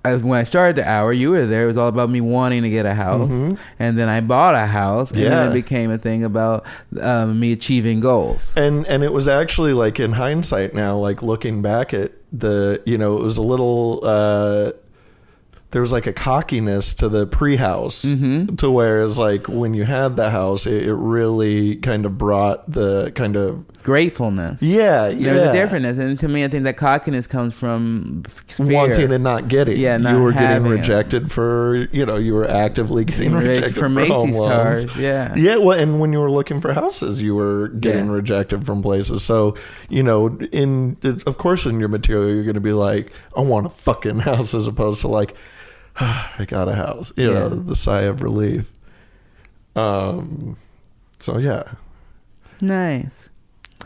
I, 0.04 0.16
when 0.16 0.39
I 0.39 0.43
started 0.43 0.78
the 0.78 0.89
hour, 0.89 1.14
you 1.14 1.30
were 1.30 1.45
there. 1.45 1.66
It 1.66 1.68
was 1.68 1.78
all 1.78 1.88
about 1.88 2.10
me 2.10 2.22
wanting 2.22 2.64
to 2.64 2.70
get 2.72 2.88
a 2.88 2.93
house, 2.95 3.30
Mhm. 3.30 3.58
and 3.78 3.99
then 3.99 4.10
I 4.10 4.20
bought 4.22 4.56
a 4.56 4.66
house, 4.66 5.12
and 5.12 5.20
Yeah. 5.20 5.30
then 5.30 5.52
it 5.52 5.54
became 5.54 5.91
a 5.91 5.97
thing 5.99 6.24
about 6.24 6.66
um, 6.99 7.39
me 7.39 7.52
achieving 7.52 7.99
goals. 7.99 8.52
and 8.58 8.86
and 8.88 9.04
it 9.04 9.14
was 9.14 9.28
actually 9.28 9.74
like 9.74 9.99
in 9.99 10.14
hindsight 10.14 10.74
now 10.74 10.97
like 10.97 11.22
looking 11.22 11.62
back 11.62 11.93
at 11.93 12.12
the 12.34 12.82
you 12.86 12.97
know 12.97 13.18
it 13.18 13.24
was 13.24 13.38
a 13.38 13.41
little 13.41 13.99
uh 14.04 14.72
there 15.72 15.82
was 15.82 15.91
like 15.93 16.06
a 16.08 16.12
cockiness 16.14 16.93
to 16.93 17.08
the 17.08 17.26
pre-house 17.26 18.04
Mhm. 18.04 18.58
to 18.58 18.70
whereas 18.70 19.18
like 19.18 19.47
when 19.47 19.74
you 19.74 19.86
had 19.86 20.16
the 20.18 20.30
house 20.32 20.66
it, 20.68 20.84
it 20.88 20.93
really 20.93 21.76
kind 21.78 22.06
of 22.06 22.18
brought 22.18 22.70
the 22.70 23.12
kind 23.16 23.38
of 23.38 23.64
Gratefulness. 23.84 24.61
yeah 24.61 25.07
yeah 25.07 25.34
There's 25.34 25.49
a 25.49 25.53
difference, 25.53 25.97
and 25.97 26.19
to 26.19 26.27
me, 26.27 26.43
I 26.43 26.47
think 26.47 26.63
that 26.65 26.77
cockiness 26.77 27.27
comes 27.27 27.53
from 27.53 28.23
fear. 28.47 28.67
wanting 28.67 29.11
and 29.11 29.23
not 29.23 29.47
getting 29.47 29.77
Yeah, 29.77 29.97
not 29.97 30.13
you 30.15 30.21
were 30.21 30.32
getting 30.32 30.47
having 30.47 30.71
it. 30.71 30.75
rejected 30.75 31.32
for 31.32 31.88
you 31.91 32.05
know 32.05 32.15
you 32.17 32.34
were 32.34 32.47
actively 32.47 33.05
getting 33.05 33.34
rejected 33.34 33.73
for 33.75 33.82
home 33.86 33.93
Macy's 33.95 34.38
cars. 34.38 34.97
Yeah. 34.97 35.34
Yeah, 35.36 35.57
well, 35.57 35.77
and 35.79 35.99
when 35.99 36.13
you 36.13 36.19
were 36.19 36.32
looking 36.32 36.61
for 36.61 36.73
houses, 36.73 37.21
you 37.21 37.36
were 37.36 37.69
getting 37.69 38.07
Yeah. 38.07 38.11
rejected 38.13 38.65
from 38.65 38.82
places. 38.82 39.23
So, 39.23 39.55
you 39.89 40.03
know, 40.03 40.38
in 40.51 40.97
of 41.25 41.38
course, 41.38 41.65
in 41.65 41.79
your 41.79 41.89
material, 41.89 42.34
you're 42.34 42.43
going 42.43 42.53
to 42.55 42.59
be 42.61 42.73
like, 42.73 43.11
"I 43.36 43.41
want 43.41 43.65
a 43.65 43.69
fucking 43.69 44.19
house," 44.29 44.53
as 44.53 44.67
opposed 44.67 45.01
to 45.01 45.07
like, 45.07 45.34
"I 45.99 46.45
got 46.47 46.69
a 46.69 46.75
house." 46.75 47.11
You 47.15 47.34
know, 47.34 47.49
the 47.49 47.75
sigh 47.75 48.03
of 48.03 48.21
relief. 48.21 48.71
Um. 49.75 50.57
So 51.19 51.38
yeah, 51.38 51.63
Nice. 52.59 53.29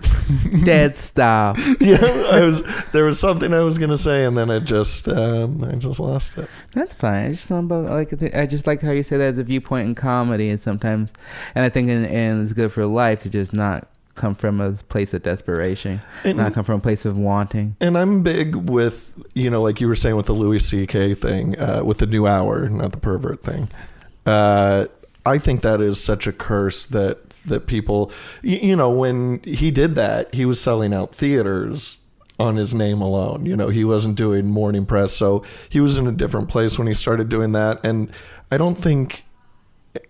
Dead 0.64 0.96
stop. 0.96 1.58
yeah. 1.80 1.98
I 2.32 2.42
was 2.42 2.64
there 2.92 3.06
was 3.06 3.20
something 3.20 3.54
I 3.54 3.60
was 3.60 3.78
going 3.78 3.92
to 3.92 3.98
say, 3.98 4.26
and 4.26 4.38
then 4.38 4.50
I 4.50 4.60
just 4.60 5.08
um, 5.08 5.64
I 5.64 5.76
just 5.76 6.00
lost 6.00 6.38
it. 6.38 6.50
That's 6.72 6.94
fine. 6.94 7.26
I 7.26 7.30
just 7.30 7.50
about 7.50 7.86
like 7.86 8.12
I 8.36 8.42
I 8.42 8.46
just 8.46 8.68
like 8.68 8.82
how 8.82 8.92
you 8.92 9.04
say 9.04 9.18
that 9.18 9.34
as 9.34 9.38
a 9.38 9.44
viewpoint 9.44 9.88
in 9.88 9.96
comedy, 9.96 10.50
and 10.50 10.60
sometimes, 10.60 11.14
and 11.54 11.64
I 11.64 11.70
think 11.70 11.90
in, 11.90 12.06
and 12.06 12.44
it's 12.44 12.54
good 12.54 12.72
for 12.72 12.86
life 12.86 13.22
to 13.24 13.30
just 13.30 13.54
not 13.54 13.88
come 14.16 14.34
from 14.34 14.62
a 14.62 14.72
place 14.72 15.14
of 15.14 15.22
desperation, 15.24 16.02
And- 16.24 16.38
not 16.38 16.54
come 16.54 16.64
from 16.64 16.80
a 16.80 16.82
place 16.82 17.06
of 17.06 17.18
wanting. 17.18 17.76
And 17.82 17.98
I'm 17.98 18.24
big 18.24 18.56
with, 18.56 19.14
you 19.34 19.50
know, 19.50 19.62
like 19.62 19.82
you 19.82 19.88
were 19.90 19.96
saying 19.96 20.16
with 20.16 20.26
the 20.26 20.34
Louis 20.34 20.60
C.K. 20.60 21.14
thing, 21.16 21.60
uh, 21.60 21.84
with 21.84 21.98
the 21.98 22.06
new 22.06 22.26
hour, 22.26 22.68
not 22.70 22.94
the 22.94 22.98
pervert 22.98 23.44
thing. 23.44 23.68
Uh, 24.26 24.86
I 25.26 25.38
think 25.38 25.62
that 25.62 25.82
is 25.82 26.02
such 26.02 26.28
a 26.28 26.32
curse 26.32 26.86
that 26.86 27.20
that 27.48 27.68
people, 27.68 28.12
you, 28.42 28.58
you 28.58 28.76
know, 28.76 28.90
when 28.90 29.42
he 29.44 29.72
did 29.72 29.96
that, 29.96 30.34
he 30.34 30.46
was 30.46 30.60
selling 30.60 30.94
out 30.94 31.14
theaters 31.16 31.98
on 32.40 32.56
his 32.58 32.74
name 32.74 33.02
alone. 33.02 33.46
You 33.46 33.56
know, 33.56 33.70
he 33.70 33.84
wasn't 33.86 34.16
doing 34.16 34.48
morning 34.48 34.86
press, 34.86 35.14
so 35.14 35.44
he 35.70 35.80
was 35.80 35.98
in 35.98 36.06
a 36.08 36.12
different 36.12 36.50
place 36.50 36.78
when 36.78 36.88
he 36.88 36.94
started 36.94 37.30
doing 37.30 37.54
that. 37.54 37.80
And 37.86 38.12
I 38.52 38.58
don't 38.58 38.76
think 38.76 39.24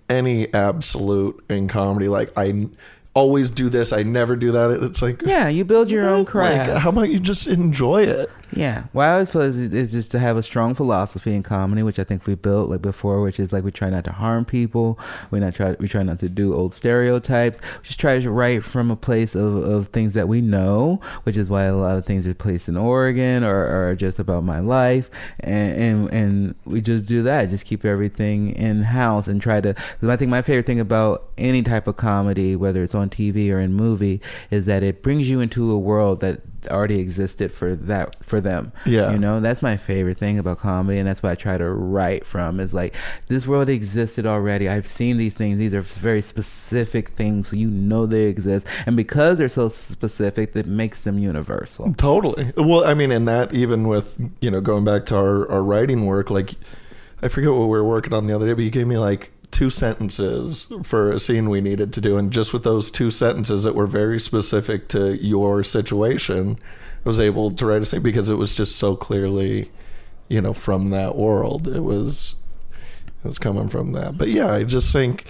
any 0.09 0.51
absolute 0.53 1.43
in 1.49 1.67
comedy 1.67 2.07
like 2.07 2.31
I 2.38 2.67
always 3.13 3.49
do 3.49 3.69
this, 3.69 3.93
I 3.93 4.03
never 4.03 4.36
do 4.36 4.51
that. 4.51 4.71
It's 4.83 5.01
like 5.01 5.21
Yeah, 5.21 5.47
you 5.47 5.63
build 5.63 5.89
your 5.89 6.07
own 6.09 6.19
like, 6.19 6.27
craft. 6.27 6.81
how 6.81 6.89
about 6.89 7.09
you 7.09 7.19
just 7.19 7.47
enjoy 7.47 8.03
it? 8.03 8.29
Yeah. 8.52 8.86
What 8.91 9.04
I 9.04 9.14
always 9.14 9.30
feel 9.30 9.41
is, 9.41 9.58
is 9.74 9.91
just 9.91 10.12
to 10.12 10.20
have 10.20 10.38
a 10.38 10.43
strong 10.43 10.76
philosophy 10.76 11.34
in 11.36 11.43
comedy, 11.43 11.84
which 11.84 12.00
I 12.00 12.04
think 12.04 12.26
we 12.26 12.36
built 12.36 12.70
like 12.70 12.82
before, 12.82 13.22
which 13.22 13.39
is 13.39 13.52
like 13.52 13.64
we 13.64 13.72
try 13.72 13.89
not 13.89 14.04
to 14.06 14.12
harm 14.12 14.46
people. 14.46 15.00
We 15.32 15.39
not 15.39 15.56
try 15.56 15.76
we 15.80 15.88
try 15.88 16.04
not 16.04 16.20
to 16.20 16.30
do 16.30 16.54
old 16.54 16.74
stereotypes. 16.74 17.60
We 17.62 17.88
just 17.88 18.00
try 18.00 18.20
to 18.20 18.32
write 18.32 18.64
from 18.64 18.91
a 18.91 18.96
place 18.96 19.36
of, 19.36 19.56
of 19.58 19.89
things 19.89 20.14
that 20.14 20.28
we 20.28 20.41
know, 20.41 21.02
which 21.24 21.38
is 21.38 21.50
why 21.50 21.64
a 21.64 21.76
lot 21.76 21.98
of 21.98 22.06
things 22.06 22.28
are 22.28 22.34
placed 22.34 22.70
in 22.70 22.78
Oregon 22.78 23.43
or, 23.43 23.66
are 23.66 23.96
just 23.96 24.20
about 24.20 24.43
my 24.43 24.60
life. 24.60 25.10
And, 25.39 25.82
and 25.82 26.10
and 26.14 26.56
we 26.66 26.82
just 26.82 27.06
do 27.06 27.24
that. 27.24 27.50
Just 27.50 27.66
keep 27.66 27.84
everything 27.84 28.52
in 28.52 28.84
house 28.84 29.28
and 29.28 29.41
try 29.41 29.62
to 29.62 29.74
because 29.74 30.10
I 30.10 30.16
think 30.16 30.30
my 30.30 30.41
favorite 30.41 30.66
thing 30.66 30.80
about 30.80 31.30
any 31.38 31.64
type 31.64 31.88
of 31.88 31.98
comedy, 31.98 32.56
whether 32.56 32.84
it's 32.84 32.96
on 32.96 33.10
TV 33.10 33.52
or 33.52 33.60
in 33.60 33.74
movie, 33.74 34.22
is 34.52 34.66
that 34.66 34.84
it 34.84 35.02
brings 35.02 35.30
you 35.30 35.39
into 35.39 35.72
a 35.72 35.78
world 35.78 36.22
that 36.22 36.41
already 36.68 36.99
existed 36.99 37.51
for 37.51 37.76
that 37.76 38.24
for 38.24 38.41
them. 38.41 38.72
Yeah. 38.86 39.11
You 39.11 39.18
know, 39.18 39.39
that's 39.39 39.61
my 39.61 39.78
favorite 39.78 40.18
thing 40.18 40.39
about 40.39 40.59
comedy 40.59 40.99
and 40.99 41.07
that's 41.07 41.24
what 41.24 41.32
I 41.32 41.36
try 41.36 41.57
to 41.57 41.70
write 41.70 42.26
from 42.26 42.59
is 42.59 42.74
like 42.74 42.95
this 43.28 43.47
world 43.47 43.70
existed 43.70 44.26
already. 44.26 44.68
I've 44.70 44.88
seen 44.88 45.18
these 45.18 45.34
things. 45.34 45.57
These 45.57 45.74
are 45.74 45.82
very 45.82 46.22
specific 46.22 47.09
things 47.09 47.49
so 47.49 47.55
you 47.55 47.70
know 47.70 48.05
they 48.05 48.24
exist. 48.24 48.68
And 48.86 48.95
because 48.95 49.38
they're 49.38 49.49
so 49.49 49.70
specific 49.70 50.53
that 50.53 50.66
makes 50.66 51.03
them 51.03 51.18
universal. 51.20 51.93
Totally. 51.93 52.53
Well, 52.57 52.86
I 52.86 52.93
mean, 52.93 53.11
and 53.11 53.28
that 53.28 53.53
even 53.53 53.88
with 53.88 54.20
you 54.41 54.51
know 54.51 54.61
going 54.61 54.86
back 54.86 55.05
to 55.07 55.16
our 55.16 55.49
our 55.49 55.63
writing 55.63 56.05
work, 56.05 56.30
like 56.30 56.55
I 57.22 57.28
forget 57.28 57.51
what 57.51 57.61
we 57.61 57.68
were 57.68 57.84
working 57.84 58.13
on 58.13 58.28
the 58.28 58.36
other 58.36 58.45
day, 58.45 58.53
but 58.53 58.63
you 58.63 58.70
gave 58.70 58.88
me 58.88 58.97
like 58.97 59.32
two 59.52 59.70
sentences 59.70 60.72
for 60.84 61.12
a 61.12 61.20
scene 61.20 61.50
we 61.50 61.62
needed 61.62 61.93
to 61.93 62.02
do, 62.02 62.18
and 62.18 62.32
just 62.32 62.54
with 62.54 62.64
those 62.64 62.91
two 62.91 63.12
sentences 63.12 63.64
that 63.64 63.76
were 63.76 63.88
very 63.88 64.20
specific 64.20 64.88
to 64.89 65.14
your 65.14 65.64
situation, 65.64 66.58
I 67.06 67.10
was 67.10 67.20
able 67.20 67.52
to 67.52 67.66
write 67.66 67.82
a 67.82 67.86
scene 67.86 68.02
because 68.02 68.30
it 68.30 68.36
was 68.36 68.56
just 68.56 68.76
so 68.76 68.96
clearly, 68.96 69.72
you 70.28 70.41
know, 70.41 70.54
from 70.54 70.89
that 70.89 71.16
world. 71.16 71.68
It 71.68 71.82
was 71.82 72.36
it 73.24 73.28
was 73.28 73.39
coming 73.39 73.70
from 73.70 73.93
that. 73.93 74.18
But 74.18 74.30
yeah, 74.30 74.52
I 74.52 74.64
just 74.64 74.91
think 74.93 75.26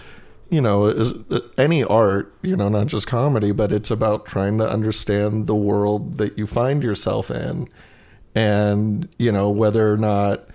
you 0.50 0.62
know 0.62 0.86
is, 0.86 1.12
uh, 1.32 1.40
any 1.58 1.84
art 1.84 2.34
you 2.42 2.56
know 2.56 2.70
not 2.70 2.86
just 2.86 3.08
comedy 3.08 3.52
but 3.52 3.72
it's 3.72 3.90
about 3.90 4.26
trying 4.26 4.60
to 4.60 4.70
understand 4.70 5.48
the 5.48 5.56
world 5.56 6.20
that 6.20 6.38
you 6.38 6.46
find 6.46 6.84
yourself 6.84 7.32
in 7.32 7.68
and 8.36 9.08
you 9.18 9.32
know 9.32 9.50
whether 9.50 9.92
or 9.92 9.98
not 9.98 10.48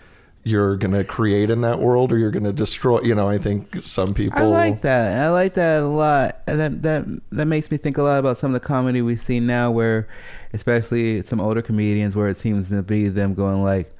you're 0.42 0.76
going 0.76 0.92
to 0.94 1.04
create 1.04 1.50
in 1.50 1.60
that 1.60 1.78
world 1.80 2.10
or 2.12 2.16
you're 2.18 2.30
going 2.30 2.44
to 2.44 2.52
destroy 2.52 2.98
you 3.02 3.14
know 3.14 3.28
i 3.28 3.36
think 3.36 3.76
some 3.82 4.14
people 4.14 4.38
I 4.38 4.44
like 4.44 4.80
that. 4.82 5.22
I 5.22 5.28
like 5.28 5.54
that 5.54 5.82
a 5.82 5.86
lot. 5.86 6.38
And 6.46 6.58
that 6.60 6.82
that 6.82 7.04
that 7.32 7.44
makes 7.46 7.70
me 7.70 7.76
think 7.76 7.98
a 7.98 8.02
lot 8.02 8.18
about 8.18 8.38
some 8.38 8.54
of 8.54 8.60
the 8.60 8.66
comedy 8.66 9.02
we 9.02 9.16
see 9.16 9.38
now, 9.38 9.70
where, 9.70 10.08
especially 10.54 11.22
some 11.22 11.40
older 11.40 11.62
comedians, 11.62 12.16
where 12.16 12.28
it 12.28 12.36
seems 12.36 12.68
to 12.70 12.82
be 12.82 13.08
them 13.08 13.34
going 13.34 13.62
like, 13.62 13.90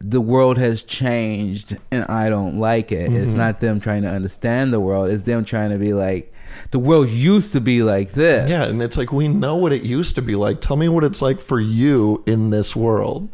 "The 0.00 0.20
world 0.20 0.58
has 0.58 0.82
changed, 0.82 1.76
and 1.90 2.04
I 2.04 2.28
don't 2.28 2.58
like 2.58 2.92
it." 2.92 3.12
It's 3.12 3.32
Mhm. 3.32 3.36
not 3.36 3.60
them 3.60 3.80
trying 3.80 4.02
to 4.02 4.08
understand 4.10 4.72
the 4.72 4.80
world; 4.80 5.10
it's 5.10 5.22
them 5.24 5.44
trying 5.44 5.70
to 5.70 5.78
be 5.78 5.92
like, 5.94 6.32
"The 6.70 6.78
world 6.78 7.08
used 7.08 7.52
to 7.52 7.60
be 7.60 7.82
like 7.82 8.12
this." 8.12 8.48
yeah 8.50 8.64
and 8.64 8.82
it's 8.82 8.96
like 8.96 9.12
we 9.12 9.28
know 9.28 9.56
what 9.56 9.72
it 9.72 9.82
used 9.82 10.14
to 10.16 10.22
be 10.22 10.34
like 10.36 10.60
tell 10.60 10.76
me 10.76 10.88
what 10.88 11.04
it's 11.04 11.22
like 11.22 11.40
for 11.40 11.60
you 11.60 12.22
in 12.26 12.50
this 12.50 12.76
world 12.76 13.28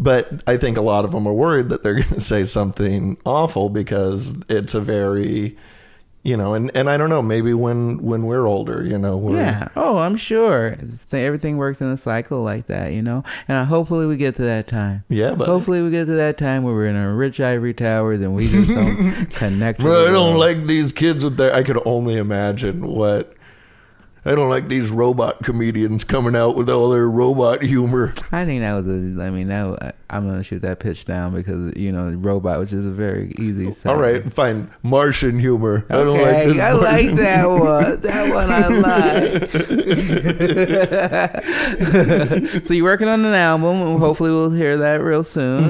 but 0.00 0.42
i 0.48 0.56
think 0.56 0.76
a 0.76 0.82
lot 0.82 1.04
of 1.04 1.12
them 1.12 1.26
are 1.28 1.32
worried 1.32 1.68
that 1.68 1.84
they're 1.84 1.94
going 2.02 2.08
to 2.08 2.20
say 2.20 2.44
something 2.44 3.16
awful 3.24 3.68
because 3.68 4.32
it's 4.48 4.74
a 4.74 4.80
very 4.80 5.56
you 6.22 6.36
know, 6.36 6.52
and 6.52 6.70
and 6.74 6.90
I 6.90 6.98
don't 6.98 7.08
know, 7.08 7.22
maybe 7.22 7.54
when 7.54 8.02
when 8.02 8.26
we're 8.26 8.46
older, 8.46 8.84
you 8.84 8.98
know, 8.98 9.16
we're, 9.16 9.36
Yeah. 9.36 9.68
Oh, 9.74 9.98
I'm 9.98 10.16
sure. 10.16 10.76
Everything 11.12 11.56
works 11.56 11.80
in 11.80 11.88
a 11.88 11.96
cycle 11.96 12.42
like 12.42 12.66
that, 12.66 12.92
you 12.92 13.00
know. 13.00 13.24
And 13.48 13.56
uh, 13.56 13.64
hopefully 13.64 14.04
we 14.06 14.18
get 14.18 14.36
to 14.36 14.42
that 14.42 14.68
time. 14.68 15.04
yeah, 15.08 15.34
but 15.34 15.46
Hopefully 15.48 15.80
we 15.80 15.90
get 15.90 16.04
to 16.06 16.12
that 16.12 16.36
time 16.36 16.62
where 16.62 16.74
we're 16.74 16.88
in 16.88 16.96
our 16.96 17.14
rich 17.14 17.40
ivory 17.40 17.72
towers 17.72 18.20
and 18.20 18.34
we 18.34 18.48
just 18.48 18.68
don't 18.68 19.26
connect. 19.30 19.80
Bro, 19.80 20.08
I 20.08 20.10
don't 20.10 20.36
like 20.36 20.64
these 20.64 20.92
kids 20.92 21.24
with 21.24 21.38
their. 21.38 21.54
I 21.54 21.62
could 21.62 21.80
only 21.86 22.16
imagine 22.16 22.86
what. 22.86 23.34
I 24.24 24.34
don't 24.34 24.50
like 24.50 24.68
these 24.68 24.90
robot 24.90 25.42
comedians 25.42 26.04
coming 26.04 26.36
out 26.36 26.56
with 26.56 26.68
all 26.68 26.90
their 26.90 27.08
robot 27.08 27.62
humor. 27.62 28.12
I 28.30 28.44
think 28.44 28.60
that 28.60 28.74
was 28.74 28.86
a. 28.86 29.22
I 29.22 29.30
mean, 29.30 29.48
that 29.48 29.94
I'm 30.10 30.26
gonna 30.26 30.42
shoot 30.42 30.62
that 30.62 30.80
pitch 30.80 31.04
down 31.04 31.32
because 31.34 31.76
you 31.76 31.92
know, 31.92 32.10
robot, 32.10 32.58
which 32.60 32.72
is 32.72 32.86
a 32.86 32.90
very 32.90 33.32
easy. 33.38 33.66
All 33.66 33.72
sound. 33.72 34.00
right, 34.00 34.32
fine. 34.32 34.70
Martian 34.82 35.38
humor. 35.38 35.86
I 35.88 35.94
don't 35.94 36.18
Okay, 36.18 36.46
like 36.46 36.48
this. 36.48 36.60
I 36.60 36.72
like 36.72 37.14
that 37.16 37.48
one. 37.48 38.00
That 38.00 38.34
one 38.34 38.50
I 38.50 38.68
like. 42.58 42.64
so 42.64 42.74
you're 42.74 42.84
working 42.84 43.08
on 43.08 43.24
an 43.24 43.34
album. 43.34 43.82
And 43.82 43.98
hopefully, 43.98 44.30
we'll 44.30 44.50
hear 44.50 44.76
that 44.78 45.02
real 45.02 45.22
soon. 45.22 45.64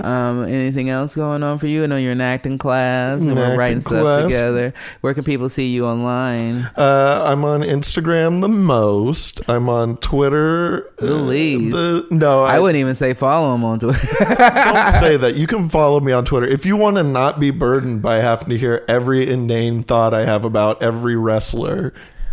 Mm-hmm. 0.00 0.06
Um, 0.06 0.44
anything 0.44 0.88
else 0.90 1.14
going 1.14 1.42
on 1.42 1.58
for 1.58 1.66
you? 1.66 1.82
I 1.84 1.86
know 1.86 1.96
you're 1.96 2.12
in 2.12 2.20
acting 2.20 2.58
class 2.58 3.20
and 3.20 3.34
we're 3.34 3.56
writing 3.56 3.80
stuff 3.80 4.24
together. 4.24 4.72
Where 5.00 5.14
can 5.14 5.24
people 5.24 5.48
see 5.48 5.66
you 5.66 5.86
online? 5.86 6.70
Uh, 6.76 7.24
I'm 7.26 7.44
on 7.44 7.62
Instagram 7.62 8.40
the 8.40 8.48
most. 8.48 9.40
I'm 9.48 9.68
on 9.68 9.96
Twitter. 9.98 10.92
The 10.98 11.14
uh, 11.14 11.18
least. 11.18 11.72
the- 11.72 12.06
no, 12.10 12.44
I, 12.44 12.56
I, 12.56 12.58
wouldn't 12.60 12.78
even 12.78 12.94
say 12.94 13.14
follow 13.14 13.54
him 13.54 13.64
on 13.64 13.79
Don't 14.18 14.90
say 14.92 15.16
that. 15.16 15.34
You 15.36 15.46
can 15.46 15.68
follow 15.68 16.00
me 16.00 16.12
on 16.12 16.24
Twitter 16.24 16.46
if 16.46 16.64
you 16.66 16.76
want 16.76 16.96
to 16.96 17.02
not 17.02 17.38
be 17.40 17.50
burdened 17.50 18.02
by 18.02 18.16
having 18.16 18.48
to 18.50 18.58
hear 18.58 18.84
every 18.88 19.28
inane 19.30 19.82
thought 19.82 20.14
I 20.14 20.24
have 20.24 20.44
about 20.44 20.82
every 20.82 21.16
wrestler. 21.16 21.92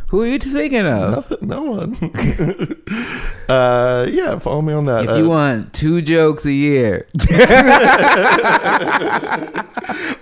Who 0.10 0.22
are 0.22 0.26
you 0.28 0.40
speaking 0.40 0.88
of? 0.88 1.12
Nothing. 1.12 1.38
No 1.50 1.64
one. 1.64 1.96
uh, 3.50 4.08
yeah, 4.10 4.40
follow 4.40 4.62
me 4.62 4.72
on 4.72 4.86
that. 4.86 5.04
If 5.04 5.10
Uh, 5.10 5.16
you 5.16 5.28
want 5.28 5.74
two 5.74 6.02
jokes 6.02 6.46
a 6.46 6.54
year, 6.54 7.08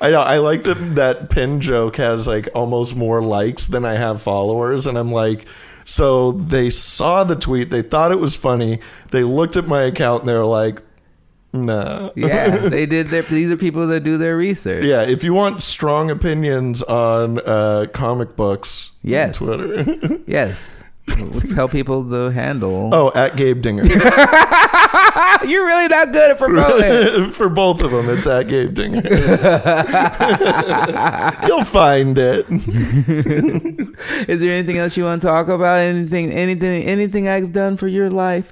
I 0.02 0.10
know. 0.12 0.22
I 0.22 0.38
like 0.38 0.64
that 0.64 0.96
that 0.96 1.30
pin 1.30 1.62
joke 1.62 1.98
has 1.98 2.28
like 2.28 2.50
almost 2.56 2.96
more 2.96 3.22
likes 3.22 3.68
than 3.68 3.86
I 3.86 3.94
have 3.94 4.22
followers, 4.22 4.88
and 4.88 4.98
I'm 4.98 5.12
like, 5.12 5.46
so 5.86 6.32
they 6.34 6.70
saw 6.70 7.24
the 7.24 7.36
tweet, 7.36 7.70
they 7.70 7.82
thought 7.84 8.12
it 8.12 8.20
was 8.20 8.36
funny, 8.36 8.80
they 9.12 9.24
looked 9.24 9.56
at 9.56 9.68
my 9.68 9.84
account, 9.84 10.22
and 10.22 10.30
they're 10.30 10.46
like, 10.46 10.82
nah. 11.64 12.12
yeah, 12.16 12.58
they 12.70 12.86
did 12.86 13.10
their. 13.10 13.24
These 13.24 13.52
are 13.52 13.58
people 13.58 13.88
that 13.88 14.02
do 14.02 14.18
their 14.18 14.36
research. 14.38 14.86
yeah. 14.86 15.02
If 15.04 15.24
you 15.24 15.34
want 15.34 15.62
strong 15.62 16.10
opinions 16.12 16.82
on 16.84 17.40
uh, 17.40 17.88
comic 17.94 18.36
books, 18.36 18.92
Yes. 19.02 19.42
on 19.42 19.48
Twitter. 19.48 20.20
Yes. 20.28 20.78
Tell 21.54 21.70
people 21.70 22.04
the 22.04 22.32
handle. 22.32 22.90
oh, 22.94 23.12
at 23.16 23.36
Gabe 23.36 23.62
Dinger. 23.62 23.84
You're 25.46 25.66
really 25.66 25.88
not 25.88 26.12
good 26.12 26.32
at 26.32 26.38
promoting. 26.38 27.32
For 27.34 27.48
both 27.48 27.82
of 27.82 27.92
them, 27.92 28.10
it's 28.10 28.26
at 28.28 28.48
Gabe 28.48 28.74
Dinger. 28.74 29.02
You'll 31.48 31.64
find 31.64 32.18
it. 32.18 32.46
Is 34.28 34.40
there 34.42 34.52
anything 34.52 34.78
else 34.78 34.98
you 34.98 35.04
want 35.04 35.22
to 35.22 35.28
talk 35.28 35.48
about? 35.48 35.78
Anything, 35.80 36.32
anything, 36.32 36.84
anything 36.84 37.28
I've 37.28 37.54
done 37.54 37.78
for 37.78 37.88
your 37.88 38.10
life? 38.10 38.52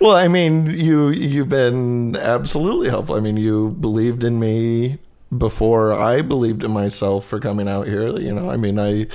Well, 0.00 0.16
I 0.16 0.28
mean, 0.28 0.66
you 0.70 1.08
you've 1.08 1.48
been 1.48 2.16
absolutely 2.16 2.88
helpful. 2.88 3.16
I 3.16 3.20
mean, 3.20 3.36
you 3.36 3.70
believed 3.80 4.24
in 4.24 4.38
me 4.38 4.98
before 5.36 5.92
I 5.92 6.22
believed 6.22 6.62
in 6.64 6.70
myself 6.70 7.26
for 7.26 7.40
coming 7.40 7.66
out 7.68 7.86
here. 7.86 8.18
You 8.18 8.32
know, 8.34 8.48
I 8.50 8.56
mean, 8.56 8.78
I 8.78 9.06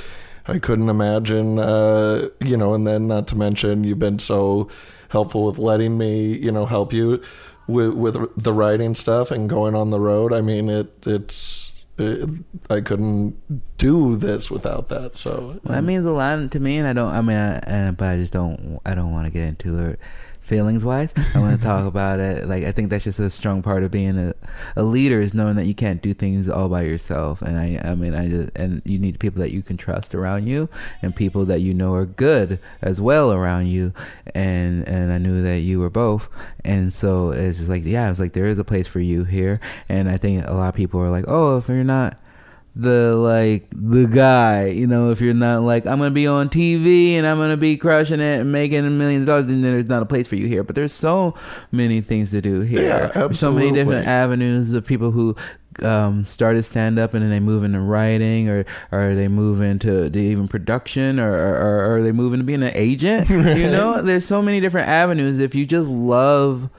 I 0.48 0.60
couldn't 0.60 0.90
imagine. 0.90 1.60
Uh, 1.60 2.30
you 2.40 2.58
know, 2.58 2.74
and 2.74 2.88
then 2.88 3.08
not 3.08 3.28
to 3.30 3.36
mention, 3.36 3.84
you've 3.84 4.00
been 4.00 4.20
so 4.20 4.70
helpful 5.10 5.46
with 5.46 5.58
letting 5.58 5.98
me, 5.98 6.34
you 6.38 6.52
know, 6.52 6.66
help 6.66 6.94
you 6.94 7.22
with 7.68 7.94
with 7.94 8.18
the 8.42 8.54
writing 8.54 8.96
stuff 8.96 9.32
and 9.32 9.50
going 9.50 9.76
on 9.76 9.90
the 9.90 10.00
road. 10.00 10.34
I 10.34 10.42
mean, 10.42 10.70
it 10.70 11.06
it's. 11.06 11.72
It, 11.98 12.28
I 12.70 12.82
couldn't 12.82 13.78
do 13.78 14.16
this 14.16 14.50
without 14.50 14.90
that. 14.90 15.18
So 15.18 15.60
Well, 15.64 15.76
that 15.76 15.84
means 15.84 16.06
a 16.06 16.12
lot 16.12 16.50
to 16.50 16.60
me, 16.60 16.78
and 16.78 16.88
I 16.88 16.94
don't. 16.94 17.14
I 17.14 17.22
mean, 17.22 17.38
I, 17.38 17.58
uh, 17.60 17.92
but 17.92 18.08
I 18.08 18.18
just 18.18 18.34
don't. 18.34 18.80
I 18.86 18.96
don't 18.96 19.12
want 19.12 19.26
to 19.26 19.32
get 19.32 19.44
into 19.44 19.78
it 19.78 20.00
feelings 20.42 20.84
wise. 20.84 21.14
I 21.34 21.40
want 21.40 21.60
to 21.60 21.64
talk 21.66 21.86
about 21.86 22.20
it. 22.20 22.48
Like 22.48 22.64
I 22.64 22.72
think 22.72 22.90
that's 22.90 23.06
just 23.06 23.20
a 23.20 23.30
strong 23.30 23.62
part 23.62 23.84
of 23.84 23.92
being 23.92 24.18
a, 24.18 24.34
a 24.76 24.84
leader 24.84 25.22
is 25.22 25.34
knowing 25.34 25.56
that 25.56 25.66
you 25.66 25.74
can't 25.74 26.02
do 26.02 26.14
things 26.14 26.50
all 26.50 26.68
by 26.68 26.82
yourself. 26.82 27.42
And 27.42 27.58
I, 27.58 27.82
I 27.90 27.96
mean, 27.96 28.14
I 28.14 28.28
just 28.28 28.50
and 28.56 28.82
you 28.86 29.00
need 29.00 29.20
people 29.20 29.42
that 29.42 29.52
you 29.52 29.62
can 29.62 29.78
trust 29.78 30.14
around 30.14 30.48
you, 30.48 30.68
and 31.02 31.16
people 31.16 31.46
that 31.46 31.62
you 31.62 31.74
know 31.74 31.94
are 31.94 32.06
good 32.06 32.60
as 32.82 33.00
well 33.00 33.32
around 33.32 33.68
you. 33.68 33.94
And 34.36 34.88
and 34.88 35.12
I 35.12 35.18
knew 35.18 35.42
that 35.42 35.60
you 35.60 35.80
were 35.80 35.90
both. 35.90 36.28
And 36.66 36.92
so 36.94 37.32
it's 37.32 37.60
just 37.60 37.70
like 37.70 37.86
yeah, 37.86 38.10
it's 38.10 38.20
like 38.20 38.34
there 38.34 38.48
is 38.48 38.60
a 38.60 38.64
place 38.64 38.88
for 38.88 39.00
you 39.00 39.24
here. 39.24 39.60
And 39.88 40.10
I 40.10 40.18
think 40.18 40.46
a 40.46 40.54
lot 40.54 40.70
of 40.70 40.76
people 40.76 41.00
are 41.00 41.10
like, 41.10 41.26
oh, 41.28 41.58
if 41.58 41.68
you're 41.68 41.84
not 41.84 42.21
the 42.74 43.16
like 43.16 43.68
the 43.72 44.08
guy 44.08 44.68
you 44.68 44.88
know 44.88 45.12
if 45.12 45.20
you're 45.20 45.34
not 45.34 45.62
like 45.62 45.86
i'm 45.86 45.98
gonna 45.98 46.10
be 46.10 46.26
on 46.26 46.48
tv 46.48 47.14
and 47.16 47.28
i'm 47.28 47.38
gonna 47.38 47.58
be 47.58 47.76
crushing 47.76 48.22
it 48.22 48.40
and 48.40 48.52
making 48.52 48.98
millions 48.98 49.24
of 49.24 49.28
dollars 49.28 49.46
then 49.48 49.62
there's 49.62 49.90
not 49.90 50.02
a 50.02 50.06
place 50.06 50.28
for 50.28 50.36
you 50.36 50.48
here. 50.48 50.64
But 50.64 50.76
there's 50.76 50.94
so 50.94 51.36
many 51.72 52.02
things 52.02 52.32
to 52.32 52.42
do 52.42 52.62
here. 52.62 52.84
Yeah, 52.84 53.08
There's 53.08 53.40
so 53.40 53.52
many 53.52 53.72
different 53.72 54.08
avenues 54.08 54.72
of 54.74 54.86
people 54.86 55.12
who 55.12 55.36
um, 55.82 56.26
started 56.26 56.64
stand 56.64 57.00
up 57.00 57.14
and 57.14 57.24
then 57.24 57.30
they 57.30 57.40
move 57.40 57.64
into 57.64 57.80
writing 57.80 58.50
or 58.50 58.66
or 58.92 59.16
they 59.16 59.28
move 59.28 59.62
into 59.62 60.10
to 60.10 60.20
even 60.20 60.48
production 60.48 61.20
or, 61.20 61.34
or 61.34 61.96
or 61.96 62.04
they 62.04 62.12
move 62.12 62.34
into 62.34 62.46
being 62.46 62.64
an 62.64 62.72
agent. 62.74 63.30
You 63.62 63.70
know 63.70 64.02
there's 64.02 64.26
so 64.26 64.42
many 64.42 64.60
different 64.60 64.88
avenues. 64.88 65.40
If 65.40 65.56
you 65.56 65.66
just 65.66 65.88
love 65.90 66.70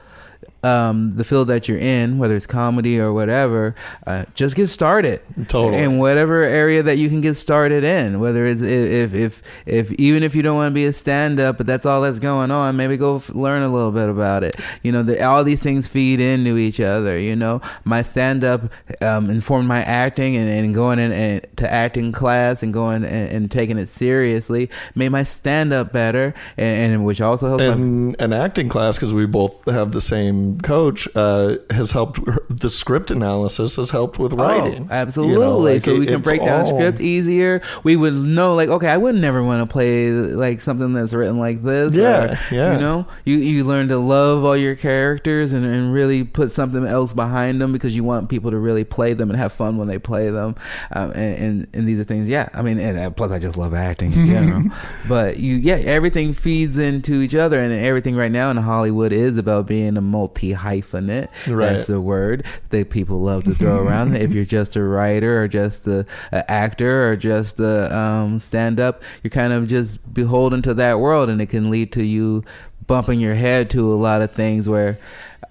um, 0.63 1.17
the 1.17 1.25
field 1.25 1.49
that 1.49 1.67
you're 1.69 1.79
in, 1.79 2.19
whether 2.19 2.37
it's 2.37 2.47
comedy 2.47 2.99
or 2.99 3.13
whatever, 3.13 3.75
uh, 4.07 4.25
just 4.35 4.55
get 4.55 4.69
started. 4.69 5.21
Totally. 5.49 5.83
In 5.83 5.99
whatever 5.99 6.43
area 6.43 6.83
that 6.83 6.99
you 6.99 7.09
can 7.09 7.21
get 7.21 7.35
started 7.35 7.83
in, 7.83 8.21
whether 8.21 8.47
it's 8.47 8.63
if 8.63 9.13
if 9.13 9.43
if 9.67 9.93
even 9.93 10.23
if 10.23 10.35
you 10.35 10.43
don't 10.43 10.57
want 10.57 10.71
to 10.71 10.75
be 10.75 10.85
a 10.85 10.93
stand 10.93 11.41
up, 11.41 11.59
but 11.59 11.67
that's 11.67 11.85
all 11.85 12.01
that's 12.03 12.19
going 12.19 12.51
on, 12.51 12.77
maybe 12.77 12.97
go 12.97 13.17
f- 13.17 13.31
learn 13.31 13.63
a 13.63 13.69
little 13.69 13.91
bit 13.91 14.09
about 14.09 14.45
it. 14.45 14.57
You 14.83 14.93
know, 14.93 15.03
the, 15.03 15.23
all 15.25 15.43
these 15.43 15.61
things 15.61 15.87
feed 15.89 16.21
into 16.21 16.57
each 16.57 16.81
other. 16.81 17.19
You 17.19 17.35
know, 17.35 17.61
my 17.85 18.03
stand 18.03 18.45
up 18.45 18.71
um, 19.01 19.31
informed 19.31 19.67
my 19.69 19.83
acting, 19.83 20.37
and, 20.37 20.49
and 20.49 20.75
going 20.75 20.99
in 20.99 21.13
and, 21.13 21.47
to 21.57 21.71
acting 21.71 22.13
class 22.13 22.63
and 22.63 22.73
going 22.73 23.05
and, 23.05 23.31
and 23.31 23.51
taking 23.51 23.79
it 23.79 23.89
seriously 23.89 24.71
made 24.95 25.09
my 25.09 25.25
stand 25.25 25.73
up 25.73 25.93
better, 25.93 26.35
and, 26.57 26.93
and 26.93 27.05
which 27.05 27.21
also 27.21 27.49
helped 27.49 27.65
my 27.65 27.73
and 27.73 28.21
an 28.21 28.33
acting 28.33 28.69
class 28.69 28.97
because 28.97 29.13
we 29.13 29.27
both 29.27 29.65
have 29.67 29.93
the 29.93 30.01
same 30.01 30.52
coach 30.59 31.09
uh, 31.15 31.57
has 31.71 31.93
helped 31.93 32.21
the 32.49 32.71
script 32.71 33.11
analysis 33.11 33.77
has 33.77 33.91
helped 33.91 34.19
with 34.19 34.33
writing 34.33 34.89
Oh, 34.91 34.95
absolutely. 34.95 35.35
You 35.35 35.41
know, 35.41 35.59
like, 35.59 35.83
so 35.83 35.99
we 35.99 36.07
can 36.07 36.21
break 36.23 36.45
down 36.45 36.67
all- 36.67 36.79
script 36.79 37.01
easier. 37.01 37.61
We 37.85 37.97
would 37.97 38.15
know, 38.15 38.55
like, 38.55 38.69
okay, 38.69 38.89
I 38.89 38.97
would 38.97 39.15
never 39.15 39.43
want 39.43 39.69
to 39.69 39.73
play 39.73 40.11
like 40.11 40.61
something 40.61 40.93
that's 40.93 41.13
written 41.13 41.39
like 41.39 41.63
this. 41.63 41.95
Yeah, 41.95 42.33
or, 42.33 42.55
yeah. 42.55 42.75
You 42.75 42.81
know, 42.81 43.07
you 43.25 43.37
you 43.37 43.65
learn 43.65 43.89
to 43.89 43.99
love 43.99 44.45
all 44.45 44.57
your 44.57 44.75
characters 44.77 45.53
and, 45.53 45.65
and 45.65 45.93
really 45.93 46.25
put 46.25 46.53
something 46.53 46.85
else 46.85 47.13
behind 47.13 47.61
them 47.61 47.73
because 47.73 47.95
you 47.95 48.05
want 48.05 48.29
people 48.29 48.51
to 48.51 48.59
really 48.59 48.85
play 48.85 49.15
them 49.15 49.31
and 49.31 49.39
have 49.39 49.53
fun 49.53 49.77
when 49.77 49.89
they 49.89 49.99
play 49.99 50.31
them. 50.31 50.57
Um, 50.93 51.11
and, 51.13 51.37
and 51.37 51.69
and 51.75 51.89
these 51.89 52.01
are 52.01 52.05
things, 52.05 52.29
yeah. 52.29 52.49
I 52.55 52.63
mean, 52.63 52.79
and 52.79 52.99
uh, 52.99 53.11
plus 53.11 53.31
I 53.31 53.39
just 53.39 53.57
love 53.57 53.75
acting 53.75 54.13
in 54.13 54.27
general. 54.27 54.63
but 55.09 55.39
you, 55.39 55.57
yeah, 55.57 55.77
everything 55.77 56.33
feeds 56.33 56.77
into 56.79 57.21
each 57.21 57.35
other, 57.35 57.61
and 57.61 57.73
everything 57.73 58.17
right 58.17 58.33
now 58.33 58.51
in 58.51 58.57
Hollywood 58.57 59.13
is 59.13 59.37
about 59.39 59.67
being 59.67 59.97
a 59.97 60.01
multi 60.01 60.42
hyphenate. 60.51 61.29
Right. 61.49 61.73
That's 61.73 61.87
the 61.87 62.01
word 62.01 62.45
that 62.71 62.91
people 62.91 63.21
love 63.21 63.45
to 63.45 63.55
throw 63.55 63.83
around. 63.83 64.17
if 64.17 64.33
you're 64.33 64.45
just 64.45 64.77
a 64.77 64.83
writer 64.83 65.43
or 65.43 65.49
just 65.49 65.87
a, 65.87 66.07
a 66.31 66.51
actor 66.51 67.09
or 67.09 67.17
just 67.17 67.61
a 67.61 67.95
um, 67.97 68.39
stand 68.39 68.79
up, 68.79 69.03
you're 69.23 69.31
kind 69.31 69.53
of 69.53 69.69
just 69.69 70.13
beholden 70.13 70.63
to 70.63 70.75
that 70.75 71.01
world, 71.01 71.31
and 71.31 71.41
it 71.41 71.47
can 71.47 71.71
lead 71.71 71.93
to 71.93 72.05
you 72.05 72.45
bumping 72.87 73.21
your 73.21 73.35
head 73.35 73.71
to 73.71 73.93
a 73.93 73.95
lot 73.95 74.23
of 74.23 74.33
things. 74.33 74.69
Where 74.69 74.99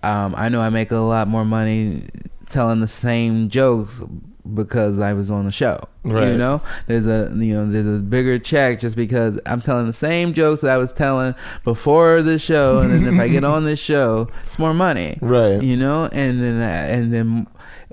um, 0.04 0.36
I 0.38 0.50
know 0.50 0.62
I 0.62 0.70
make 0.70 0.92
a 0.92 0.98
lot 0.98 1.28
more 1.28 1.46
money 1.46 2.10
telling 2.50 2.82
the 2.82 2.88
same 2.88 3.50
jokes 3.50 4.02
because 4.54 5.00
I 5.00 5.14
was 5.14 5.32
on 5.32 5.46
the 5.46 5.52
show. 5.52 5.88
You 6.32 6.38
know, 6.38 6.62
there's 6.88 7.06
a 7.06 7.32
you 7.36 7.54
know 7.54 7.70
there's 7.72 7.88
a 7.88 8.02
bigger 8.02 8.40
check 8.40 8.80
just 8.80 8.96
because 8.96 9.40
I'm 9.46 9.62
telling 9.62 9.88
the 9.88 9.94
same 9.94 10.34
jokes 10.34 10.62
that 10.62 10.72
I 10.72 10.78
was 10.78 10.92
telling 10.92 11.36
before 11.64 12.22
the 12.22 12.40
show, 12.40 12.80
and 12.80 12.92
then 12.92 13.14
if 13.14 13.20
I 13.20 13.28
get 13.28 13.44
on 13.44 13.66
this 13.66 13.80
show, 13.80 14.30
it's 14.46 14.58
more 14.58 14.74
money 14.74 15.18
right. 15.22 15.62
you 15.62 15.78
know? 15.78 16.10
And 16.12 16.42
then 16.42 16.62
and 16.62 17.14
then 17.14 17.48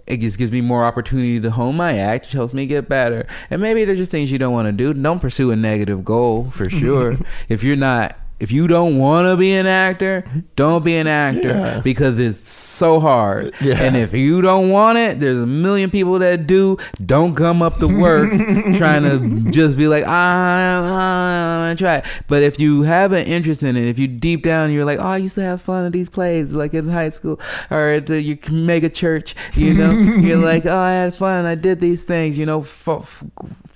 it 0.07 0.21
just 0.21 0.39
gives 0.39 0.51
me 0.51 0.61
more 0.61 0.85
opportunity 0.85 1.39
to 1.39 1.51
hone 1.51 1.77
my 1.77 1.99
act 1.99 2.27
which 2.27 2.33
helps 2.33 2.55
me 2.55 2.67
get 2.67 2.89
better. 2.89 3.27
And 3.51 3.61
maybe 3.61 3.85
there's 3.85 3.99
just 3.99 4.11
things 4.11 4.33
you 4.33 4.39
don't 4.39 4.53
want 4.53 4.67
to 4.67 4.73
do. 4.73 4.95
Don't 4.95 5.21
pursue 5.21 5.51
a 5.51 5.57
negative 5.57 6.05
goal 6.05 6.51
for 6.51 6.69
sure. 6.71 7.17
If 7.49 7.63
you're 7.63 7.77
not 7.77 8.17
if 8.41 8.53
you 8.53 8.69
don't 8.69 8.99
want 8.99 9.27
to 9.27 9.37
be 9.37 9.53
an 9.53 9.67
actor, 9.67 10.25
don't 10.57 10.85
be 10.85 10.97
an 10.97 11.07
actor 11.07 11.49
Yeah. 11.49 11.81
because 11.81 12.19
it's 12.21 12.49
so 12.49 13.01
hard. 13.01 13.53
Yeah. 13.61 13.83
And 13.83 13.97
if 13.97 14.13
you 14.15 14.41
don't 14.41 14.71
want 14.71 14.99
it, 14.99 15.19
there's 15.19 15.39
a 15.43 15.47
million 15.47 15.91
people 15.91 16.19
that 16.21 16.47
do. 16.47 16.77
Don't 17.05 17.35
come 17.35 17.61
up 17.63 17.81
the 17.81 17.89
works 17.89 18.37
trying 18.79 19.03
to 19.03 19.51
just 19.51 19.77
be 19.77 19.89
like, 19.89 20.05
I, 20.05 21.69
I, 21.69 21.71
I 21.71 21.75
try. 21.75 21.97
it." 21.99 22.05
But 22.29 22.43
if 22.43 22.61
you 22.61 22.83
have 22.83 23.13
an 23.13 23.27
interest 23.27 23.63
in 23.63 23.77
it, 23.77 23.89
if 23.89 23.99
you 23.99 24.07
deep 24.07 24.43
down 24.45 24.71
you're 24.71 24.85
like, 24.85 24.99
oh, 25.01 25.03
I 25.03 25.17
used 25.17 25.35
to 25.37 25.43
have 25.43 25.61
fun 25.63 25.87
at 25.87 25.93
these 25.93 26.09
plays, 26.09 26.53
like 26.53 26.75
in 26.75 26.89
high 26.89 27.09
school 27.09 27.41
or 27.71 27.89
at 27.89 28.07
the 28.07 28.23
your 28.23 28.39
mega 28.51 28.89
church, 28.89 29.35
you 29.55 29.75
know, 29.75 29.91
you're 30.21 30.37
like, 30.37 30.65
oh, 30.67 30.77
I 30.77 30.93
had 30.93 31.17
fun, 31.17 31.45
I 31.47 31.55
did 31.57 31.81
these 31.81 32.05
things, 32.05 32.39
you 32.39 32.47
know, 32.47 32.63
fo- 32.63 33.01
f- 33.01 33.25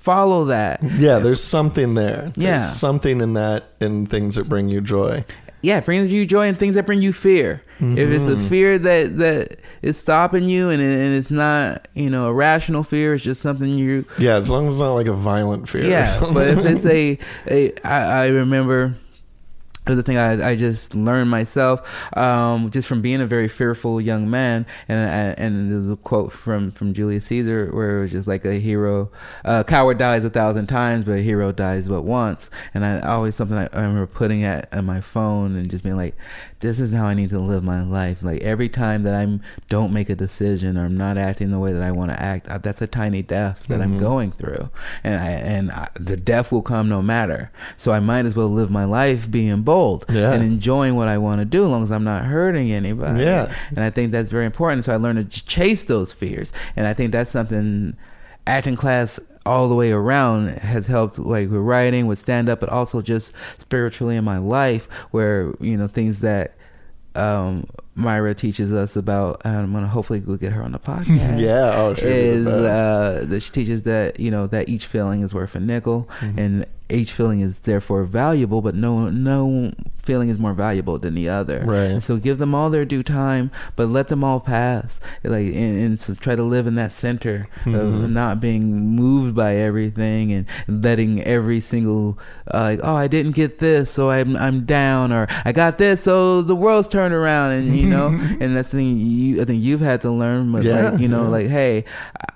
follow 0.02 0.46
that. 0.46 0.82
Yeah, 0.82 1.18
there's 1.18 1.42
something 1.42 1.94
there. 1.94 2.32
There's 2.34 2.36
Yeah. 2.36 2.60
something 2.60 3.20
in 3.20 3.34
that 3.34 3.64
in 3.80 4.06
things 4.06 4.36
that 4.36 4.48
bring 4.48 4.68
you 4.68 4.80
joy. 4.80 5.24
yeah, 5.64 5.78
it 5.78 5.84
brings 5.84 6.12
you 6.12 6.26
joy 6.26 6.48
and 6.48 6.58
things 6.58 6.74
that 6.74 6.86
bring 6.86 7.00
you 7.00 7.12
fear. 7.12 7.62
If 7.84 7.98
it's 8.10 8.26
a 8.28 8.36
mm-hmm. 8.36 8.46
fear 8.46 8.78
that 8.78 9.18
that 9.18 9.58
is 9.82 9.96
stopping 9.96 10.44
you 10.44 10.70
and, 10.70 10.80
it- 10.80 11.00
and 11.04 11.14
it's 11.16 11.32
not 11.32 11.88
you 11.94 12.10
know 12.10 12.26
a 12.28 12.32
rational 12.32 12.84
fear, 12.84 13.14
it's 13.14 13.24
just 13.24 13.40
something 13.40 13.72
you 13.72 14.04
Yeah, 14.18 14.36
as 14.36 14.50
long 14.50 14.68
as 14.68 14.74
it's 14.74 14.80
not 14.80 14.94
like 14.94 15.08
a 15.08 15.12
violent 15.12 15.68
fear. 15.68 15.82
or 15.82 15.88
yeah. 15.88 16.06
something. 16.06 16.34
But 16.34 16.46
if 16.48 16.58
it's 16.64 16.86
a, 16.86 17.18
a 17.48 17.72
I, 17.84 18.22
I 18.22 18.26
remember. 18.28 18.94
The 19.84 20.02
thing 20.02 20.16
I, 20.16 20.50
I 20.50 20.56
just 20.56 20.94
learned 20.94 21.28
myself, 21.28 21.88
um, 22.16 22.70
just 22.70 22.86
from 22.86 23.02
being 23.02 23.20
a 23.20 23.26
very 23.26 23.48
fearful 23.48 24.00
young 24.00 24.30
man, 24.30 24.64
and 24.86 25.36
and 25.36 25.72
there's 25.72 25.90
a 25.90 25.96
quote 25.96 26.32
from 26.32 26.70
from 26.70 26.94
Julius 26.94 27.26
Caesar 27.26 27.68
where 27.72 27.98
it 27.98 28.02
was 28.02 28.12
just 28.12 28.28
like 28.28 28.44
a 28.44 28.60
hero, 28.60 29.10
a 29.44 29.64
coward 29.64 29.98
dies 29.98 30.24
a 30.24 30.30
thousand 30.30 30.68
times, 30.68 31.02
but 31.02 31.12
a 31.12 31.22
hero 31.22 31.50
dies 31.50 31.88
but 31.88 32.02
once. 32.02 32.48
And 32.74 32.84
I 32.84 33.00
always 33.00 33.34
something 33.34 33.58
I, 33.58 33.68
I 33.72 33.80
remember 33.80 34.06
putting 34.06 34.44
at 34.44 34.72
on 34.72 34.84
my 34.84 35.00
phone 35.00 35.56
and 35.56 35.68
just 35.68 35.82
being 35.82 35.96
like, 35.96 36.16
this 36.62 36.78
is 36.80 36.92
how 36.92 37.04
I 37.04 37.14
need 37.14 37.30
to 37.30 37.38
live 37.38 37.62
my 37.62 37.82
life. 37.82 38.22
Like 38.22 38.40
every 38.40 38.68
time 38.68 39.02
that 39.02 39.14
I'm 39.14 39.42
don't 39.68 39.92
make 39.92 40.08
a 40.08 40.14
decision 40.14 40.78
or 40.78 40.84
I'm 40.84 40.96
not 40.96 41.18
acting 41.18 41.50
the 41.50 41.58
way 41.58 41.72
that 41.72 41.82
I 41.82 41.90
want 41.90 42.12
to 42.12 42.22
act, 42.22 42.46
that's 42.62 42.80
a 42.80 42.86
tiny 42.86 43.20
death 43.20 43.66
that 43.68 43.80
I'm 43.80 43.92
mm-hmm. 43.92 44.00
going 44.00 44.32
through, 44.32 44.70
and 45.04 45.20
I, 45.20 45.28
and 45.28 45.70
I, 45.72 45.88
the 45.94 46.16
death 46.16 46.50
will 46.50 46.62
come 46.62 46.88
no 46.88 47.02
matter. 47.02 47.50
So 47.76 47.92
I 47.92 48.00
might 48.00 48.24
as 48.24 48.34
well 48.34 48.48
live 48.48 48.70
my 48.70 48.84
life 48.84 49.30
being 49.30 49.62
bold 49.62 50.06
Yeah. 50.08 50.32
and 50.32 50.42
enjoying 50.42 50.94
what 50.94 51.08
I 51.08 51.18
want 51.18 51.40
to 51.40 51.44
do, 51.44 51.64
as 51.64 51.70
long 51.70 51.82
as 51.82 51.92
I'm 51.92 52.04
not 52.04 52.24
hurting 52.24 52.72
anybody. 52.72 53.24
Yeah. 53.24 53.52
and 53.70 53.80
I 53.80 53.90
think 53.90 54.12
that's 54.12 54.30
very 54.30 54.46
important. 54.46 54.84
So 54.84 54.92
I 54.92 54.96
learned 54.96 55.30
to 55.30 55.42
chase 55.44 55.84
those 55.84 56.12
fears, 56.12 56.52
and 56.76 56.86
I 56.86 56.94
think 56.94 57.12
that's 57.12 57.30
something 57.30 57.96
acting 58.46 58.76
class 58.76 59.20
all 59.44 59.68
the 59.68 59.74
way 59.74 59.90
around 59.92 60.48
has 60.48 60.86
helped 60.86 61.18
like 61.18 61.50
with 61.50 61.60
writing 61.60 62.06
with 62.06 62.18
stand 62.18 62.48
up 62.48 62.60
but 62.60 62.68
also 62.68 63.02
just 63.02 63.32
spiritually 63.58 64.16
in 64.16 64.24
my 64.24 64.38
life 64.38 64.88
where 65.10 65.52
you 65.60 65.76
know 65.76 65.88
things 65.88 66.20
that 66.20 66.54
um 67.14 67.66
myra 67.94 68.34
teaches 68.34 68.72
us 68.72 68.96
about 68.96 69.40
and 69.44 69.54
i'm 69.56 69.72
gonna 69.72 69.86
hopefully 69.86 70.20
we'll 70.26 70.36
get 70.38 70.52
her 70.52 70.62
on 70.62 70.72
the 70.72 70.78
podcast 70.90 71.38
yeah, 71.40 71.74
oh 71.76 71.92
shit. 71.94 72.06
is 72.06 72.46
uh, 72.46 73.24
that 73.28 73.40
she 73.40 73.50
teaches 73.50 73.82
that 73.82 74.18
you 74.18 74.30
know 74.30 74.46
that 74.46 74.68
each 74.68 74.86
feeling 74.86 75.20
is 75.22 75.34
worth 75.34 75.54
a 75.54 75.60
nickel 75.60 76.08
Mm-hmm. 76.20 76.38
and 76.38 76.66
each 76.90 77.12
feeling 77.12 77.40
is 77.40 77.60
therefore 77.60 78.04
valuable 78.04 78.60
but 78.60 78.74
no 78.74 79.08
no 79.08 79.72
feeling 80.02 80.28
is 80.28 80.38
more 80.38 80.52
valuable 80.52 80.98
than 80.98 81.14
the 81.14 81.26
other 81.28 81.60
Right. 81.64 81.84
and 81.90 82.02
so 82.02 82.16
give 82.18 82.36
them 82.36 82.54
all 82.54 82.68
their 82.68 82.84
due 82.84 83.02
time 83.02 83.50
but 83.76 83.88
let 83.88 84.08
them 84.08 84.22
all 84.22 84.40
pass 84.40 85.00
like 85.24 85.46
and, 85.46 85.80
and 85.80 86.00
so 86.00 86.14
try 86.14 86.34
to 86.36 86.42
live 86.42 86.66
in 86.66 86.74
that 86.74 86.92
center 86.92 87.48
of 87.64 87.72
Mm-hmm. 87.72 88.12
not 88.12 88.40
being 88.40 88.90
moved 88.94 89.34
by 89.34 89.56
everything 89.56 90.32
and 90.32 90.46
letting 90.68 91.22
every 91.22 91.60
single 91.60 92.18
uh, 92.52 92.60
like 92.60 92.80
oh 92.82 92.94
i 92.96 93.06
didn't 93.08 93.32
get 93.32 93.58
this 93.58 93.90
so 93.90 94.10
i'm 94.10 94.36
i'm 94.36 94.66
down 94.66 95.12
or 95.12 95.26
i 95.46 95.52
got 95.52 95.78
this 95.78 96.02
so 96.02 96.42
the 96.42 96.56
world's 96.56 96.88
turned 96.88 97.14
around 97.14 97.52
and 97.52 97.72
you 97.82 97.88
know 97.88 98.08
and 98.40 98.56
that's 98.56 98.70
the 98.70 98.78
thing 98.78 98.98
you 98.98 99.40
i 99.42 99.44
think 99.44 99.62
you've 99.62 99.80
had 99.80 100.00
to 100.00 100.10
learn 100.10 100.52
but 100.52 100.62
Yeah, 100.62 100.90
like 100.90 101.00
you 101.00 101.08
know 101.08 101.22
yeah. 101.24 101.28
like 101.28 101.46
hey 101.48 101.84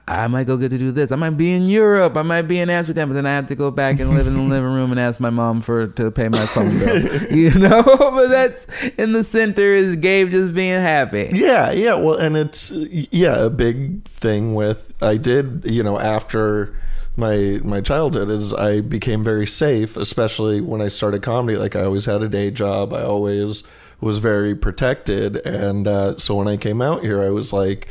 I, 0.09 0.25
I 0.25 0.27
might 0.29 0.47
go 0.47 0.57
get 0.57 0.71
to 0.71 0.79
do 0.79 0.93
this 0.93 1.13
i 1.13 1.17
might 1.17 1.31
be 1.31 1.53
in 1.53 1.67
europe 1.67 2.17
i 2.17 2.23
might 2.23 2.43
be 2.43 2.59
in 2.59 2.71
amsterdam 2.71 3.09
but 3.09 3.15
then 3.15 3.27
i 3.27 3.31
have 3.35 3.47
to 3.47 3.55
go 3.55 3.71
back 3.71 4.01
and 4.01 4.11
live 4.15 4.27
in 4.27 4.35
the 4.35 4.43
living 4.55 4.73
room 4.73 4.91
and 4.91 5.01
ask 5.01 5.21
my 5.21 5.31
mom 5.31 5.61
for 5.61 5.87
to 5.87 6.11
pay 6.11 6.29
my 6.29 6.45
phone 6.47 6.71
bill 6.79 7.23
you 7.31 7.51
know 7.59 7.83
but 7.83 8.29
that's 8.29 8.67
in 8.99 9.13
the 9.13 9.25
center 9.25 9.75
is 9.75 9.97
gabe 9.97 10.31
just 10.31 10.55
being 10.55 10.81
happy 10.81 11.31
Yeah, 11.33 11.71
yeah. 11.73 11.95
Well, 11.95 12.15
and 12.15 12.37
it's 12.37 12.71
yeah 12.71 13.45
a 13.45 13.51
big 13.51 14.05
thing 14.09 14.55
with 14.55 14.79
I 15.03 15.17
did 15.17 15.63
you 15.65 15.83
know 15.83 15.99
after 15.99 16.77
my 17.17 17.61
my 17.65 17.81
childhood 17.81 18.29
is 18.31 18.53
I 18.53 18.81
became 18.83 19.25
very 19.25 19.47
safe, 19.47 19.97
especially 19.97 20.61
when 20.61 20.83
I 20.83 20.89
started 20.89 21.23
comedy. 21.23 21.57
Like 21.57 21.75
I 21.75 21.83
always 21.85 22.05
had 22.05 22.23
a 22.23 22.29
day 22.29 22.51
job. 22.51 22.93
I 22.93 23.03
always 23.03 23.63
was 24.01 24.19
very 24.19 24.55
protected, 24.55 25.37
and 25.37 25.89
uh, 25.89 26.19
so 26.19 26.35
when 26.35 26.49
I 26.49 26.57
came 26.57 26.83
out 26.83 27.03
here, 27.03 27.23
I 27.23 27.31
was 27.31 27.53
like, 27.53 27.89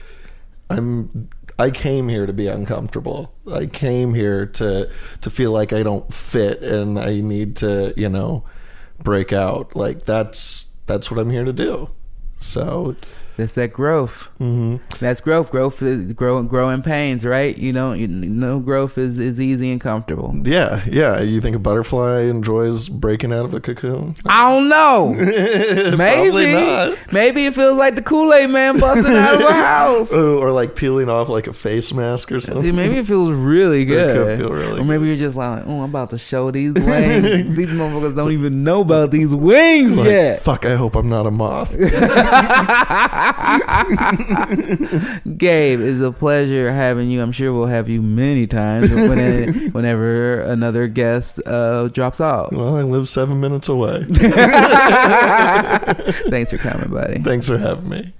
I'm. 0.69 1.29
I 1.57 1.69
came 1.69 2.09
here 2.09 2.25
to 2.25 2.33
be 2.33 2.47
uncomfortable. 2.47 3.33
I 3.49 3.65
came 3.67 4.13
here 4.13 4.45
to 4.45 4.89
to 5.21 5.29
feel 5.29 5.51
like 5.51 5.71
I 5.71 5.83
don't 5.83 6.13
fit 6.13 6.61
and 6.61 6.99
I 6.99 7.21
need 7.21 7.55
to, 7.57 7.93
you 7.95 8.09
know, 8.09 8.43
break 9.01 9.31
out. 9.31 9.73
Like 9.73 10.03
that's 10.03 10.65
that's 10.85 11.09
what 11.09 11.17
I'm 11.17 11.29
here 11.29 11.45
to 11.45 11.53
do. 11.53 11.91
So 12.41 12.97
that's 13.37 13.55
that 13.55 13.73
growth 13.73 14.29
hmm 14.37 14.77
That's 14.99 15.19
growth. 15.21 15.51
Growth 15.51 15.81
is 15.81 16.13
grow, 16.13 16.41
growing 16.43 16.81
pains, 16.81 17.25
right? 17.25 17.55
You 17.57 17.73
know, 17.73 17.93
you, 17.93 18.07
no 18.07 18.59
growth 18.59 18.97
is, 18.97 19.19
is 19.19 19.39
easy 19.41 19.71
and 19.71 19.79
comfortable. 19.81 20.33
Yeah, 20.43 20.83
yeah. 20.89 21.19
You 21.21 21.41
think 21.41 21.55
a 21.55 21.59
butterfly 21.59 22.21
enjoys 22.23 22.87
breaking 22.89 23.33
out 23.33 23.45
of 23.45 23.53
a 23.53 23.59
cocoon? 23.59 24.15
I 24.25 24.49
don't 24.51 24.69
know. 24.69 25.13
Maybe, 25.97 26.95
maybe 27.11 27.45
it 27.45 27.55
feels 27.55 27.77
like 27.77 27.95
the 27.95 28.01
Kool 28.01 28.33
Aid 28.33 28.49
Man 28.49 28.79
busting 28.79 29.15
out 29.15 29.35
of 29.35 29.41
a 29.41 29.53
house. 29.53 30.11
Oh, 30.15 30.37
or 30.39 30.51
like 30.51 30.75
peeling 30.75 31.09
off 31.09 31.29
like 31.29 31.47
a 31.47 31.53
face 31.53 31.91
mask 31.93 32.31
or 32.31 32.39
See, 32.41 32.51
something. 32.53 32.75
maybe 32.75 32.97
it 32.97 33.05
feels 33.07 33.31
really 33.35 33.81
It 33.81 33.85
good. 33.85 34.15
could 34.15 34.37
feel 34.37 34.49
really 34.53 34.79
or 34.79 34.83
maybe 34.85 35.07
you're 35.07 35.17
just 35.17 35.35
like, 35.35 35.63
oh, 35.65 35.81
I'm 35.81 35.89
about 35.89 36.09
to 36.11 36.17
show 36.17 36.51
these 36.51 36.73
wings. 36.75 37.55
these 37.55 37.67
motherfuckers 37.67 38.15
don't 38.15 38.31
even 38.31 38.63
know 38.63 38.81
about 38.81 39.11
these 39.11 39.33
wings 39.35 39.97
Like, 39.97 40.07
yet. 40.07 40.41
Fuck, 40.41 40.65
I 40.65 40.75
hope 40.75 40.95
I'm 40.95 41.09
not 41.09 41.25
a 41.27 41.31
moth. 41.31 41.71
Gabe, 45.37 45.79
it's 45.81 46.03
a 46.03 46.11
pleasure 46.11 46.71
having 46.71 47.09
you. 47.09 47.21
I'm 47.21 47.31
sure 47.31 47.53
we'll 47.53 47.65
have 47.67 47.89
you 47.89 48.01
many 48.01 48.47
times 48.47 48.91
when, 48.91 49.69
whenever 49.71 50.41
another 50.41 50.87
guest 50.87 51.41
uh, 51.45 51.87
drops 51.87 52.19
off. 52.19 52.51
well, 52.51 52.75
I 52.75 52.83
live 52.83 53.09
seven 53.09 53.39
minutes 53.39 53.67
away. 53.67 54.05
Thanks 56.29 56.51
for 56.51 56.57
coming, 56.57 56.89
buddy. 56.89 57.21
Thanks 57.21 57.47
for 57.47 57.57
having 57.57 57.89
me. 57.89 58.13